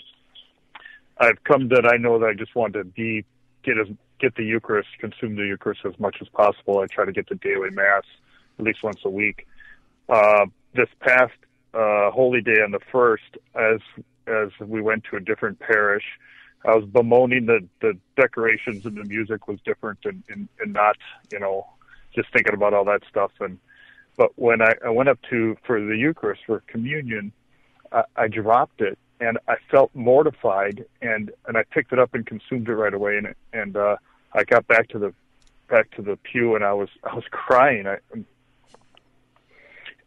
I've 1.18 1.44
come 1.44 1.70
that 1.70 1.86
I 1.86 1.98
know 1.98 2.20
that 2.20 2.28
I 2.28 2.34
just 2.34 2.56
want 2.56 2.74
to 2.74 2.84
be 2.84 3.26
get 3.64 3.78
as 3.78 3.88
get 4.20 4.36
the 4.36 4.44
Eucharist, 4.44 4.90
consume 5.00 5.36
the 5.36 5.44
Eucharist 5.44 5.82
as 5.86 5.98
much 6.00 6.18
as 6.22 6.28
possible. 6.30 6.80
I 6.80 6.88
try 6.88 7.06
to 7.06 7.12
get 7.12 7.28
the 7.28 7.36
daily 7.36 7.70
Mass 7.70 8.04
at 8.58 8.66
least 8.66 8.84
once 8.84 9.00
a 9.04 9.10
week. 9.10 9.48
Uh, 10.08 10.46
this 10.74 10.90
past 11.00 11.34
uh, 11.74 12.12
Holy 12.12 12.42
Day 12.42 12.62
on 12.64 12.72
the 12.72 12.80
first, 12.92 13.38
as 13.56 13.80
as 14.28 14.50
we 14.60 14.82
went 14.82 15.04
to 15.12 15.18
a 15.18 15.20
different 15.20 15.60
parish, 15.60 16.04
I 16.66 16.76
was 16.76 16.86
bemoaning 16.86 17.46
that 17.48 17.68
the 17.82 17.98
decorations 18.16 18.86
and 18.86 18.98
the 18.98 19.04
music 19.04 19.48
was 19.48 19.60
different, 19.66 20.00
and, 20.06 20.24
and 20.30 20.48
and 20.60 20.74
not 20.74 20.98
you 21.32 21.40
know 21.40 21.68
just 22.14 22.32
thinking 22.34 22.54
about 22.54 22.74
all 22.74 22.86
that 22.86 23.02
stuff. 23.10 23.32
And 23.40 23.58
but 24.18 24.32
when 24.36 24.62
I, 24.62 24.74
I 24.86 24.90
went 24.90 25.10
up 25.10 25.20
to 25.30 25.58
for 25.66 25.80
the 25.80 25.98
Eucharist 25.98 26.42
for 26.46 26.62
communion, 26.68 27.32
I, 27.92 28.04
I 28.16 28.28
dropped 28.28 28.82
it 28.82 28.98
and 29.20 29.38
I 29.48 29.56
felt 29.72 29.92
mortified 29.94 30.86
and 31.02 31.32
and 31.48 31.58
I 31.58 31.64
picked 31.64 31.94
it 31.94 32.00
up 32.00 32.14
and 32.14 32.26
consumed 32.26 32.68
it 32.68 32.74
right 32.74 32.94
away 32.94 33.18
and 33.18 33.34
and 33.54 33.78
uh 33.78 33.98
I 34.34 34.44
got 34.44 34.68
back 34.68 34.90
to 34.90 35.00
the 35.00 35.14
back 35.70 35.92
to 35.92 36.02
the 36.02 36.18
pew 36.18 36.56
and 36.56 36.64
I 36.64 36.74
was 36.74 36.90
I 37.04 37.16
was 37.16 37.24
crying. 37.32 37.88
I 37.88 37.98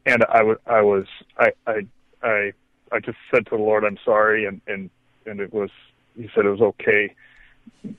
and 0.06 0.24
I 0.28 0.42
was 0.42 0.58
I 0.66 0.82
was 0.82 1.06
I 1.38 1.52
I 1.66 1.86
I 2.22 2.52
I 2.92 3.00
just 3.00 3.18
said 3.32 3.46
to 3.46 3.56
the 3.56 3.62
Lord 3.62 3.84
I'm 3.84 3.98
sorry 4.04 4.44
and 4.44 4.60
and 4.66 4.90
and 5.26 5.40
it 5.40 5.52
was 5.52 5.70
he 6.16 6.28
said 6.34 6.44
it 6.44 6.50
was 6.50 6.60
okay. 6.60 7.14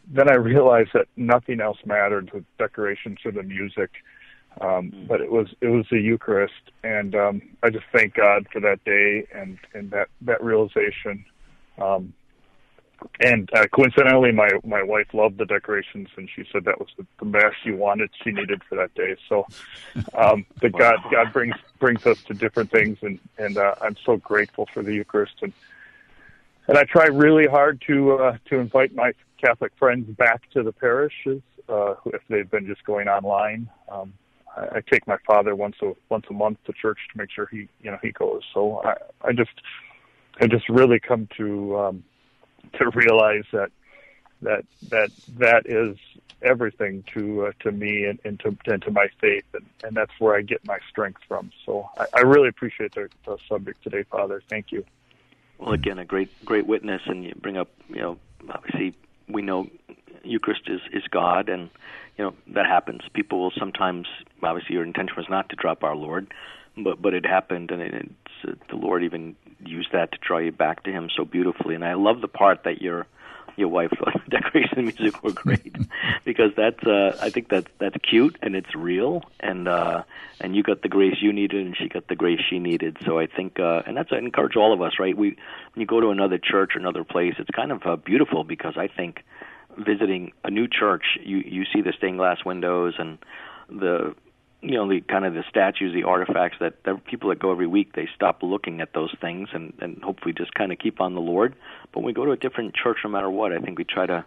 Then 0.08 0.30
I 0.30 0.36
realized 0.36 0.90
that 0.94 1.08
nothing 1.16 1.62
else 1.62 1.78
mattered 1.86 2.32
the 2.34 2.44
decorations 2.58 3.20
or 3.24 3.32
the 3.32 3.44
music 3.44 3.92
um, 4.62 4.92
mm. 4.92 5.08
but 5.08 5.22
it 5.22 5.32
was 5.32 5.48
it 5.62 5.68
was 5.68 5.86
the 5.90 6.00
Eucharist, 6.00 6.72
and 6.84 7.16
um, 7.16 7.42
I 7.64 7.70
just 7.70 7.86
thank 7.94 8.14
God 8.16 8.48
for 8.52 8.60
that 8.62 8.84
day 8.84 9.26
and 9.34 9.58
and 9.74 9.92
that 9.92 10.10
that 10.22 10.44
realization. 10.44 11.26
Um, 11.78 12.14
and 13.22 13.50
uh, 13.54 13.68
coincidentally, 13.68 14.32
my 14.32 14.50
my 14.66 14.84
wife 14.84 15.14
loved 15.14 15.38
the 15.38 15.46
decorations, 15.46 16.10
and 16.18 16.30
she 16.34 16.44
said 16.52 16.66
that 16.66 16.80
was 16.80 16.90
the, 16.98 17.06
the 17.20 17.26
best 17.26 17.56
she 17.64 17.72
wanted, 17.72 18.10
she 18.24 18.32
needed 18.32 18.62
for 18.68 18.76
that 18.76 18.94
day. 18.94 19.16
So, 19.30 19.48
um, 20.18 20.46
the 20.62 20.70
God 20.70 20.98
God 21.12 21.32
brings 21.32 21.56
brings 21.80 22.06
us 22.06 22.22
to 22.24 22.34
different 22.34 22.72
things, 22.72 22.98
and 23.02 23.20
and 23.38 23.58
uh, 23.58 23.76
I'm 23.82 23.96
so 24.06 24.18
grateful 24.18 24.68
for 24.74 24.84
the 24.84 24.94
Eucharist, 24.94 25.36
and 25.42 25.54
and 26.68 26.78
I 26.78 26.84
try 26.84 27.06
really 27.06 27.48
hard 27.48 27.82
to 27.88 28.14
uh, 28.14 28.38
to 28.50 28.58
invite 28.58 28.94
my 28.94 29.14
Catholic 29.38 29.72
friends 29.78 30.10
back 30.18 30.50
to 30.52 30.64
the 30.64 30.74
parishes 30.74 31.42
uh, 31.70 31.96
if 32.08 32.22
they've 32.28 32.50
been 32.50 32.68
just 32.68 32.84
going 32.84 33.08
online. 33.08 33.70
Um, 33.90 34.14
I, 34.58 34.82
take 34.82 35.08
my 35.08 35.18
father 35.26 35.56
once 35.56 35.76
a 35.82 35.94
once 36.10 36.26
a 36.30 36.34
month 36.34 36.58
to 36.66 36.74
church 36.74 37.00
to 37.12 37.18
make 37.18 37.32
sure 37.32 37.48
he 37.48 37.68
you 37.82 37.92
know 37.92 37.98
he 38.02 38.12
goes. 38.12 38.44
So 38.54 38.82
I 38.84 38.96
I 39.28 39.34
just 39.34 39.62
I 40.40 40.48
just 40.48 40.68
really 40.70 41.00
come 41.00 41.28
to 41.38 41.78
um, 41.80 42.04
to 42.74 42.90
realize 42.90 43.46
that 43.52 43.72
that 44.42 44.66
that 44.90 45.12
that 45.38 45.66
is 45.66 45.98
everything 46.42 47.04
to 47.14 47.48
uh, 47.48 47.52
to 47.60 47.72
me 47.72 48.06
and, 48.06 48.20
and 48.24 48.40
to 48.40 48.56
and 48.66 48.82
to 48.84 48.92
my 48.92 49.08
faith 49.20 49.44
and, 49.54 49.66
and 49.84 49.96
that's 49.96 50.12
where 50.20 50.36
I 50.36 50.42
get 50.42 50.66
my 50.66 50.80
strength 50.90 51.22
from. 51.28 51.52
So 51.66 51.90
I, 51.98 52.06
I 52.14 52.20
really 52.22 52.48
appreciate 52.48 52.96
the, 52.96 53.10
the 53.26 53.38
subject 53.48 53.84
today, 53.84 54.04
Father. 54.04 54.42
Thank 54.50 54.72
you. 54.72 54.86
Well, 55.58 55.74
again, 55.74 56.00
a 56.00 56.06
great 56.06 56.30
great 56.46 56.66
witness, 56.66 57.02
and 57.06 57.26
you 57.26 57.34
bring 57.36 57.58
up 57.58 57.70
you 57.90 58.02
know 58.02 58.18
obviously 58.50 58.94
we 59.28 59.42
know 59.42 59.70
Eucharist 60.24 60.64
is 60.68 60.82
is 60.92 61.04
God, 61.10 61.50
and 61.50 61.70
you 62.18 62.26
know 62.26 62.34
that 62.48 62.66
happens. 62.66 63.02
People 63.14 63.40
will 63.40 63.54
sometimes, 63.58 64.08
obviously, 64.44 64.76
your 64.76 64.84
intention 64.84 65.16
was 65.18 65.30
not 65.30 65.50
to 65.50 65.56
drop 65.56 65.84
our 65.84 65.96
Lord, 65.96 66.34
but 66.78 67.02
but 67.02 67.14
it 67.14 67.26
happened, 67.26 67.72
and 67.72 67.82
it's, 67.82 68.10
uh, 68.48 68.54
the 68.70 68.76
Lord 68.76 69.04
even 69.04 69.36
used 69.66 69.92
that 69.92 70.12
to 70.12 70.18
draw 70.20 70.38
you 70.38 70.52
back 70.52 70.84
to 70.84 70.92
Him 70.92 71.10
so 71.16 71.26
beautifully. 71.26 71.76
And 71.76 71.84
I 71.84 71.94
love 71.94 72.22
the 72.22 72.28
part 72.28 72.64
that 72.64 72.82
your 72.82 73.08
your 73.60 73.68
wife 73.68 73.92
decoration 74.30 74.80
and 74.80 74.86
music 74.86 75.22
were 75.22 75.34
great 75.34 75.76
because 76.26 76.52
that's 76.56 76.84
uh 76.86 77.18
I 77.22 77.30
think 77.30 77.50
that's 77.50 77.68
that's 77.78 77.98
cute 78.10 78.38
and 78.42 78.56
it's 78.56 78.74
real 78.74 79.24
and 79.40 79.68
uh 79.68 80.04
and 80.40 80.56
you 80.56 80.64
got 80.64 80.82
the 80.82 80.88
grace 80.88 81.18
you 81.22 81.34
needed 81.34 81.66
and 81.66 81.76
she 81.78 81.90
got 81.90 82.08
the 82.08 82.16
grace 82.16 82.40
she 82.50 82.58
needed 82.58 82.98
so 83.06 83.20
I 83.20 83.28
think 83.28 83.60
uh 83.60 83.84
and 83.86 83.98
that's 83.98 84.12
I 84.12 84.18
encourage 84.18 84.56
all 84.56 84.74
of 84.74 84.82
us 84.82 84.94
right 85.00 85.16
we 85.16 85.30
when 85.74 85.82
you 85.82 85.86
go 85.86 86.00
to 86.00 86.10
another 86.10 86.38
church 86.38 86.72
or 86.76 86.80
another 86.80 87.04
place 87.04 87.36
it's 87.38 87.50
kind 87.50 87.72
of 87.72 87.82
uh, 87.86 87.98
beautiful 87.98 88.44
because 88.44 88.76
I 88.78 88.88
think 88.88 89.24
visiting 89.78 90.32
a 90.44 90.52
new 90.52 90.68
church, 90.68 91.04
you 91.24 91.38
you 91.38 91.64
see 91.74 91.82
the 91.82 91.94
stained 91.98 92.18
glass 92.18 92.44
windows 92.46 92.96
and 92.98 93.18
the 93.70 94.16
you 94.62 94.76
know 94.76 94.88
the 94.90 95.02
kind 95.02 95.26
of 95.26 95.34
the 95.34 95.44
statues, 95.50 95.94
the 95.94 96.04
artifacts 96.04 96.58
that 96.60 96.84
the 96.84 97.00
people 97.10 97.30
that 97.30 97.40
go 97.40 97.52
every 97.52 97.68
week 97.68 97.94
they 97.94 98.08
stop 98.16 98.44
looking 98.44 98.82
at 98.82 98.94
those 98.94 99.14
things 99.22 99.50
and 99.54 99.74
and 99.80 100.02
hopefully 100.04 100.34
just 100.34 100.54
kind 100.54 100.72
of 100.72 100.80
keep 100.80 101.00
on 101.00 101.14
the 101.16 101.22
Lord. 101.22 101.56
But 101.92 102.00
when 102.00 102.08
we 102.08 102.14
go 102.14 102.26
to 102.26 102.32
a 102.32 102.38
different 102.38 102.76
church, 102.76 102.98
no 103.04 103.10
matter 103.10 103.30
what, 103.30 103.54
I 103.54 103.60
think 103.60 103.78
we 103.78 103.86
try 103.86 104.06
to, 104.06 104.26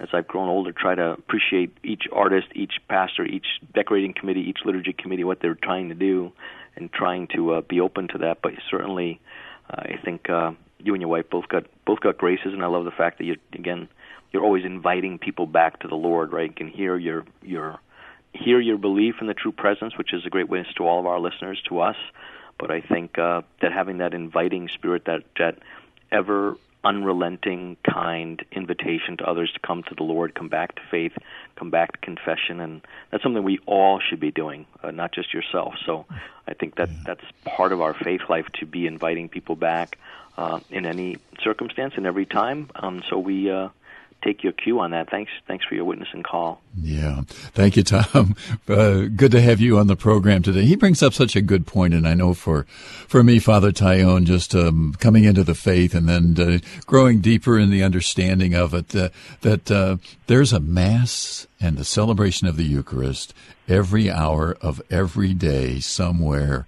as 0.00 0.08
I've 0.12 0.26
grown 0.26 0.48
older, 0.48 0.72
try 0.72 0.94
to 0.94 1.12
appreciate 1.12 1.76
each 1.84 2.04
artist, 2.12 2.48
each 2.54 2.74
pastor, 2.88 3.24
each 3.24 3.46
decorating 3.74 4.14
committee, 4.14 4.40
each 4.48 4.60
liturgy 4.64 4.92
committee, 4.92 5.24
what 5.24 5.40
they're 5.40 5.54
trying 5.54 5.90
to 5.90 5.94
do, 5.94 6.32
and 6.76 6.92
trying 6.92 7.28
to 7.34 7.54
uh, 7.54 7.60
be 7.60 7.80
open 7.80 8.08
to 8.08 8.18
that. 8.18 8.38
But 8.42 8.52
certainly, 8.70 9.20
uh, 9.70 9.82
I 9.82 9.98
think 10.02 10.30
uh, 10.30 10.52
you 10.84 10.94
and 10.94 11.00
your 11.00 11.10
wife 11.10 11.28
both 11.30 11.48
got 11.48 11.64
both 11.84 12.00
got 12.00 12.18
graces, 12.18 12.52
and 12.52 12.62
I 12.62 12.66
love 12.66 12.84
the 12.84 12.90
fact 12.90 13.18
that 13.18 13.24
you 13.24 13.36
again 13.52 13.88
you're 14.32 14.44
always 14.44 14.64
inviting 14.64 15.18
people 15.18 15.46
back 15.46 15.80
to 15.80 15.88
the 15.88 15.94
Lord, 15.94 16.32
right? 16.32 16.50
You 16.50 16.54
can 16.54 16.68
hear 16.68 16.96
your 16.96 17.24
your 17.42 17.80
hear 18.32 18.60
your 18.60 18.76
belief 18.76 19.16
in 19.20 19.26
the 19.26 19.34
true 19.34 19.52
presence, 19.52 19.96
which 19.96 20.12
is 20.12 20.26
a 20.26 20.30
great 20.30 20.48
witness 20.48 20.74
to 20.74 20.86
all 20.86 21.00
of 21.00 21.06
our 21.06 21.20
listeners, 21.20 21.62
to 21.68 21.80
us. 21.80 21.96
But 22.58 22.70
I 22.70 22.80
think 22.80 23.18
uh, 23.18 23.42
that 23.62 23.72
having 23.72 23.98
that 23.98 24.12
inviting 24.12 24.68
spirit, 24.68 25.06
that 25.06 25.24
that 25.38 25.58
ever 26.12 26.56
unrelenting, 26.84 27.78
kind 27.82 28.44
invitation 28.52 29.16
to 29.16 29.24
others 29.24 29.50
to 29.52 29.60
come 29.60 29.82
to 29.84 29.94
the 29.94 30.02
Lord, 30.02 30.34
come 30.34 30.48
back 30.48 30.74
to 30.74 30.82
faith, 30.90 31.12
come 31.56 31.70
back 31.70 31.92
to 31.92 31.98
confession, 31.98 32.60
and 32.60 32.82
that's 33.10 33.22
something 33.22 33.42
we 33.42 33.58
all 33.66 34.00
should 34.00 34.20
be 34.20 34.30
doing, 34.30 34.66
uh, 34.82 34.90
not 34.90 35.12
just 35.12 35.32
yourself. 35.32 35.74
So 35.86 36.04
I 36.46 36.52
think 36.52 36.76
that 36.76 36.90
that's 37.06 37.24
part 37.44 37.72
of 37.72 37.80
our 37.80 37.94
faith 37.94 38.22
life 38.28 38.46
to 38.60 38.66
be 38.66 38.86
inviting 38.86 39.30
people 39.30 39.56
back 39.56 39.98
uh, 40.36 40.60
in 40.70 40.86
any 40.86 41.18
circumstance 41.42 41.94
and 41.96 42.06
every 42.06 42.26
time. 42.26 42.70
Um, 42.74 43.02
so 43.08 43.18
we 43.18 43.50
uh, 43.50 43.68
take 44.22 44.42
your 44.42 44.52
cue 44.52 44.80
on 44.80 44.92
that. 44.92 45.10
Thanks, 45.10 45.30
thanks 45.46 45.64
for 45.64 45.74
your 45.74 45.84
witness 45.84 46.08
and 46.12 46.24
call. 46.24 46.60
Yeah, 46.80 47.22
thank 47.28 47.76
you, 47.76 47.82
Tom. 47.82 48.36
Uh, 48.66 49.08
good 49.14 49.30
to 49.30 49.42
have 49.42 49.60
you 49.60 49.78
on 49.78 49.88
the 49.88 49.96
program 49.96 50.42
today. 50.42 50.64
He 50.64 50.74
brings 50.74 51.02
up 51.02 51.12
such 51.12 51.36
a 51.36 51.42
good 51.42 51.66
point, 51.66 51.92
and 51.92 52.08
I 52.08 52.14
know 52.14 52.32
for 52.32 52.64
for 53.06 53.22
me, 53.22 53.38
Father 53.38 53.72
Taillon, 53.72 54.24
just 54.24 54.54
um, 54.54 54.94
coming 54.98 55.24
into 55.24 55.44
the 55.44 55.54
faith 55.54 55.94
and 55.94 56.08
then 56.08 56.34
uh, 56.40 56.58
growing 56.86 57.20
deeper 57.20 57.58
in 57.58 57.70
the 57.70 57.82
understanding 57.82 58.54
of 58.54 58.72
it, 58.72 58.96
uh, 58.96 59.10
that 59.42 59.70
uh, 59.70 59.98
there's 60.28 60.54
a 60.54 60.60
mass 60.60 61.46
and 61.60 61.76
the 61.76 61.84
celebration 61.84 62.48
of 62.48 62.56
the 62.56 62.64
Eucharist 62.64 63.34
every 63.68 64.10
hour 64.10 64.56
of 64.62 64.80
every 64.90 65.34
day 65.34 65.80
somewhere 65.80 66.66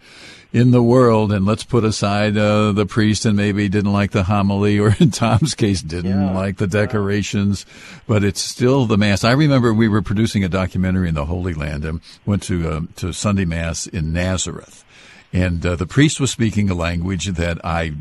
in 0.57 0.71
the 0.71 0.83
world, 0.83 1.33
and 1.33 1.45
let's 1.45 1.65
put 1.65 1.85
aside 1.85 2.35
uh, 2.39 2.73
the 2.73 2.87
priest 2.87 3.27
and 3.27 3.37
maybe 3.37 3.69
didn't 3.69 3.93
like 3.93 4.13
the 4.13 4.23
homily, 4.23 4.79
or 4.79 4.97
in 5.01 5.11
Tom's 5.11 5.55
case, 5.55 5.83
didn't 5.83 6.11
yeah. 6.11 6.35
like 6.35 6.57
the 6.57 6.67
decorations, 6.67 7.67
but 8.07 8.25
it's 8.25 8.41
still 8.41 8.87
the 8.87 8.97
mass. 8.97 9.23
I 9.23 9.33
remember 9.33 9.75
we 9.75 9.89
were 9.89 9.96
producing 10.03 10.45
a 10.45 10.49
documentary 10.49 11.09
in 11.09 11.15
the 11.15 11.27
Holy 11.27 11.55
Land 11.55 11.85
and 11.85 12.01
went 12.25 12.43
to 12.45 12.69
uh, 12.69 12.81
to 12.97 13.13
Sunday 13.13 13.45
Mass 13.45 13.87
in 13.87 14.13
Nazareth, 14.13 14.85
and 15.33 15.65
uh, 15.65 15.77
the 15.77 15.87
priest 15.87 16.21
was 16.21 16.31
speaking 16.31 16.71
a 16.71 16.75
language 16.75 17.27
that 17.27 17.65
I 17.65 17.95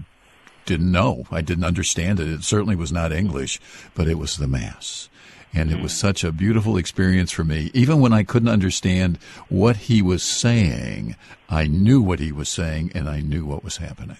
didn't 0.66 0.91
know. 0.91 1.26
I 1.32 1.41
didn't 1.41 1.64
understand 1.64 2.20
it. 2.20 2.28
It 2.28 2.43
certainly 2.43 2.76
was 2.76 2.91
not 2.91 3.12
English, 3.12 3.60
but 3.93 4.08
it 4.08 4.18
was 4.18 4.38
the 4.38 4.48
Mass. 4.48 5.10
And 5.54 5.72
it 5.72 5.82
was 5.82 5.93
mm. 5.93 5.98
such 5.98 6.26
a 6.26 6.34
beautiful 6.34 6.76
experience 6.76 7.32
for 7.32 7.46
me. 7.46 7.72
Even 7.74 8.02
when 8.02 8.12
I 8.12 8.24
couldn't 8.24 8.50
understand 8.50 9.18
what 9.48 9.78
he 9.78 10.02
was 10.02 10.22
saying, 10.22 11.16
I 11.48 11.68
knew 11.68 12.02
what 12.02 12.20
he 12.20 12.34
was 12.34 12.50
saying 12.50 12.91
and 12.93 13.08
I 13.08 13.22
knew 13.22 13.46
what 13.46 13.64
was 13.64 13.78
happening. 13.78 14.18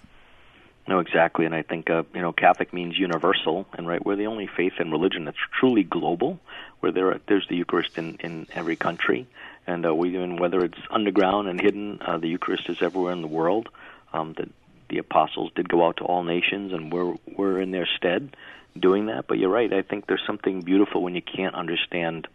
No, 0.88 1.00
exactly, 1.00 1.46
and 1.46 1.56
I 1.56 1.64
think 1.64 1.90
uh, 1.90 2.04
you 2.14 2.22
know 2.22 2.32
Catholic 2.32 2.72
means 2.72 2.98
universal, 2.98 3.66
and 3.74 3.88
right, 3.88 4.06
we're 4.06 4.16
the 4.16 4.28
only 4.28 4.48
faith 4.48 4.74
and 4.78 4.92
religion 4.92 5.26
that's 5.26 5.38
truly 5.60 5.82
global, 5.82 6.40
where 6.80 6.92
there 6.92 7.20
there's 7.28 7.48
the 7.48 7.56
Eucharist 7.56 7.98
in 7.98 8.18
in 8.20 8.48
every 8.54 8.76
country, 8.76 9.28
and 9.66 9.86
uh, 9.86 9.94
we 9.94 10.10
even 10.10 10.38
whether 10.38 10.64
it's 10.64 10.78
underground 10.90 11.48
and 11.48 11.60
hidden, 11.60 12.02
uh, 12.02 12.18
the 12.18 12.28
Eucharist 12.28 12.70
is 12.70 12.82
everywhere 12.82 13.14
in 13.14 13.22
the 13.22 13.28
world. 13.28 13.70
Um, 14.14 14.34
the 14.34 14.50
the 14.90 15.00
apostles 15.00 15.52
did 15.56 15.68
go 15.68 15.86
out 15.86 15.98
to 15.98 16.04
all 16.04 16.24
nations, 16.24 16.74
and 16.74 16.92
we're 16.92 17.16
we're 17.38 17.60
in 17.60 17.72
their 17.72 17.88
stead, 17.98 18.36
doing 18.80 19.08
that. 19.08 19.28
But 19.28 19.40
you're 19.40 19.50
right. 19.50 19.72
I 19.72 19.82
think 19.82 20.06
there's 20.08 20.26
something 20.26 20.62
beautiful 20.62 21.02
when 21.02 21.16
you 21.16 21.22
can't 21.22 21.56
understand 21.56 22.28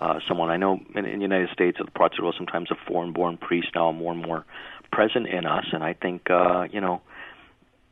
uh, 0.00 0.20
someone. 0.28 0.48
I 0.48 0.56
know 0.56 0.80
in, 0.94 1.04
in 1.04 1.18
the 1.18 1.22
United 1.22 1.50
States, 1.50 1.78
other 1.80 1.90
parts 1.90 2.14
of 2.14 2.18
the 2.18 2.22
world, 2.24 2.36
sometimes 2.36 2.70
a 2.70 2.76
foreign-born 2.86 3.36
priest 3.38 3.68
now 3.74 3.88
are 3.88 3.92
more 3.92 4.12
and 4.12 4.22
more 4.22 4.44
present 4.92 5.26
in 5.26 5.44
us, 5.44 5.66
and 5.72 5.82
I 5.82 5.94
think 5.94 6.30
uh, 6.30 6.68
you 6.70 6.80
know. 6.80 7.00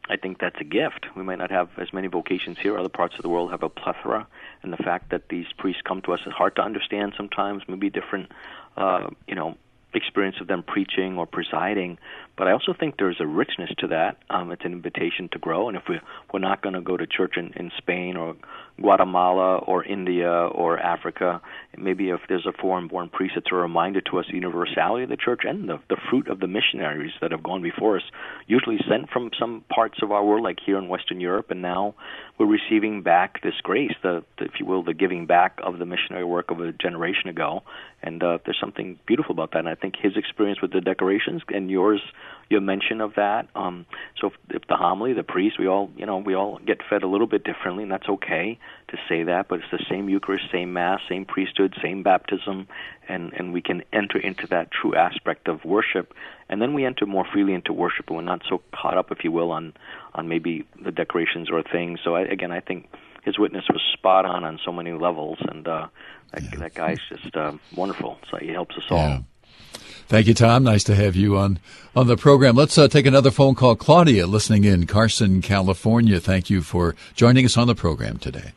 I 0.08 0.16
think 0.16 0.38
that's 0.38 0.60
a 0.60 0.64
gift. 0.64 1.06
We 1.16 1.22
might 1.22 1.38
not 1.38 1.50
have 1.50 1.68
as 1.78 1.92
many 1.92 2.08
vocations 2.08 2.58
here. 2.58 2.78
Other 2.78 2.88
parts 2.88 3.16
of 3.16 3.22
the 3.22 3.28
world 3.28 3.50
have 3.50 3.62
a 3.62 3.68
plethora, 3.68 4.26
and 4.62 4.72
the 4.72 4.76
fact 4.76 5.10
that 5.10 5.28
these 5.28 5.46
priests 5.58 5.82
come 5.82 6.00
to 6.02 6.12
us 6.12 6.20
is 6.26 6.32
hard 6.32 6.56
to 6.56 6.62
understand 6.62 7.14
sometimes. 7.16 7.62
Maybe 7.68 7.90
different, 7.90 8.30
uh, 8.76 9.08
you 9.26 9.34
know, 9.34 9.56
experience 9.94 10.36
of 10.40 10.46
them 10.46 10.62
preaching 10.62 11.18
or 11.18 11.26
presiding. 11.26 11.98
But 12.36 12.48
I 12.48 12.52
also 12.52 12.72
think 12.72 12.98
there's 12.98 13.20
a 13.20 13.26
richness 13.26 13.70
to 13.78 13.88
that. 13.88 14.18
Um, 14.30 14.52
it's 14.52 14.64
an 14.64 14.72
invitation 14.72 15.28
to 15.32 15.38
grow. 15.38 15.68
And 15.68 15.76
if 15.76 15.84
we, 15.88 15.98
we're 16.32 16.40
not 16.40 16.62
going 16.62 16.74
to 16.74 16.80
go 16.80 16.96
to 16.96 17.06
church 17.06 17.36
in, 17.36 17.52
in 17.54 17.72
Spain 17.78 18.16
or 18.16 18.36
Guatemala 18.80 19.56
or 19.58 19.84
India 19.84 20.30
or 20.30 20.78
Africa, 20.78 21.40
maybe 21.76 22.10
if 22.10 22.20
there's 22.28 22.46
a 22.46 22.52
foreign 22.52 22.88
born 22.88 23.08
priest, 23.08 23.34
it's 23.36 23.46
a 23.50 23.54
reminder 23.54 24.00
to 24.02 24.18
us 24.18 24.26
the 24.28 24.34
universality 24.34 25.04
of 25.04 25.08
the 25.08 25.16
church 25.16 25.42
and 25.44 25.68
the, 25.68 25.78
the 25.88 25.96
fruit 26.10 26.28
of 26.28 26.40
the 26.40 26.46
missionaries 26.46 27.12
that 27.20 27.30
have 27.30 27.42
gone 27.42 27.62
before 27.62 27.96
us, 27.96 28.02
usually 28.46 28.78
sent 28.88 29.08
from 29.10 29.30
some 29.38 29.64
parts 29.68 29.98
of 30.02 30.12
our 30.12 30.24
world, 30.24 30.44
like 30.44 30.58
here 30.64 30.78
in 30.78 30.88
Western 30.88 31.20
Europe, 31.20 31.50
and 31.50 31.62
now 31.62 31.94
we're 32.38 32.46
receiving 32.46 33.02
back 33.02 33.42
this 33.42 33.54
grace, 33.62 33.92
the, 34.02 34.22
the 34.38 34.44
if 34.44 34.52
you 34.60 34.66
will, 34.66 34.82
the 34.82 34.94
giving 34.94 35.26
back 35.26 35.58
of 35.62 35.78
the 35.78 35.86
missionary 35.86 36.24
work 36.24 36.50
of 36.50 36.60
a 36.60 36.72
generation 36.72 37.28
ago. 37.28 37.62
And 38.02 38.22
uh, 38.22 38.38
there's 38.44 38.58
something 38.60 38.98
beautiful 39.06 39.32
about 39.32 39.52
that. 39.52 39.60
And 39.60 39.68
I 39.68 39.74
think 39.74 39.94
his 40.00 40.16
experience 40.16 40.60
with 40.60 40.72
the 40.72 40.82
decorations 40.82 41.42
and 41.48 41.70
yours 41.70 42.02
your 42.48 42.60
mention 42.60 43.00
of 43.00 43.14
that. 43.16 43.48
Um, 43.54 43.86
so 44.20 44.28
if, 44.28 44.34
if 44.50 44.68
the 44.68 44.76
homily, 44.76 45.12
the 45.12 45.22
priest, 45.22 45.58
we 45.58 45.66
all 45.66 45.90
you 45.96 46.06
know 46.06 46.18
we 46.18 46.34
all 46.34 46.58
get 46.64 46.78
fed 46.88 47.02
a 47.02 47.08
little 47.08 47.26
bit 47.26 47.44
differently, 47.44 47.82
and 47.82 47.92
that's 47.92 48.08
okay 48.08 48.58
to 48.88 48.96
say 49.08 49.24
that. 49.24 49.48
But 49.48 49.60
it's 49.60 49.70
the 49.70 49.84
same 49.90 50.08
Eucharist, 50.08 50.44
same 50.52 50.72
Mass, 50.72 51.00
same 51.08 51.24
priesthood, 51.24 51.74
same 51.82 52.02
baptism, 52.02 52.68
and 53.08 53.32
and 53.32 53.52
we 53.52 53.62
can 53.62 53.82
enter 53.92 54.18
into 54.18 54.46
that 54.48 54.70
true 54.70 54.94
aspect 54.94 55.48
of 55.48 55.64
worship, 55.64 56.14
and 56.48 56.62
then 56.62 56.74
we 56.74 56.84
enter 56.84 57.06
more 57.06 57.26
freely 57.32 57.52
into 57.52 57.72
worship, 57.72 58.06
and 58.08 58.16
we're 58.16 58.22
not 58.22 58.42
so 58.48 58.62
caught 58.72 58.96
up, 58.96 59.10
if 59.10 59.24
you 59.24 59.32
will, 59.32 59.50
on 59.50 59.74
on 60.14 60.28
maybe 60.28 60.66
the 60.82 60.92
decorations 60.92 61.50
or 61.50 61.62
things. 61.62 62.00
So 62.04 62.14
I, 62.14 62.22
again, 62.22 62.52
I 62.52 62.60
think 62.60 62.88
his 63.24 63.38
witness 63.38 63.64
was 63.68 63.82
spot 63.92 64.24
on 64.24 64.44
on 64.44 64.60
so 64.64 64.72
many 64.72 64.92
levels, 64.92 65.38
and 65.40 65.66
uh, 65.66 65.88
that, 66.32 66.42
yeah. 66.44 66.58
that 66.60 66.74
guy's 66.74 67.00
just 67.08 67.36
uh, 67.36 67.52
wonderful. 67.74 68.18
So 68.30 68.36
he 68.36 68.48
helps 68.48 68.76
us 68.76 68.84
all. 68.88 69.24
Yeah. 69.72 69.78
Thank 70.08 70.26
you, 70.28 70.34
Tom. 70.34 70.62
Nice 70.62 70.84
to 70.84 70.94
have 70.94 71.16
you 71.16 71.36
on 71.36 71.58
on 71.96 72.06
the 72.06 72.16
program. 72.16 72.54
Let's 72.54 72.78
uh, 72.78 72.86
take 72.86 73.06
another 73.06 73.30
phone 73.30 73.54
call. 73.54 73.74
Claudia, 73.74 74.26
listening 74.26 74.64
in 74.64 74.86
Carson, 74.86 75.42
California. 75.42 76.20
Thank 76.20 76.48
you 76.48 76.62
for 76.62 76.94
joining 77.14 77.44
us 77.44 77.56
on 77.56 77.66
the 77.66 77.74
program 77.74 78.18
today. 78.18 78.52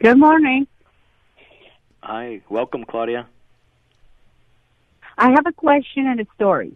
Good 0.00 0.16
morning. 0.16 0.66
Hi, 2.02 2.40
welcome, 2.48 2.84
Claudia. 2.84 3.26
I 5.18 5.30
have 5.30 5.46
a 5.46 5.52
question 5.52 6.06
and 6.06 6.20
a 6.20 6.26
story. 6.36 6.72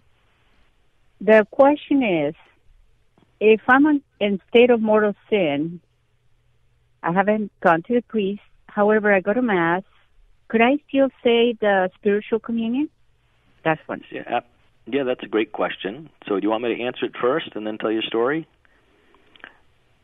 The 1.21 1.47
question 1.51 2.03
is, 2.03 2.35
if 3.41 3.61
I'm 3.69 4.03
in 4.21 4.41
state 4.51 4.71
of 4.71 4.83
mortal 4.83 5.15
sin, 5.31 5.81
I 7.03 7.13
haven't 7.13 7.53
gone 7.61 7.83
to 7.85 7.95
the 7.95 8.03
priest. 8.03 8.43
However, 8.67 9.15
I 9.15 9.21
go 9.21 9.33
to 9.33 9.41
mass 9.41 9.85
could 10.53 10.61
I 10.61 10.77
still 10.87 11.09
say 11.25 11.57
the 11.59 11.89
spiritual 11.95 12.39
communion? 12.39 12.91
That's 13.65 13.81
one. 13.87 14.03
Yeah, 14.11 14.41
yeah, 14.87 15.05
that's 15.05 15.23
a 15.23 15.27
great 15.27 15.53
question. 15.53 16.11
So, 16.29 16.39
do 16.39 16.43
you 16.43 16.51
want 16.51 16.63
me 16.63 16.77
to 16.77 16.83
answer 16.83 17.07
it 17.07 17.13
first 17.19 17.53
and 17.55 17.67
then 17.67 17.79
tell 17.79 17.91
your 17.91 18.03
story? 18.03 18.47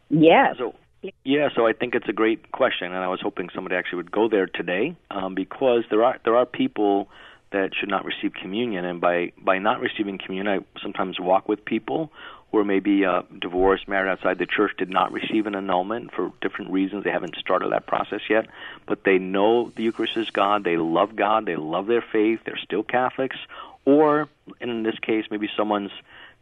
Yes. 0.08 0.56
So, 0.56 0.74
yeah, 1.22 1.48
so 1.54 1.66
I 1.66 1.74
think 1.74 1.94
it's 1.94 2.08
a 2.08 2.14
great 2.14 2.50
question, 2.50 2.86
and 2.86 2.96
I 2.96 3.08
was 3.08 3.20
hoping 3.22 3.50
somebody 3.54 3.76
actually 3.76 3.98
would 3.98 4.10
go 4.10 4.26
there 4.26 4.46
today, 4.46 4.96
um, 5.10 5.34
because 5.34 5.84
there 5.90 6.02
are 6.02 6.18
there 6.24 6.34
are 6.34 6.46
people 6.46 7.08
that 7.52 7.72
should 7.78 7.90
not 7.90 8.06
receive 8.06 8.32
communion, 8.32 8.86
and 8.86 9.02
by 9.02 9.32
by 9.36 9.58
not 9.58 9.80
receiving 9.80 10.16
communion, 10.16 10.48
I 10.48 10.80
sometimes 10.80 11.20
walk 11.20 11.46
with 11.46 11.62
people 11.62 12.10
are 12.56 12.64
maybe 12.64 13.04
uh, 13.04 13.22
divorced, 13.38 13.86
married 13.88 14.10
outside 14.10 14.38
the 14.38 14.46
church, 14.46 14.72
did 14.78 14.90
not 14.90 15.12
receive 15.12 15.46
an 15.46 15.54
annulment 15.54 16.12
for 16.12 16.32
different 16.40 16.70
reasons. 16.70 17.04
They 17.04 17.10
haven't 17.10 17.36
started 17.36 17.72
that 17.72 17.86
process 17.86 18.22
yet, 18.30 18.46
but 18.86 19.04
they 19.04 19.18
know 19.18 19.70
the 19.76 19.82
Eucharist 19.82 20.16
is 20.16 20.30
God. 20.30 20.64
They 20.64 20.76
love 20.76 21.14
God. 21.14 21.44
They 21.44 21.56
love 21.56 21.86
their 21.86 22.02
faith. 22.02 22.40
They're 22.44 22.56
still 22.56 22.82
Catholics. 22.82 23.36
Or, 23.84 24.28
in 24.60 24.82
this 24.82 24.98
case, 24.98 25.26
maybe 25.30 25.48
someone's 25.56 25.92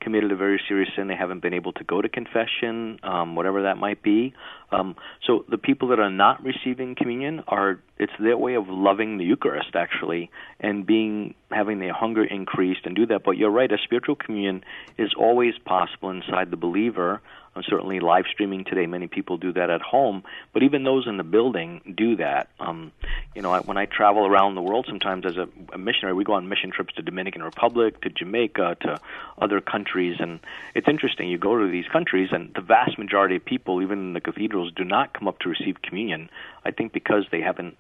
committed 0.01 0.31
a 0.31 0.37
very 0.37 0.61
serious 0.69 0.89
sin, 0.95 1.09
they 1.09 1.17
haven't 1.17 1.43
been 1.43 1.55
able 1.55 1.73
to 1.73 1.85
go 1.85 2.01
to 2.01 2.09
confession, 2.09 2.99
um, 3.03 3.35
whatever 3.35 3.63
that 3.63 3.77
might 3.77 4.03
be. 4.03 4.35
Um, 4.71 4.97
so 5.27 5.45
the 5.49 5.59
people 5.59 5.89
that 5.89 5.99
are 5.99 6.11
not 6.11 6.43
receiving 6.45 6.95
communion 6.95 7.43
are 7.49 7.81
it's 7.99 8.13
their 8.21 8.37
way 8.37 8.55
of 8.55 8.69
loving 8.69 9.19
the 9.19 9.25
Eucharist 9.25 9.75
actually, 9.75 10.31
and 10.61 10.87
being 10.87 11.35
having 11.51 11.79
their 11.79 11.93
hunger 11.93 12.25
increased 12.25 12.81
and 12.85 12.95
do 12.95 13.07
that. 13.07 13.25
But 13.25 13.33
you're 13.33 13.51
right, 13.51 13.71
a 13.71 13.79
spiritual 13.83 14.17
communion 14.17 14.65
is 14.99 15.13
always 15.19 15.55
possible 15.65 16.11
inside 16.11 16.51
the 16.51 16.57
believer 16.57 17.21
uh, 17.57 17.63
certainly 17.69 18.01
live 18.01 18.27
streaming 18.31 18.65
today. 18.65 18.87
Many 18.87 19.07
people 19.07 19.39
do 19.39 19.53
that 19.55 19.71
at 19.71 19.81
home, 19.81 20.23
but 20.53 20.63
even 20.63 20.85
those 20.85 21.07
in 21.07 21.17
the 21.17 21.25
building 21.25 21.95
do 21.97 22.17
that. 22.17 22.49
Um, 22.61 22.93
you 23.35 23.43
know, 23.43 23.51
I, 23.51 23.61
when 23.61 23.77
I 23.77 23.87
travel 23.87 24.27
around 24.27 24.55
the 24.55 24.63
world, 24.63 24.87
sometimes 24.89 25.25
as 25.25 25.37
a, 25.37 25.49
a 25.73 25.79
missionary, 25.79 26.15
we 26.15 26.25
go 26.25 26.35
on 26.35 26.49
mission 26.49 26.71
trips 26.71 26.95
to 26.95 27.03
Dominican 27.03 27.43
Republic, 27.43 28.01
to 28.03 28.11
Jamaica, 28.11 28.77
to 28.83 29.01
other 29.39 29.61
countries, 29.61 30.17
and 30.21 30.41
it's 30.75 30.89
interesting. 30.89 31.29
You 31.29 31.39
go 31.39 31.59
to 31.59 31.71
these 31.71 31.87
countries, 31.87 32.29
and 32.33 32.53
the 32.55 32.61
vast 32.61 32.99
majority 32.99 33.37
of 33.37 33.45
people, 33.45 33.83
even 33.83 33.99
in 33.99 34.13
the 34.13 34.21
cathedrals, 34.21 34.73
do 34.75 34.85
not 34.85 35.15
come 35.15 35.29
up 35.29 35.39
to 35.41 35.49
receive 35.49 35.83
communion. 35.83 36.29
I 36.65 36.71
think 36.71 36.93
because 36.93 37.25
they 37.31 37.41
haven't 37.41 37.77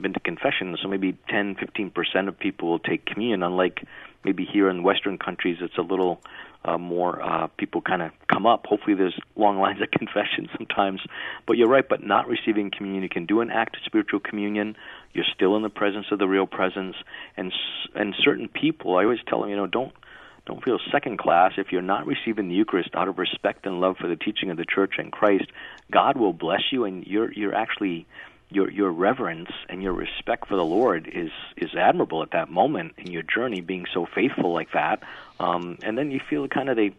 been 0.00 0.12
to 0.14 0.20
confession. 0.20 0.76
So 0.80 0.88
maybe 0.88 1.16
10, 1.28 1.56
15 1.56 1.90
percent 1.90 2.28
of 2.28 2.38
people 2.38 2.68
will 2.70 2.78
take 2.78 3.06
communion. 3.06 3.42
Unlike 3.42 3.84
maybe 4.24 4.44
here 4.44 4.68
in 4.68 4.82
Western 4.82 5.18
countries, 5.18 5.58
it's 5.60 5.78
a 5.78 5.82
little 5.82 6.20
uh, 6.64 6.76
more 6.78 7.22
uh, 7.22 7.46
people 7.56 7.80
kind 7.80 8.02
of 8.02 8.12
come 8.30 8.46
up. 8.46 8.66
Hopefully, 8.66 8.94
there's 8.94 9.18
long 9.36 9.58
lines 9.60 9.80
of 9.80 9.90
confession 9.90 10.48
sometimes. 10.56 11.00
But 11.46 11.56
you're 11.56 11.68
right. 11.68 11.88
But 11.88 12.02
not 12.02 12.28
receiving 12.28 12.70
communion, 12.70 13.02
you 13.02 13.08
can 13.08 13.26
do 13.26 13.40
an 13.40 13.50
act 13.50 13.76
of 13.76 13.82
spiritual 13.84 14.20
communion. 14.20 14.76
You're 15.12 15.24
still 15.34 15.56
in 15.56 15.62
the 15.62 15.70
presence 15.70 16.06
of 16.10 16.18
the 16.18 16.28
real 16.28 16.46
presence. 16.46 16.96
And 17.36 17.52
and 17.94 18.14
certain 18.22 18.48
people, 18.48 18.96
I 18.96 19.04
always 19.04 19.20
tell 19.26 19.40
them, 19.40 19.50
you 19.50 19.56
know, 19.56 19.66
don't 19.66 19.92
don't 20.46 20.64
feel 20.64 20.78
second 20.90 21.18
class 21.18 21.52
if 21.58 21.70
you're 21.70 21.82
not 21.82 22.06
receiving 22.06 22.48
the 22.48 22.54
Eucharist 22.54 22.90
out 22.94 23.08
of 23.08 23.18
respect 23.18 23.66
and 23.66 23.80
love 23.80 23.96
for 23.98 24.08
the 24.08 24.16
teaching 24.16 24.50
of 24.50 24.56
the 24.56 24.64
Church 24.64 24.94
and 24.98 25.12
Christ. 25.12 25.46
God 25.90 26.16
will 26.16 26.32
bless 26.32 26.62
you, 26.72 26.84
and 26.84 27.06
you're 27.06 27.32
you're 27.32 27.54
actually 27.54 28.06
your 28.50 28.70
your 28.70 28.90
reverence 28.90 29.50
and 29.68 29.82
your 29.82 29.92
respect 29.92 30.48
for 30.48 30.56
the 30.56 30.64
Lord 30.64 31.08
is 31.12 31.30
is 31.56 31.74
admirable 31.74 32.22
at 32.22 32.32
that 32.32 32.50
moment 32.50 32.94
in 32.98 33.10
your 33.10 33.22
journey, 33.22 33.60
being 33.60 33.86
so 33.92 34.06
faithful 34.06 34.52
like 34.52 34.72
that. 34.72 35.02
Um, 35.38 35.78
and 35.82 35.96
then 35.96 36.10
you 36.10 36.20
feel 36.28 36.46
kind 36.48 36.68
of 36.68 36.76
they, 36.76 36.92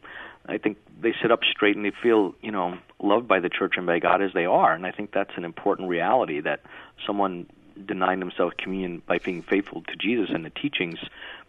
I 0.47 0.57
think 0.57 0.77
they 0.99 1.13
sit 1.21 1.31
up 1.31 1.41
straight 1.43 1.75
and 1.75 1.85
they 1.85 1.91
feel 1.91 2.35
you 2.41 2.51
know 2.51 2.77
loved 2.99 3.27
by 3.27 3.39
the 3.39 3.49
church 3.49 3.73
and 3.77 3.85
by 3.85 3.99
God 3.99 4.21
as 4.21 4.33
they 4.33 4.45
are. 4.45 4.73
And 4.73 4.85
I 4.85 4.91
think 4.91 5.11
that's 5.11 5.35
an 5.35 5.43
important 5.43 5.89
reality 5.89 6.39
that 6.39 6.61
someone 7.05 7.47
denying 7.85 8.19
themselves 8.19 8.53
communion 8.57 9.01
by 9.05 9.17
being 9.17 9.41
faithful 9.41 9.81
to 9.81 9.95
Jesus 9.95 10.29
and 10.33 10.45
the 10.45 10.49
teachings, 10.49 10.99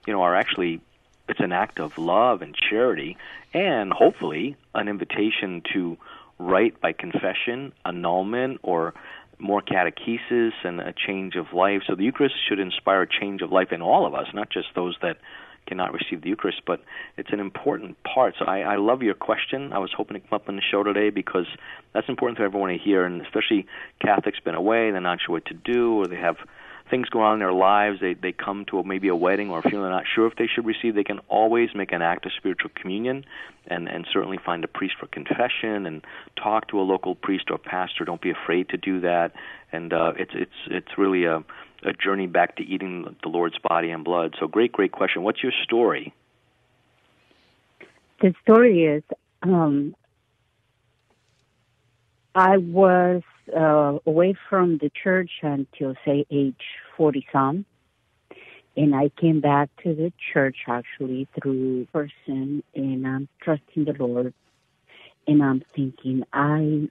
you 0.07 0.13
know, 0.13 0.23
are 0.23 0.35
actually 0.35 0.81
it's 1.29 1.41
an 1.41 1.53
act 1.53 1.79
of 1.79 1.99
love 1.99 2.43
and 2.43 2.55
charity, 2.55 3.17
and 3.55 3.93
hopefully 3.93 4.57
an 4.75 4.89
invitation 4.89 5.63
to 5.73 5.97
right 6.39 6.79
by 6.81 6.93
confession, 6.93 7.73
annulment, 7.85 8.59
or 8.63 8.95
more 9.43 9.61
catechesis 9.61 10.53
and 10.64 10.80
a 10.80 10.95
change 10.95 11.34
of 11.34 11.53
life. 11.53 11.82
So 11.86 11.95
the 11.95 12.05
Eucharist 12.05 12.36
should 12.49 12.61
inspire 12.61 13.03
a 13.03 13.09
change 13.09 13.43
of 13.43 13.51
life 13.51 13.72
in 13.72 13.82
all 13.82 14.07
of 14.07 14.14
us, 14.14 14.28
not 14.32 14.51
just 14.51 14.68
those 14.74 14.97
that 15.03 15.18
cannot 15.66 15.93
receive 15.93 16.22
the 16.22 16.28
Eucharist, 16.28 16.62
but 16.66 16.80
it's 17.16 17.32
an 17.32 17.40
important 17.40 17.97
part. 18.03 18.34
So 18.38 18.45
I, 18.45 18.61
I 18.61 18.76
love 18.76 19.03
your 19.03 19.14
question. 19.14 19.72
I 19.72 19.78
was 19.78 19.90
hoping 19.97 20.14
to 20.14 20.20
come 20.20 20.36
up 20.36 20.49
on 20.49 20.57
the 20.57 20.62
show 20.62 20.82
today 20.82 21.11
because 21.11 21.47
that's 21.93 22.09
important 22.09 22.38
for 22.38 22.45
everyone 22.45 22.70
to 22.70 22.78
hear, 22.78 23.05
and 23.05 23.20
especially 23.22 23.66
Catholics 24.01 24.40
been 24.40 24.55
away, 24.55 24.90
they're 24.90 25.01
not 25.01 25.18
sure 25.24 25.34
what 25.34 25.45
to 25.47 25.55
do, 25.55 26.01
or 26.01 26.07
they 26.07 26.16
have 26.16 26.36
things 26.93 27.09
go 27.09 27.22
on 27.22 27.32
in 27.34 27.38
their 27.38 27.55
lives, 27.55 28.01
they 28.01 28.12
they 28.12 28.32
come 28.32 28.66
to 28.66 28.78
a, 28.78 28.84
maybe 28.84 29.09
a 29.09 29.16
wedding 29.16 29.51
or 29.51 29.61
a 29.61 29.62
funeral, 29.62 29.84
they're 29.84 29.99
not 29.99 30.05
sure 30.14 30.26
if 30.26 30.36
they 30.36 30.47
should 30.47 30.66
receive, 30.66 30.95
they 30.95 31.03
can 31.03 31.20
always 31.28 31.70
make 31.74 31.90
an 31.90 32.03
act 32.03 32.26
of 32.26 32.32
spiritual 32.36 32.70
communion, 32.74 33.24
and 33.66 33.88
and 33.88 34.07
certainly 34.12 34.38
find 34.45 34.62
a 34.62 34.68
priest 34.68 34.95
for 35.01 35.07
confession 35.07 35.86
and 35.86 36.05
talk 36.36 36.68
to 36.68 36.78
a 36.78 36.82
local 36.82 37.14
priest 37.14 37.47
or 37.51 37.57
pastor. 37.57 38.05
Don't 38.05 38.20
be 38.20 38.30
afraid 38.30 38.68
to 38.68 38.76
do 38.76 39.01
that, 39.01 39.32
and 39.72 39.95
uh, 39.95 40.12
it's 40.18 40.32
it's 40.34 40.61
it's 40.66 40.99
really 40.99 41.24
a 41.24 41.43
a 41.82 41.95
journey 41.95 42.26
back 42.26 42.57
to 42.57 42.62
eating 42.62 43.16
the 43.22 43.28
Lord's 43.30 43.59
body 43.59 43.90
and 43.90 44.05
blood. 44.05 44.34
So 44.38 44.47
great, 44.47 44.70
great 44.70 44.93
question. 44.93 45.22
What's 45.22 45.43
your 45.43 45.53
story? 45.64 46.12
The 48.20 48.34
story 48.43 48.84
is 48.84 49.03
um, 49.43 49.97
I 52.34 52.59
was 52.59 53.22
uh, 53.57 53.99
away 54.07 54.35
from 54.49 54.79
the 54.79 54.91
church 55.03 55.31
until 55.43 55.95
say 56.05 56.27
age 56.31 56.65
40 56.97 57.27
some. 57.33 57.65
And 58.77 58.95
I 58.95 59.11
came 59.21 59.41
back 59.41 59.69
to 59.83 59.95
the 59.95 60.13
church 60.33 60.57
actually 60.67 61.29
through 61.41 61.87
person 61.93 62.63
and 62.75 63.07
I'm 63.07 63.29
trusting 63.43 63.85
the 63.85 63.95
Lord. 63.99 64.33
And 65.27 65.43
I'm 65.43 65.63
thinking, 65.75 66.25
I 66.33 66.89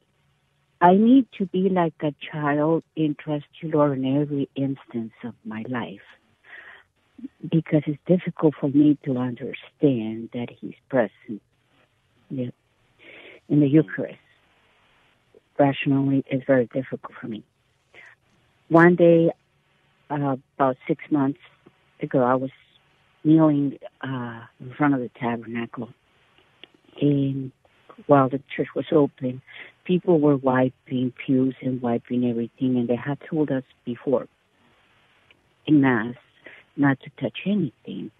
I 0.79 0.95
need 0.95 1.27
to 1.37 1.45
be 1.45 1.69
like 1.69 1.93
a 2.01 2.13
child 2.31 2.83
and 2.97 3.17
trust 3.17 3.45
you, 3.59 3.69
Lord, 3.69 3.99
in 3.99 4.21
every 4.21 4.49
instance 4.55 5.13
of 5.23 5.35
my 5.45 5.63
life. 5.67 6.01
Because 7.41 7.83
it's 7.85 7.99
difficult 8.07 8.55
for 8.59 8.69
me 8.69 8.97
to 9.05 9.17
understand 9.17 10.29
that 10.33 10.47
He's 10.49 10.73
present 10.89 11.41
yeah, 12.31 12.49
in 13.49 13.59
the 13.59 13.67
Eucharist 13.67 14.17
rationally 15.59 16.23
is 16.31 16.41
very 16.45 16.67
difficult 16.67 17.13
for 17.19 17.27
me. 17.27 17.43
One 18.69 18.95
day, 18.95 19.31
uh, 20.09 20.37
about 20.57 20.77
six 20.87 21.03
months 21.11 21.39
ago, 22.01 22.23
I 22.23 22.35
was 22.35 22.51
kneeling 23.23 23.77
uh, 24.01 24.41
in 24.59 24.73
front 24.77 24.93
of 24.93 24.99
the 25.01 25.09
tabernacle, 25.19 25.89
and 26.99 27.51
while 28.07 28.29
the 28.29 28.41
church 28.55 28.69
was 28.75 28.85
open, 28.91 29.41
people 29.85 30.19
were 30.19 30.37
wiping 30.37 31.13
pews 31.25 31.55
and 31.61 31.81
wiping 31.81 32.29
everything, 32.29 32.77
and 32.77 32.87
they 32.87 32.95
had 32.95 33.17
told 33.29 33.51
us 33.51 33.63
before 33.85 34.27
in 35.65 35.81
mass 35.81 36.15
not 36.75 36.99
to 37.01 37.09
touch 37.21 37.39
anything. 37.45 38.11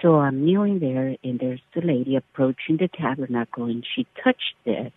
So 0.00 0.16
I'm 0.16 0.44
kneeling 0.44 0.78
there, 0.78 1.16
and 1.22 1.38
there's 1.38 1.60
the 1.74 1.82
lady 1.82 2.16
approaching 2.16 2.78
the 2.78 2.88
tabernacle, 2.88 3.64
and 3.64 3.84
she 3.94 4.06
touched 4.22 4.54
it, 4.64 4.92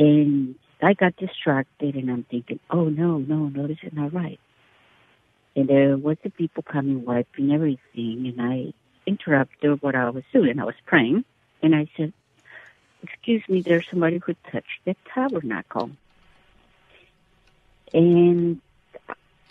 and 0.00 0.54
I 0.82 0.94
got 0.94 1.14
distracted 1.16 1.94
and 1.94 2.10
I'm 2.10 2.24
thinking, 2.24 2.58
oh 2.70 2.88
no, 2.88 3.18
no, 3.18 3.50
no, 3.50 3.66
this 3.66 3.76
is 3.82 3.92
not 3.92 4.14
right. 4.14 4.40
And 5.54 5.68
there 5.68 5.96
was 5.96 6.16
the 6.24 6.30
people 6.30 6.62
coming 6.62 7.04
wiping 7.04 7.52
everything 7.52 8.26
and 8.26 8.40
I 8.40 8.72
interrupted 9.06 9.82
what 9.82 9.94
I 9.94 10.08
was 10.08 10.24
doing. 10.32 10.58
I 10.58 10.64
was 10.64 10.74
praying 10.86 11.24
and 11.62 11.74
I 11.76 11.86
said, 11.98 12.14
excuse 13.02 13.42
me, 13.46 13.60
there's 13.60 13.86
somebody 13.90 14.20
who 14.24 14.34
touched 14.50 14.80
the 14.86 14.96
tabernacle. 15.12 15.90
And 17.92 18.62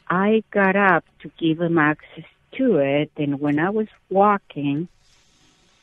I 0.10 0.44
got 0.50 0.76
up 0.76 1.06
to 1.22 1.32
give 1.38 1.62
him 1.62 1.78
access 1.78 2.26
to 2.54 2.78
it. 2.78 3.12
And 3.18 3.40
when 3.40 3.60
I 3.60 3.70
was 3.70 3.88
walking, 4.10 4.88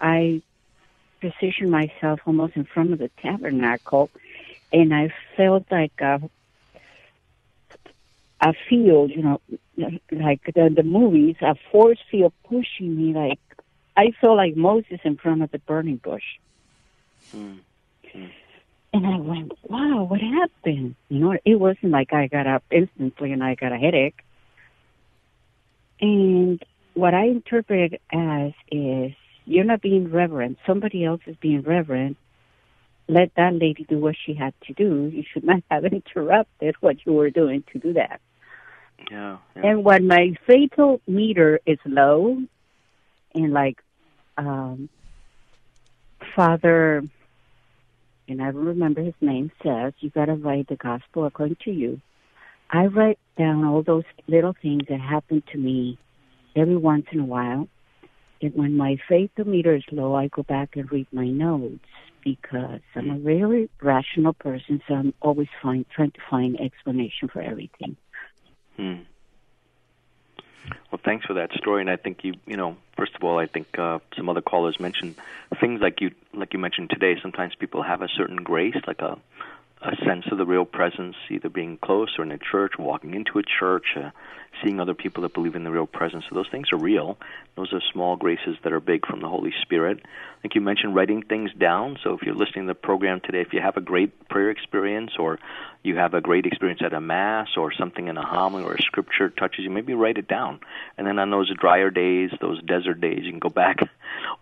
I 0.00 0.42
positioned 1.20 1.70
myself 1.70 2.20
almost 2.26 2.56
in 2.56 2.64
front 2.64 2.92
of 2.92 2.98
the 2.98 3.10
tabernacle 3.22 4.10
and 4.72 4.94
I 4.94 5.12
felt 5.36 5.64
like 5.70 6.00
a 6.00 6.20
a 8.40 8.52
field, 8.68 9.10
you 9.10 9.22
know, 9.22 9.40
like 10.10 10.42
the 10.54 10.72
the 10.74 10.82
movies, 10.82 11.36
a 11.40 11.54
force 11.70 11.98
field 12.10 12.32
pushing 12.44 12.96
me. 12.96 13.14
Like 13.14 13.40
I 13.96 14.12
felt 14.20 14.36
like 14.36 14.56
Moses 14.56 15.00
in 15.04 15.16
front 15.16 15.42
of 15.42 15.50
the 15.50 15.58
burning 15.58 15.96
bush. 15.96 16.24
Mm. 17.34 17.60
And 18.92 19.06
I 19.06 19.18
went, 19.18 19.52
wow, 19.68 20.04
what 20.04 20.20
happened? 20.20 20.94
You 21.10 21.18
know, 21.18 21.38
it 21.44 21.56
wasn't 21.56 21.92
like 21.92 22.12
I 22.14 22.28
got 22.28 22.46
up 22.46 22.64
instantly 22.70 23.32
and 23.32 23.44
I 23.44 23.54
got 23.54 23.72
a 23.72 23.76
headache. 23.76 24.22
And 26.00 26.62
what 26.94 27.12
I 27.12 27.26
interpret 27.26 28.00
as 28.10 28.52
is 28.70 29.12
you're 29.44 29.64
not 29.64 29.82
being 29.82 30.10
reverent. 30.10 30.58
Somebody 30.66 31.04
else 31.04 31.20
is 31.26 31.36
being 31.36 31.62
reverent 31.62 32.16
let 33.08 33.34
that 33.36 33.54
lady 33.54 33.84
do 33.88 33.98
what 33.98 34.16
she 34.24 34.34
had 34.34 34.54
to 34.66 34.72
do. 34.72 35.10
You 35.12 35.22
should 35.32 35.44
not 35.44 35.62
have 35.70 35.84
interrupted 35.92 36.76
what 36.80 37.04
you 37.04 37.12
were 37.12 37.30
doing 37.30 37.64
to 37.72 37.78
do 37.78 37.92
that. 37.94 38.20
Yeah, 39.10 39.38
yeah. 39.54 39.66
And 39.66 39.84
when 39.84 40.06
my 40.06 40.36
fatal 40.46 41.00
meter 41.06 41.60
is 41.66 41.78
low, 41.84 42.42
and 43.34 43.52
like 43.52 43.78
um, 44.36 44.88
Father, 46.34 47.04
and 48.28 48.42
I 48.42 48.46
don't 48.46 48.64
remember 48.64 49.02
his 49.02 49.14
name, 49.20 49.52
says, 49.62 49.92
you 50.00 50.10
got 50.10 50.26
to 50.26 50.34
write 50.34 50.68
the 50.68 50.76
gospel 50.76 51.26
according 51.26 51.58
to 51.64 51.70
you. 51.70 52.00
I 52.70 52.86
write 52.86 53.18
down 53.38 53.64
all 53.64 53.82
those 53.82 54.04
little 54.26 54.54
things 54.60 54.84
that 54.88 55.00
happen 55.00 55.42
to 55.52 55.58
me 55.58 55.98
every 56.56 56.76
once 56.76 57.06
in 57.12 57.20
a 57.20 57.24
while. 57.24 57.68
And 58.42 58.54
when 58.54 58.76
my 58.76 58.98
fatal 59.08 59.46
meter 59.46 59.76
is 59.76 59.84
low, 59.92 60.14
I 60.14 60.28
go 60.28 60.42
back 60.42 60.76
and 60.76 60.90
read 60.90 61.06
my 61.12 61.28
notes 61.28 61.84
because 62.26 62.80
I'm 62.96 63.08
a 63.08 63.18
very 63.18 63.70
rational 63.80 64.32
person, 64.32 64.82
so 64.88 64.94
I'm 64.94 65.14
always 65.22 65.46
find, 65.62 65.88
trying 65.88 66.10
to 66.10 66.20
find 66.28 66.60
explanation 66.60 67.28
for 67.28 67.40
everything. 67.40 67.96
Hmm. 68.76 69.02
Well, 70.90 71.00
thanks 71.04 71.24
for 71.24 71.34
that 71.34 71.52
story, 71.52 71.82
and 71.82 71.88
I 71.88 71.94
think 71.94 72.24
you, 72.24 72.34
you 72.44 72.56
know, 72.56 72.76
first 72.96 73.14
of 73.14 73.22
all, 73.22 73.38
I 73.38 73.46
think 73.46 73.78
uh, 73.78 74.00
some 74.16 74.28
other 74.28 74.40
callers 74.40 74.80
mentioned 74.80 75.14
things 75.60 75.80
like 75.80 76.00
you, 76.00 76.10
like 76.34 76.52
you 76.52 76.58
mentioned 76.58 76.90
today. 76.90 77.14
Sometimes 77.22 77.54
people 77.54 77.84
have 77.84 78.02
a 78.02 78.08
certain 78.08 78.38
grace, 78.38 78.74
like 78.88 79.00
a 79.02 79.16
a 79.82 79.94
sense 80.04 80.24
of 80.32 80.38
the 80.38 80.46
real 80.46 80.64
presence, 80.64 81.16
either 81.30 81.48
being 81.48 81.78
close 81.78 82.14
or 82.18 82.24
in 82.24 82.32
a 82.32 82.38
church, 82.38 82.72
walking 82.78 83.14
into 83.14 83.38
a 83.38 83.42
church, 83.42 83.86
uh, 83.96 84.10
seeing 84.62 84.80
other 84.80 84.94
people 84.94 85.22
that 85.22 85.34
believe 85.34 85.54
in 85.54 85.64
the 85.64 85.70
real 85.70 85.86
presence. 85.86 86.24
So 86.28 86.34
those 86.34 86.48
things 86.50 86.72
are 86.72 86.78
real. 86.78 87.18
Those 87.56 87.72
are 87.74 87.80
small 87.92 88.16
graces 88.16 88.56
that 88.64 88.72
are 88.72 88.80
big 88.80 89.06
from 89.06 89.20
the 89.20 89.28
Holy 89.28 89.52
Spirit. 89.62 90.00
I 90.02 90.40
think 90.40 90.54
you 90.54 90.62
mentioned 90.62 90.94
writing 90.94 91.22
things 91.22 91.50
down. 91.58 91.98
So 92.02 92.14
if 92.14 92.22
you're 92.22 92.34
listening 92.34 92.66
to 92.66 92.70
the 92.70 92.74
program 92.74 93.20
today, 93.20 93.42
if 93.42 93.52
you 93.52 93.60
have 93.60 93.76
a 93.76 93.82
great 93.82 94.28
prayer 94.28 94.50
experience 94.50 95.12
or 95.18 95.38
you 95.82 95.96
have 95.96 96.14
a 96.14 96.22
great 96.22 96.46
experience 96.46 96.80
at 96.82 96.94
a 96.94 97.00
mass 97.00 97.48
or 97.56 97.72
something 97.72 98.08
in 98.08 98.16
a 98.16 98.26
homily 98.26 98.64
or 98.64 98.74
a 98.74 98.82
scripture 98.82 99.28
touches 99.28 99.64
you, 99.64 99.70
maybe 99.70 99.94
write 99.94 100.16
it 100.16 100.26
down. 100.26 100.60
And 100.96 101.06
then 101.06 101.18
on 101.18 101.30
those 101.30 101.54
drier 101.54 101.90
days, 101.90 102.30
those 102.40 102.62
desert 102.62 103.00
days, 103.00 103.20
you 103.24 103.30
can 103.30 103.40
go 103.40 103.50
back, 103.50 103.78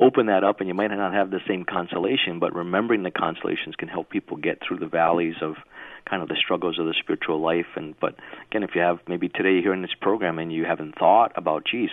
open 0.01 0.27
that 0.27 0.45
up, 0.45 0.61
and 0.61 0.69
you 0.69 0.75
might 0.75 0.89
not 0.89 1.13
have 1.13 1.31
the 1.31 1.41
same 1.47 1.65
consolation, 1.65 2.39
but 2.41 2.55
remembering 2.55 3.03
the 3.03 3.11
consolations 3.11 3.75
can 3.77 3.89
help 3.89 4.11
people 4.11 4.37
get 4.37 4.59
through 4.67 4.79
the 4.79 4.87
valleys 4.87 5.37
of 5.41 5.55
kind 6.09 6.23
of 6.23 6.29
the 6.29 6.37
struggles 6.43 6.79
of 6.79 6.87
the 6.87 6.95
spiritual 7.01 7.41
life. 7.41 7.67
And 7.77 7.95
but 8.01 8.15
again, 8.51 8.63
if 8.63 8.71
you 8.75 8.81
have 8.81 8.99
maybe 9.09 9.29
today 9.29 9.53
you're 9.53 9.63
hearing 9.63 9.83
this 9.83 9.95
program 10.01 10.39
and 10.39 10.53
you 10.53 10.65
haven't 10.65 10.99
thought 10.99 11.33
about, 11.37 11.65
geez, 11.71 11.91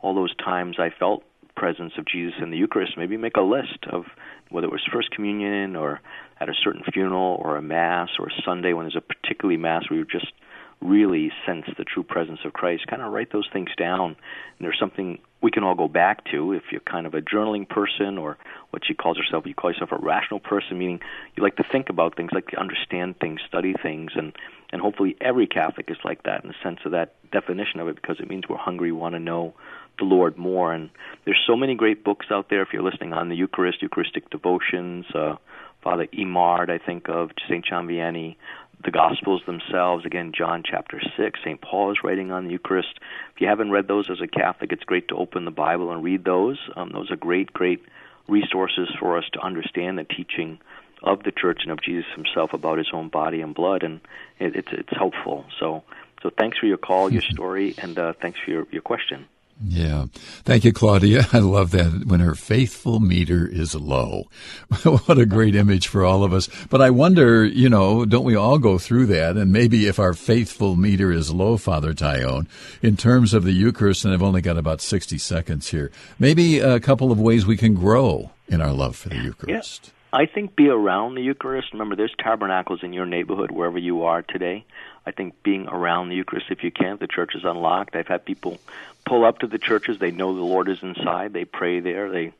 all 0.00 0.14
those 0.14 0.34
times 0.36 0.76
I 0.78 0.90
felt 0.96 1.22
presence 1.56 1.92
of 1.98 2.06
Jesus 2.06 2.34
in 2.40 2.50
the 2.50 2.56
Eucharist, 2.56 2.96
maybe 2.96 3.16
make 3.16 3.36
a 3.36 3.42
list 3.42 3.84
of 3.92 4.04
whether 4.48 4.66
it 4.66 4.72
was 4.72 4.82
First 4.90 5.10
Communion 5.10 5.76
or 5.76 6.00
at 6.40 6.48
a 6.48 6.54
certain 6.64 6.82
funeral 6.92 7.38
or 7.42 7.56
a 7.56 7.62
Mass 7.62 8.08
or 8.18 8.28
a 8.28 8.42
Sunday 8.44 8.72
when 8.72 8.86
there's 8.86 8.96
a 8.96 9.00
particularly 9.00 9.58
Mass 9.58 9.82
where 9.90 9.98
you 9.98 10.06
just 10.06 10.32
really 10.80 11.30
sense 11.46 11.66
the 11.76 11.84
true 11.84 12.02
presence 12.02 12.40
of 12.44 12.52
Christ. 12.52 12.86
Kind 12.86 13.02
of 13.02 13.12
write 13.12 13.32
those 13.32 13.48
things 13.52 13.70
down. 13.76 14.10
And 14.10 14.16
there's 14.60 14.78
something 14.78 15.18
we 15.42 15.50
can 15.50 15.62
all 15.62 15.74
go 15.74 15.88
back 15.88 16.24
to 16.32 16.52
if 16.52 16.64
you're 16.70 16.80
kind 16.80 17.06
of 17.06 17.14
a 17.14 17.20
journaling 17.20 17.68
person 17.68 18.18
or 18.18 18.38
what 18.70 18.82
she 18.86 18.94
calls 18.94 19.16
herself, 19.16 19.46
you 19.46 19.54
call 19.54 19.72
yourself 19.72 19.92
a 19.92 19.98
rational 19.98 20.40
person, 20.40 20.78
meaning 20.78 21.00
you 21.36 21.42
like 21.42 21.56
to 21.56 21.64
think 21.70 21.88
about 21.88 22.16
things, 22.16 22.30
like 22.32 22.48
to 22.48 22.60
understand 22.60 23.18
things, 23.20 23.40
study 23.46 23.74
things, 23.82 24.12
and 24.16 24.32
and 24.72 24.80
hopefully 24.80 25.16
every 25.20 25.46
Catholic 25.46 25.90
is 25.90 25.96
like 26.04 26.22
that 26.22 26.44
in 26.44 26.48
the 26.48 26.54
sense 26.62 26.78
of 26.84 26.92
that 26.92 27.14
definition 27.32 27.80
of 27.80 27.88
it 27.88 27.96
because 27.96 28.20
it 28.20 28.28
means 28.28 28.44
we're 28.48 28.56
hungry, 28.56 28.92
want 28.92 29.14
to 29.14 29.18
know 29.18 29.54
the 29.98 30.04
Lord 30.04 30.38
more. 30.38 30.72
And 30.72 30.90
there's 31.24 31.42
so 31.46 31.56
many 31.56 31.74
great 31.74 32.04
books 32.04 32.26
out 32.30 32.50
there. 32.50 32.62
If 32.62 32.68
you're 32.72 32.82
listening 32.82 33.12
on 33.12 33.28
the 33.28 33.34
Eucharist, 33.34 33.82
Eucharistic 33.82 34.30
devotions, 34.30 35.06
uh, 35.12 35.36
Father 35.82 36.06
Eymard, 36.06 36.70
I 36.70 36.78
think 36.78 37.08
of 37.08 37.30
St. 37.48 37.64
John 37.64 37.88
Vianney, 37.88 38.36
the 38.84 38.90
Gospels 38.90 39.42
themselves. 39.46 40.06
Again, 40.06 40.32
John 40.36 40.62
chapter 40.64 41.00
6, 41.16 41.40
St. 41.44 41.60
Paul 41.60 41.92
is 41.92 41.98
writing 42.02 42.30
on 42.30 42.44
the 42.44 42.52
Eucharist. 42.52 42.98
If 43.34 43.40
you 43.40 43.46
haven't 43.46 43.70
read 43.70 43.88
those 43.88 44.08
as 44.10 44.20
a 44.20 44.26
Catholic, 44.26 44.72
it's 44.72 44.84
great 44.84 45.08
to 45.08 45.16
open 45.16 45.44
the 45.44 45.50
Bible 45.50 45.92
and 45.92 46.02
read 46.02 46.24
those. 46.24 46.58
Um, 46.76 46.90
those 46.92 47.10
are 47.10 47.16
great, 47.16 47.52
great 47.52 47.84
resources 48.28 48.88
for 48.98 49.18
us 49.18 49.24
to 49.32 49.40
understand 49.40 49.98
the 49.98 50.04
teaching 50.04 50.58
of 51.02 51.22
the 51.22 51.32
Church 51.32 51.60
and 51.62 51.72
of 51.72 51.82
Jesus 51.82 52.06
Himself 52.14 52.52
about 52.52 52.78
His 52.78 52.88
own 52.92 53.08
body 53.08 53.40
and 53.40 53.54
blood, 53.54 53.82
and 53.82 54.00
it, 54.38 54.54
it's 54.54 54.68
it's 54.70 54.96
helpful. 54.96 55.46
So, 55.58 55.82
so 56.22 56.30
thanks 56.38 56.58
for 56.58 56.66
your 56.66 56.76
call, 56.76 57.10
your 57.10 57.22
story, 57.22 57.74
and 57.78 57.98
uh, 57.98 58.12
thanks 58.20 58.38
for 58.44 58.50
your 58.50 58.66
your 58.70 58.82
question. 58.82 59.26
Yeah. 59.62 60.06
Thank 60.44 60.64
you, 60.64 60.72
Claudia. 60.72 61.26
I 61.32 61.38
love 61.38 61.70
that 61.72 62.06
when 62.06 62.20
her 62.20 62.34
faithful 62.34 63.00
meter 63.00 63.46
is 63.46 63.74
low. 63.74 64.24
what 64.82 65.18
a 65.18 65.26
great 65.26 65.54
image 65.54 65.88
for 65.88 66.04
all 66.04 66.24
of 66.24 66.32
us. 66.32 66.48
But 66.70 66.80
I 66.80 66.90
wonder, 66.90 67.44
you 67.44 67.68
know, 67.68 68.04
don't 68.04 68.24
we 68.24 68.36
all 68.36 68.58
go 68.58 68.78
through 68.78 69.06
that? 69.06 69.36
And 69.36 69.52
maybe 69.52 69.86
if 69.86 69.98
our 69.98 70.14
faithful 70.14 70.76
meter 70.76 71.12
is 71.12 71.32
low, 71.32 71.56
Father 71.56 71.92
Taillon, 71.92 72.46
in 72.82 72.96
terms 72.96 73.34
of 73.34 73.44
the 73.44 73.52
Eucharist, 73.52 74.04
and 74.04 74.14
I've 74.14 74.22
only 74.22 74.40
got 74.40 74.56
about 74.56 74.80
60 74.80 75.18
seconds 75.18 75.68
here, 75.68 75.90
maybe 76.18 76.58
a 76.58 76.80
couple 76.80 77.12
of 77.12 77.20
ways 77.20 77.44
we 77.44 77.56
can 77.56 77.74
grow 77.74 78.30
in 78.48 78.60
our 78.60 78.72
love 78.72 78.96
for 78.96 79.10
the 79.10 79.16
Eucharist. 79.16 79.86
Yeah. 79.86 79.99
I 80.12 80.26
think 80.26 80.56
be 80.56 80.68
around 80.68 81.14
the 81.14 81.22
Eucharist. 81.22 81.72
Remember, 81.72 81.94
there's 81.94 82.14
tabernacles 82.18 82.82
in 82.82 82.92
your 82.92 83.06
neighborhood 83.06 83.50
wherever 83.50 83.78
you 83.78 84.04
are 84.04 84.22
today. 84.22 84.64
I 85.06 85.12
think 85.12 85.42
being 85.42 85.68
around 85.68 86.08
the 86.08 86.16
Eucharist, 86.16 86.46
if 86.50 86.64
you 86.64 86.70
can, 86.70 86.98
the 86.98 87.06
church 87.06 87.34
is 87.34 87.44
unlocked. 87.44 87.94
I've 87.94 88.08
had 88.08 88.24
people 88.24 88.58
pull 89.06 89.24
up 89.24 89.38
to 89.38 89.46
the 89.46 89.58
churches. 89.58 89.98
They 89.98 90.10
know 90.10 90.34
the 90.34 90.42
Lord 90.42 90.68
is 90.68 90.82
inside. 90.82 91.32
They 91.32 91.44
pray 91.44 91.80
there. 91.80 92.10
They 92.10 92.32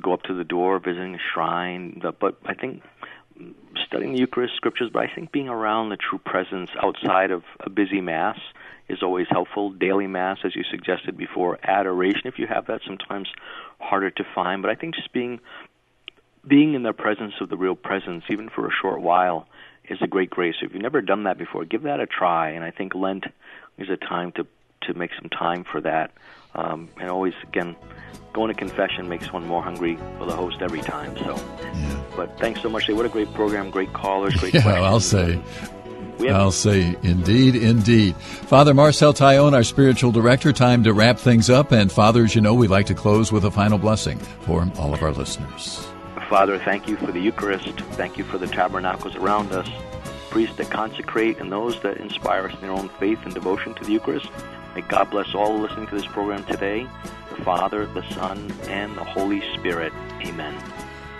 go 0.00 0.12
up 0.12 0.22
to 0.24 0.34
the 0.34 0.44
door, 0.44 0.78
visiting 0.78 1.16
a 1.16 1.18
shrine. 1.32 2.00
But 2.20 2.36
I 2.44 2.54
think 2.54 2.82
studying 3.84 4.12
the 4.12 4.18
Eucharist 4.18 4.54
scriptures, 4.56 4.90
but 4.92 5.02
I 5.02 5.12
think 5.12 5.32
being 5.32 5.48
around 5.48 5.88
the 5.88 5.96
true 5.96 6.18
presence 6.18 6.70
outside 6.80 7.30
of 7.30 7.42
a 7.60 7.70
busy 7.70 8.00
Mass 8.00 8.38
is 8.88 9.02
always 9.02 9.26
helpful. 9.28 9.70
Daily 9.70 10.06
Mass, 10.06 10.38
as 10.44 10.54
you 10.54 10.62
suggested 10.70 11.16
before, 11.16 11.58
adoration, 11.62 12.22
if 12.24 12.38
you 12.38 12.46
have 12.46 12.66
that, 12.66 12.82
sometimes 12.86 13.28
harder 13.80 14.10
to 14.10 14.24
find. 14.34 14.62
But 14.62 14.70
I 14.70 14.74
think 14.76 14.94
just 14.94 15.12
being 15.12 15.40
being 16.46 16.74
in 16.74 16.82
the 16.82 16.92
presence 16.92 17.34
of 17.40 17.48
the 17.48 17.56
real 17.56 17.76
presence, 17.76 18.24
even 18.30 18.48
for 18.48 18.66
a 18.66 18.70
short 18.72 19.00
while, 19.00 19.46
is 19.88 19.98
a 20.00 20.06
great 20.06 20.30
grace. 20.30 20.56
If 20.62 20.72
you've 20.72 20.82
never 20.82 21.00
done 21.00 21.24
that 21.24 21.38
before, 21.38 21.64
give 21.64 21.82
that 21.82 22.00
a 22.00 22.06
try. 22.06 22.50
And 22.50 22.64
I 22.64 22.70
think 22.70 22.94
Lent 22.94 23.24
is 23.78 23.88
a 23.88 23.96
time 23.96 24.32
to 24.32 24.46
to 24.82 24.94
make 24.94 25.12
some 25.14 25.30
time 25.30 25.64
for 25.64 25.80
that. 25.80 26.10
Um, 26.54 26.88
and 27.00 27.08
always, 27.08 27.34
again, 27.44 27.76
going 28.32 28.48
to 28.48 28.54
confession 28.54 29.08
makes 29.08 29.32
one 29.32 29.46
more 29.46 29.62
hungry 29.62 29.96
for 30.18 30.26
the 30.26 30.34
host 30.34 30.58
every 30.60 30.80
time. 30.80 31.16
So, 31.18 31.36
yeah. 31.36 32.02
but 32.16 32.38
thanks 32.38 32.62
so 32.62 32.68
much. 32.68 32.88
What 32.88 33.06
a 33.06 33.08
great 33.08 33.32
program, 33.32 33.70
great 33.70 33.92
callers, 33.92 34.34
great 34.34 34.54
yeah, 34.54 34.62
questions. 34.62 34.84
I'll 34.84 35.00
say. 35.00 35.40
I'll 36.28 36.52
say, 36.52 36.96
indeed, 37.02 37.56
indeed. 37.56 38.14
Father 38.16 38.74
Marcel 38.74 39.12
Taillon, 39.12 39.54
our 39.54 39.64
spiritual 39.64 40.12
director, 40.12 40.52
time 40.52 40.84
to 40.84 40.92
wrap 40.92 41.18
things 41.18 41.50
up. 41.50 41.72
And, 41.72 41.90
fathers, 41.90 42.34
you 42.34 42.40
know, 42.40 42.54
we 42.54 42.68
like 42.68 42.86
to 42.86 42.94
close 42.94 43.32
with 43.32 43.44
a 43.44 43.50
final 43.50 43.78
blessing 43.78 44.18
for 44.18 44.68
all 44.78 44.94
of 44.94 45.02
our 45.02 45.12
listeners. 45.12 45.91
Father, 46.32 46.58
thank 46.58 46.88
you 46.88 46.96
for 46.96 47.12
the 47.12 47.20
Eucharist. 47.20 47.78
Thank 47.90 48.16
you 48.16 48.24
for 48.24 48.38
the 48.38 48.46
tabernacles 48.46 49.16
around 49.16 49.52
us, 49.52 49.68
priests 50.30 50.56
that 50.56 50.70
consecrate, 50.70 51.36
and 51.36 51.52
those 51.52 51.78
that 51.82 51.98
inspire 51.98 52.46
us 52.46 52.54
in 52.54 52.62
their 52.62 52.70
own 52.70 52.88
faith 52.98 53.18
and 53.24 53.34
devotion 53.34 53.74
to 53.74 53.84
the 53.84 53.92
Eucharist. 53.92 54.30
May 54.74 54.80
God 54.80 55.10
bless 55.10 55.34
all 55.34 55.58
listening 55.58 55.88
to 55.88 55.94
this 55.94 56.06
program 56.06 56.42
today, 56.44 56.86
the 57.28 57.44
Father, 57.44 57.84
the 57.84 58.02
Son, 58.14 58.50
and 58.62 58.96
the 58.96 59.04
Holy 59.04 59.42
Spirit. 59.52 59.92
Amen. 60.22 60.54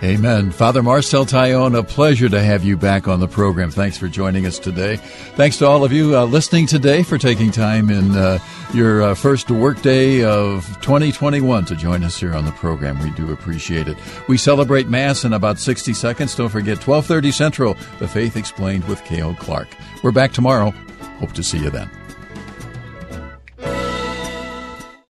Amen. 0.03 0.51
Father 0.51 0.83
Marcel 0.83 1.25
Taillon, 1.25 1.77
a 1.77 1.81
pleasure 1.81 2.27
to 2.27 2.43
have 2.43 2.65
you 2.65 2.75
back 2.75 3.07
on 3.07 3.21
the 3.21 3.27
program. 3.27 3.71
Thanks 3.71 3.97
for 3.97 4.09
joining 4.09 4.45
us 4.45 4.59
today. 4.59 4.97
Thanks 5.37 5.59
to 5.59 5.65
all 5.65 5.85
of 5.85 5.93
you 5.93 6.17
uh, 6.17 6.25
listening 6.25 6.67
today 6.67 7.03
for 7.03 7.17
taking 7.17 7.51
time 7.51 7.89
in 7.89 8.11
uh, 8.11 8.39
your 8.73 9.01
uh, 9.01 9.15
first 9.15 9.49
workday 9.49 10.21
of 10.21 10.65
2021 10.81 11.63
to 11.63 11.75
join 11.77 12.03
us 12.03 12.19
here 12.19 12.33
on 12.33 12.43
the 12.43 12.51
program. 12.51 12.99
We 12.99 13.11
do 13.11 13.31
appreciate 13.31 13.87
it. 13.87 13.97
We 14.27 14.37
celebrate 14.37 14.89
Mass 14.89 15.23
in 15.23 15.31
about 15.31 15.57
60 15.57 15.93
seconds. 15.93 16.35
Don't 16.35 16.49
forget 16.49 16.85
1230 16.85 17.31
Central, 17.31 17.77
The 17.99 18.07
Faith 18.09 18.35
Explained 18.35 18.83
with 18.89 19.01
Cale 19.05 19.35
Clark. 19.35 19.69
We're 20.03 20.11
back 20.11 20.33
tomorrow. 20.33 20.71
Hope 21.19 21.31
to 21.31 21.43
see 21.43 21.59
you 21.59 21.69
then. 21.69 21.89